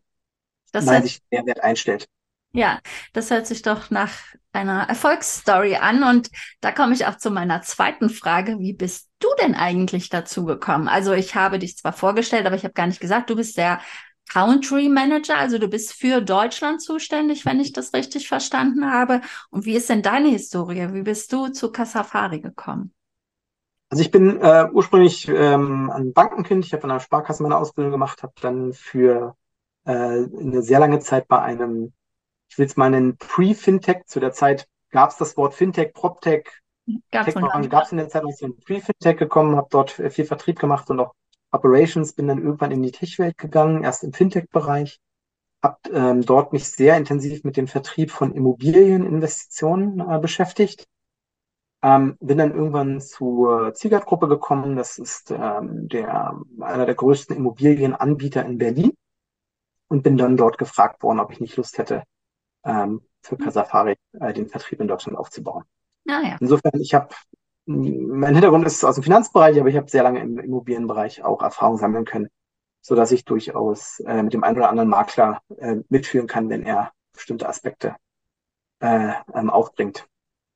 das 0.73 0.87
weil 0.87 1.03
sich 1.03 1.21
der 1.33 1.45
Wert 1.47 1.61
einstellt. 1.61 2.07
Ja, 2.53 2.81
das 3.13 3.31
hört 3.31 3.47
sich 3.47 3.63
doch 3.63 3.91
nach 3.91 4.13
einer 4.53 4.89
Erfolgsstory 4.89 5.77
an. 5.77 6.03
Und 6.03 6.31
da 6.61 6.73
komme 6.73 6.95
ich 6.95 7.07
auch 7.07 7.19
zu 7.19 7.31
meiner 7.31 7.61
zweiten 7.63 8.09
Frage. 8.09 8.59
Wie 8.59 8.73
bist 8.73 9.11
du 9.19 9.29
denn 9.43 9.55
eigentlich 9.55 10.09
dazu 10.09 10.45
gekommen? 10.45 10.89
Also 10.89 11.13
ich 11.13 11.35
habe 11.35 11.59
dich 11.59 11.77
zwar 11.77 11.93
vorgestellt, 11.93 12.47
aber 12.47 12.57
ich 12.57 12.65
habe 12.65 12.73
gar 12.73 12.87
nicht 12.87 13.01
gesagt, 13.01 13.29
du 13.29 13.37
bist 13.37 13.59
der 13.59 13.81
Country 14.29 14.89
Manager, 14.89 15.37
also 15.37 15.59
du 15.59 15.69
bist 15.69 15.93
für 15.93 16.21
Deutschland 16.21 16.83
zuständig, 16.83 17.45
wenn 17.47 17.61
ich 17.61 17.73
das 17.73 17.95
richtig 17.95 18.29
verstanden 18.29 18.91
habe. 18.91 19.21
Und 19.51 19.65
wie 19.65 19.77
ist 19.77 19.89
denn 19.89 20.03
deine 20.03 20.29
Historie? 20.29 20.93
Wie 20.93 21.03
bist 21.03 21.33
du 21.33 21.49
zu 21.49 21.73
Casafari 21.73 22.41
gekommen? 22.41 22.95
Also 23.91 24.03
ich 24.03 24.11
bin 24.11 24.41
äh, 24.41 24.69
ursprünglich 24.71 25.29
ähm, 25.29 25.91
ein 25.91 26.13
Bankenkind. 26.13 26.65
Ich 26.67 26.73
habe 26.75 26.85
an 26.85 26.91
einer 26.91 27.01
Sparkasse 27.01 27.43
meine 27.43 27.57
Ausbildung 27.57 27.91
gemacht, 27.91 28.23
habe 28.23 28.35
dann 28.41 28.75
für 28.75 29.35
äh, 29.85 29.93
eine 29.93 30.63
sehr 30.63 30.79
lange 30.79 30.99
Zeit 30.99 31.27
bei 31.27 31.41
einem, 31.41 31.95
ich 32.51 32.59
will 32.59 32.67
es 32.67 32.77
mal 32.77 32.91
nennen, 32.91 33.17
Pre-Fintech. 33.17 34.05
Zu 34.07 34.21
der 34.21 34.33
Zeit 34.33 34.69
gab 34.91 35.11
es 35.11 35.17
das 35.17 35.39
Wort 35.39 35.55
Fintech, 35.55 35.95
PropTech, 35.95 36.45
gab 37.11 37.29
es 37.29 37.93
in 37.93 37.99
der 37.99 38.09
Zeit, 38.09 38.25
als 38.25 38.43
ich 38.43 38.47
in 38.47 38.59
Pre-Fintech 38.59 39.17
gekommen, 39.17 39.57
habe 39.57 39.69
dort 39.71 39.91
viel 39.91 40.27
Vertrieb 40.27 40.59
gemacht 40.59 40.91
und 40.91 41.01
auch 41.01 41.15
Operations, 41.51 42.13
bin 42.13 42.29
dann 42.29 42.43
irgendwann 42.43 42.73
in 42.73 42.83
die 42.83 42.93
Tech-Welt 42.93 43.39
gegangen, 43.39 43.85
erst 43.85 44.05
im 44.05 44.13
Fintech-Bereich, 44.13 45.01
habe 45.63 45.79
ähm, 45.93 46.23
dort 46.23 46.53
mich 46.53 46.69
sehr 46.69 46.97
intensiv 46.97 47.45
mit 47.45 47.57
dem 47.57 47.67
Vertrieb 47.67 48.11
von 48.11 48.33
Immobilieninvestitionen 48.33 50.01
äh, 50.01 50.19
beschäftigt. 50.19 50.87
Ähm, 51.83 52.17
bin 52.21 52.39
dann 52.39 52.55
irgendwann 52.55 53.01
zur 53.01 53.73
Ziegert-Gruppe 53.75 54.29
gekommen. 54.29 54.77
Das 54.77 54.99
ist 54.99 55.31
ähm, 55.31 55.89
der, 55.89 56.39
einer 56.61 56.87
der 56.87 56.95
größten 56.95 57.37
Immobilienanbieter 57.37 58.45
in 58.45 58.59
Berlin. 58.59 58.93
Und 59.89 60.03
bin 60.03 60.19
dann 60.19 60.37
dort 60.37 60.59
gefragt 60.59 61.03
worden, 61.03 61.19
ob 61.19 61.33
ich 61.33 61.41
nicht 61.41 61.57
Lust 61.57 61.79
hätte, 61.79 62.03
ähm, 62.65 63.01
für. 63.23 63.37
Casafari 63.37 63.97
äh, 64.21 64.35
den 64.35 64.49
Vertrieb 64.49 64.81
in 64.81 64.89
Deutschland 64.89 65.17
aufzubauen. 65.17 65.65
Ah, 66.07 66.21
ja. 66.23 66.37
Insofern, 66.41 66.81
ich 66.81 66.95
habe 66.95 67.09
mein 67.69 68.33
Hintergrund 68.33 68.67
ist 68.67 68.83
aus 68.83 68.95
dem 68.95 69.05
Finanzbereich, 69.05 69.61
aber 69.61 69.69
ich 69.69 69.77
habe 69.77 69.91
sehr 69.91 70.03
lange 70.03 70.21
im 70.21 70.39
Immobilienbereich 70.39 71.23
auch 71.23 71.43
Erfahrung 71.43 71.77
sammeln 71.77 72.07
können, 72.07 72.29
so 72.81 72.95
dass 72.95 73.13
ich 73.13 73.25
durchaus 73.25 74.01
äh, 74.01 74.23
mit 74.23 74.33
dem 74.33 74.43
einen 74.43 74.57
oder 74.57 74.71
anderen 74.71 74.89
Makler 74.89 75.43
äh, 75.59 75.77
mitführen 75.91 76.27
kann, 76.27 76.49
wenn 76.49 76.63
er 76.63 76.93
bestimmte 77.13 77.49
Aspekte 77.49 77.97
äh, 78.81 79.13
ähm, 79.35 79.51
aufbringt. 79.51 80.07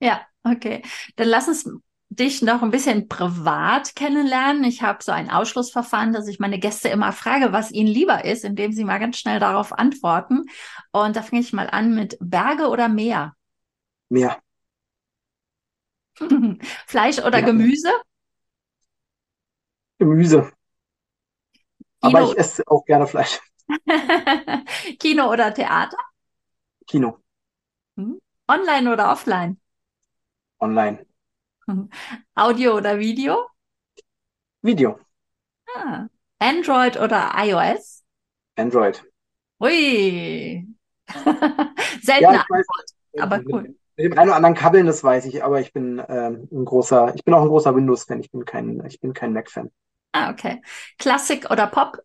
Ja, 0.00 0.22
okay. 0.42 0.82
Dann 1.16 1.28
lass 1.28 1.48
uns 1.48 1.68
dich 2.08 2.42
noch 2.42 2.62
ein 2.62 2.70
bisschen 2.70 3.08
privat 3.08 3.94
kennenlernen. 3.94 4.64
Ich 4.64 4.82
habe 4.82 5.02
so 5.02 5.12
ein 5.12 5.30
Ausschlussverfahren, 5.30 6.12
dass 6.12 6.28
ich 6.28 6.38
meine 6.38 6.58
Gäste 6.58 6.88
immer 6.88 7.12
frage, 7.12 7.52
was 7.52 7.70
ihnen 7.70 7.88
lieber 7.88 8.24
ist, 8.24 8.44
indem 8.44 8.72
sie 8.72 8.84
mal 8.84 8.98
ganz 8.98 9.18
schnell 9.18 9.38
darauf 9.38 9.72
antworten. 9.72 10.44
Und 10.92 11.16
da 11.16 11.22
fange 11.22 11.40
ich 11.40 11.52
mal 11.52 11.68
an 11.70 11.94
mit 11.94 12.16
Berge 12.20 12.68
oder 12.68 12.88
Meer? 12.88 13.34
Meer. 14.08 14.38
Fleisch 16.86 17.18
oder 17.18 17.38
ja. 17.38 17.46
Gemüse? 17.46 17.92
Gemüse. 19.98 20.52
Kino. 22.02 22.18
Aber 22.18 22.32
ich 22.32 22.38
esse 22.38 22.62
auch 22.66 22.84
gerne 22.84 23.06
Fleisch. 23.06 23.40
Kino 24.98 25.30
oder 25.30 25.54
Theater? 25.54 25.96
Kino. 26.86 27.18
Hm? 27.96 28.20
Online 28.48 28.92
oder 28.92 29.12
offline? 29.12 29.60
Online. 30.60 31.06
Audio 32.34 32.76
oder 32.76 32.98
Video? 32.98 33.48
Video. 34.62 34.98
Ah. 35.74 36.06
Android 36.38 36.96
oder 36.96 37.32
iOS? 37.36 38.02
Android. 38.56 39.02
Ui. 39.60 40.66
Seltene 42.02 42.34
ja, 42.34 42.40
Antwort, 42.40 42.90
aber 43.18 43.42
cool. 43.50 43.76
Mit 43.96 44.06
dem 44.06 44.18
einen 44.18 44.30
oder 44.30 44.36
anderen 44.36 44.54
Kabeln, 44.54 44.86
das 44.86 45.04
weiß 45.04 45.26
ich, 45.26 45.44
aber 45.44 45.60
ich 45.60 45.72
bin 45.72 46.02
ähm, 46.08 46.48
ein 46.50 46.64
großer, 46.64 47.14
ich 47.14 47.24
bin 47.24 47.34
auch 47.34 47.42
ein 47.42 47.48
großer 47.48 47.74
Windows-Fan, 47.74 48.20
ich 48.20 48.30
bin 48.30 48.44
kein, 48.44 48.84
ich 48.86 49.00
bin 49.00 49.12
kein 49.12 49.32
Mac-Fan. 49.32 49.70
Ah, 50.12 50.30
okay. 50.30 50.62
Klassik 50.98 51.50
oder 51.50 51.66
Pop? 51.66 51.98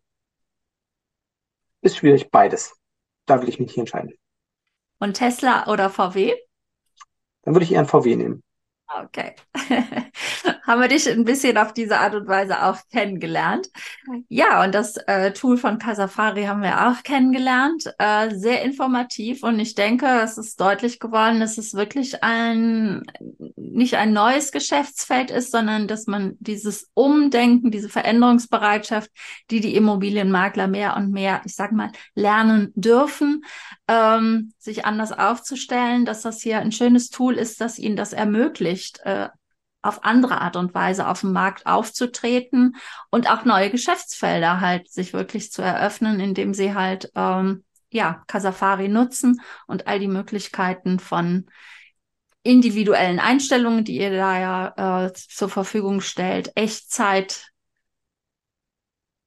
Ist 1.80 1.96
schwierig, 1.96 2.30
beides. 2.30 2.76
Da 3.26 3.40
will 3.40 3.48
ich 3.48 3.58
mich 3.58 3.72
hier 3.72 3.82
entscheiden. 3.82 4.14
Und 4.98 5.14
Tesla 5.14 5.66
oder 5.68 5.90
VW? 5.90 6.34
Dann 7.42 7.54
würde 7.54 7.64
ich 7.64 7.72
eher 7.72 7.80
ein 7.80 7.86
VW 7.86 8.16
nehmen. 8.16 8.42
Okay. 8.90 9.34
Haben 10.66 10.80
wir 10.80 10.88
dich 10.88 11.08
ein 11.08 11.24
bisschen 11.24 11.58
auf 11.58 11.74
diese 11.74 11.98
Art 11.98 12.14
und 12.14 12.26
Weise 12.26 12.62
auch 12.62 12.78
kennengelernt. 12.90 13.68
Ja, 14.28 14.64
und 14.64 14.74
das 14.74 14.96
äh, 15.06 15.32
Tool 15.32 15.58
von 15.58 15.78
Casafari 15.78 16.44
haben 16.44 16.62
wir 16.62 16.88
auch 16.88 17.02
kennengelernt. 17.02 17.84
Äh, 17.98 18.34
sehr 18.34 18.62
informativ 18.62 19.42
und 19.42 19.60
ich 19.60 19.74
denke, 19.74 20.06
es 20.22 20.38
ist 20.38 20.58
deutlich 20.60 21.00
geworden, 21.00 21.40
dass 21.40 21.58
es 21.58 21.74
wirklich 21.74 22.22
ein, 22.22 23.02
nicht 23.56 23.96
ein 23.96 24.12
neues 24.12 24.52
Geschäftsfeld 24.52 25.30
ist, 25.30 25.52
sondern 25.52 25.86
dass 25.86 26.06
man 26.06 26.36
dieses 26.38 26.90
Umdenken, 26.94 27.70
diese 27.70 27.90
Veränderungsbereitschaft, 27.90 29.10
die 29.50 29.60
die 29.60 29.76
Immobilienmakler 29.76 30.66
mehr 30.66 30.96
und 30.96 31.10
mehr, 31.10 31.42
ich 31.44 31.54
sag 31.54 31.72
mal, 31.72 31.92
lernen 32.14 32.72
dürfen, 32.74 33.42
ähm, 33.88 34.52
sich 34.58 34.84
anders 34.84 35.12
aufzustellen, 35.12 36.04
dass 36.04 36.22
das 36.22 36.40
hier 36.40 36.58
ein 36.58 36.72
schönes 36.72 37.10
Tool 37.10 37.34
ist, 37.34 37.60
das 37.60 37.78
ihnen 37.78 37.96
das 37.96 38.12
ermöglicht, 38.12 39.00
äh, 39.04 39.28
auf 39.80 40.04
andere 40.04 40.40
Art 40.40 40.56
und 40.56 40.74
Weise 40.74 41.08
auf 41.08 41.20
dem 41.20 41.32
Markt 41.32 41.66
aufzutreten 41.66 42.76
und 43.10 43.30
auch 43.30 43.44
neue 43.44 43.70
Geschäftsfelder 43.70 44.60
halt 44.60 44.90
sich 44.90 45.12
wirklich 45.12 45.50
zu 45.50 45.62
eröffnen, 45.62 46.20
indem 46.20 46.52
sie 46.52 46.74
halt 46.74 47.10
ähm, 47.14 47.64
ja 47.90 48.22
Casafari 48.26 48.88
nutzen 48.88 49.40
und 49.66 49.86
all 49.86 49.98
die 49.98 50.08
Möglichkeiten 50.08 50.98
von 50.98 51.46
individuellen 52.42 53.20
Einstellungen, 53.20 53.84
die 53.84 53.98
ihr 53.98 54.10
da 54.10 54.38
ja 54.38 55.06
äh, 55.06 55.12
zur 55.12 55.48
Verfügung 55.48 56.00
stellt, 56.00 56.52
Echtzeit 56.54 57.47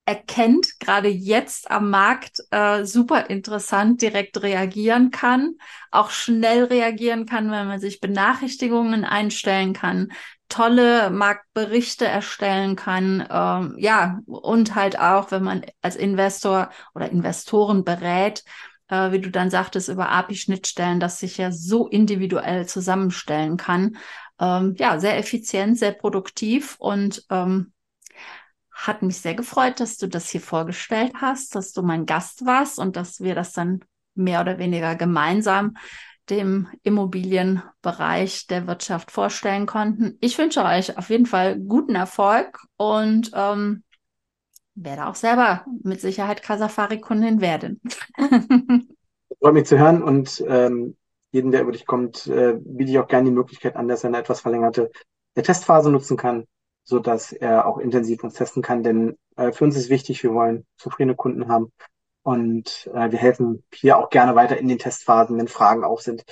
erkennt, 0.05 0.79
gerade 0.79 1.07
jetzt 1.07 1.69
am 1.69 1.89
Markt 1.89 2.39
äh, 2.51 2.83
super 2.85 3.29
interessant 3.29 4.01
direkt 4.01 4.41
reagieren 4.41 5.11
kann, 5.11 5.55
auch 5.91 6.09
schnell 6.09 6.65
reagieren 6.65 7.25
kann, 7.25 7.51
wenn 7.51 7.67
man 7.67 7.79
sich 7.79 8.01
Benachrichtigungen 8.01 9.05
einstellen 9.05 9.73
kann, 9.73 10.11
tolle 10.49 11.11
Marktberichte 11.11 12.05
erstellen 12.05 12.75
kann, 12.75 13.25
ähm, 13.31 13.75
ja, 13.77 14.19
und 14.25 14.75
halt 14.75 14.99
auch, 14.99 15.31
wenn 15.31 15.43
man 15.43 15.61
als 15.81 15.95
Investor 15.95 16.71
oder 16.93 17.09
Investoren 17.09 17.85
berät, 17.85 18.43
äh, 18.89 19.11
wie 19.11 19.19
du 19.19 19.31
dann 19.31 19.49
sagtest, 19.49 19.87
über 19.87 20.09
API-Schnittstellen, 20.09 20.99
das 20.99 21.19
sich 21.19 21.37
ja 21.37 21.51
so 21.51 21.87
individuell 21.87 22.67
zusammenstellen 22.67 23.55
kann. 23.57 23.97
Ähm, 24.39 24.75
ja, 24.77 24.99
sehr 24.99 25.17
effizient, 25.17 25.77
sehr 25.77 25.93
produktiv 25.93 26.75
und 26.79 27.23
ähm, 27.29 27.70
hat 28.87 29.03
mich 29.03 29.17
sehr 29.17 29.35
gefreut, 29.35 29.79
dass 29.79 29.97
du 29.97 30.07
das 30.07 30.29
hier 30.29 30.41
vorgestellt 30.41 31.13
hast, 31.15 31.55
dass 31.55 31.71
du 31.71 31.83
mein 31.83 32.05
Gast 32.05 32.45
warst 32.45 32.79
und 32.79 32.95
dass 32.95 33.21
wir 33.21 33.35
das 33.35 33.53
dann 33.53 33.81
mehr 34.15 34.41
oder 34.41 34.57
weniger 34.57 34.95
gemeinsam 34.95 35.75
dem 36.29 36.67
Immobilienbereich 36.83 38.47
der 38.47 38.65
Wirtschaft 38.67 39.11
vorstellen 39.11 39.65
konnten. 39.65 40.17
Ich 40.19 40.37
wünsche 40.37 40.63
euch 40.63 40.97
auf 40.97 41.09
jeden 41.09 41.25
Fall 41.25 41.59
guten 41.59 41.95
Erfolg 41.95 42.59
und 42.77 43.31
ähm, 43.35 43.83
werde 44.75 45.07
auch 45.07 45.15
selber 45.15 45.65
mit 45.83 46.01
Sicherheit 46.01 46.41
Casafari-Kundin 46.41 47.41
werden. 47.41 47.81
Freut 49.39 49.53
mich 49.53 49.65
zu 49.67 49.77
hören 49.77 50.01
und 50.01 50.43
ähm, 50.47 50.95
jeden, 51.31 51.51
der 51.51 51.61
über 51.61 51.71
dich 51.71 51.85
kommt, 51.85 52.27
äh, 52.27 52.55
biete 52.59 52.91
ich 52.91 52.99
auch 52.99 53.07
gerne 53.07 53.29
die 53.29 53.35
Möglichkeit 53.35 53.75
an, 53.75 53.87
dass 53.87 54.03
er 54.03 54.09
eine 54.09 54.19
etwas 54.19 54.41
verlängerte 54.41 54.91
Testphase 55.35 55.91
nutzen 55.91 56.17
kann 56.17 56.45
so 56.83 56.99
dass 56.99 57.31
er 57.31 57.65
auch 57.65 57.77
intensiv 57.77 58.23
uns 58.23 58.35
testen 58.35 58.61
kann. 58.61 58.83
Denn 58.83 59.17
äh, 59.35 59.51
für 59.51 59.63
uns 59.63 59.75
ist 59.75 59.89
wichtig, 59.89 60.23
wir 60.23 60.33
wollen 60.33 60.65
zufriedene 60.77 61.15
Kunden 61.15 61.47
haben 61.47 61.71
und 62.23 62.89
äh, 62.93 63.11
wir 63.11 63.19
helfen 63.19 63.63
hier 63.73 63.97
auch 63.97 64.09
gerne 64.09 64.35
weiter 64.35 64.57
in 64.57 64.67
den 64.67 64.79
Testphasen, 64.79 65.37
wenn 65.37 65.47
Fragen 65.47 65.83
auf 65.83 66.01
sind. 66.01 66.23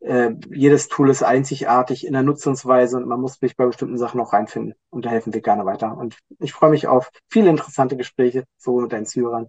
Äh, 0.00 0.30
jedes 0.50 0.88
Tool 0.88 1.10
ist 1.10 1.22
einzigartig 1.22 2.06
in 2.06 2.14
der 2.14 2.22
Nutzungsweise 2.22 2.96
und 2.96 3.06
man 3.06 3.20
muss 3.20 3.34
sich 3.34 3.56
bei 3.56 3.66
bestimmten 3.66 3.98
Sachen 3.98 4.18
noch 4.18 4.32
reinfinden. 4.32 4.74
Und 4.90 5.04
da 5.04 5.10
helfen 5.10 5.34
wir 5.34 5.42
gerne 5.42 5.66
weiter. 5.66 5.96
Und 5.96 6.16
ich 6.38 6.52
freue 6.52 6.70
mich 6.70 6.86
auf 6.86 7.10
viele 7.28 7.50
interessante 7.50 7.96
Gespräche, 7.96 8.44
sowohl 8.56 8.84
mit 8.84 8.92
deinen 8.92 9.06
Zuhörern 9.06 9.48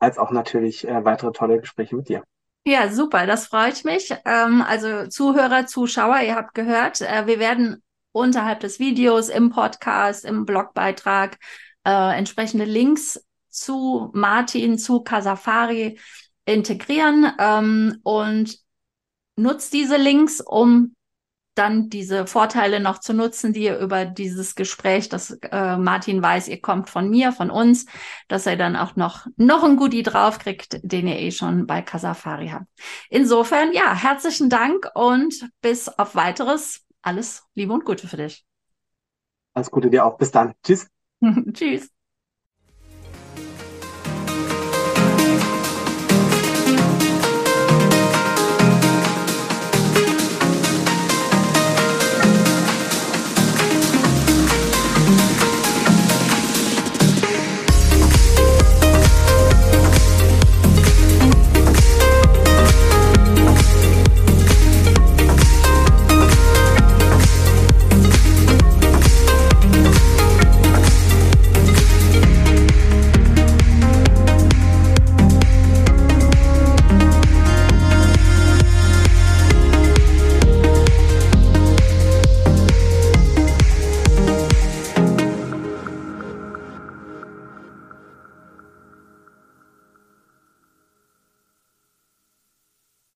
als 0.00 0.18
auch 0.18 0.30
natürlich 0.30 0.86
äh, 0.86 1.04
weitere 1.04 1.32
tolle 1.32 1.60
Gespräche 1.60 1.96
mit 1.96 2.08
dir. 2.08 2.24
Ja, 2.66 2.88
super, 2.88 3.26
das 3.26 3.46
freut 3.46 3.84
mich. 3.84 4.14
Ähm, 4.24 4.62
also 4.66 5.06
Zuhörer, 5.06 5.66
Zuschauer, 5.66 6.20
ihr 6.20 6.34
habt 6.34 6.54
gehört, 6.54 7.00
äh, 7.00 7.26
wir 7.26 7.38
werden 7.38 7.82
unterhalb 8.14 8.60
des 8.60 8.78
Videos, 8.78 9.28
im 9.28 9.50
Podcast, 9.50 10.24
im 10.24 10.46
Blogbeitrag 10.46 11.36
äh, 11.84 12.16
entsprechende 12.16 12.64
Links 12.64 13.20
zu 13.50 14.10
Martin, 14.14 14.78
zu 14.78 15.00
Casafari 15.02 15.98
integrieren 16.46 17.32
ähm, 17.38 17.98
und 18.02 18.58
nutzt 19.36 19.72
diese 19.72 19.96
Links, 19.96 20.40
um 20.40 20.94
dann 21.54 21.88
diese 21.88 22.26
Vorteile 22.26 22.80
noch 22.80 22.98
zu 22.98 23.14
nutzen, 23.14 23.52
die 23.52 23.64
ihr 23.64 23.78
über 23.78 24.04
dieses 24.04 24.54
Gespräch, 24.54 25.08
dass 25.08 25.30
äh, 25.30 25.76
Martin 25.76 26.20
weiß, 26.20 26.48
ihr 26.48 26.60
kommt 26.60 26.90
von 26.90 27.08
mir, 27.08 27.32
von 27.32 27.50
uns, 27.50 27.86
dass 28.28 28.46
er 28.46 28.56
dann 28.56 28.74
auch 28.76 28.96
noch, 28.96 29.26
noch 29.36 29.62
ein 29.62 29.76
Goodie 29.76 30.02
draufkriegt, 30.02 30.80
den 30.82 31.06
ihr 31.06 31.18
eh 31.18 31.30
schon 31.30 31.66
bei 31.66 31.80
Casafari 31.80 32.48
habt. 32.48 32.66
Insofern, 33.08 33.72
ja, 33.72 33.94
herzlichen 33.94 34.50
Dank 34.50 34.88
und 34.94 35.48
bis 35.62 35.88
auf 35.88 36.16
weiteres 36.16 36.83
alles 37.04 37.44
Liebe 37.54 37.72
und 37.72 37.84
Gute 37.84 38.08
für 38.08 38.16
dich. 38.16 38.46
Alles 39.54 39.70
Gute 39.72 39.90
dir 39.90 40.04
auch. 40.04 40.16
Bis 40.16 40.30
dann. 40.30 40.54
Tschüss. 40.62 40.88
Tschüss. 41.54 41.90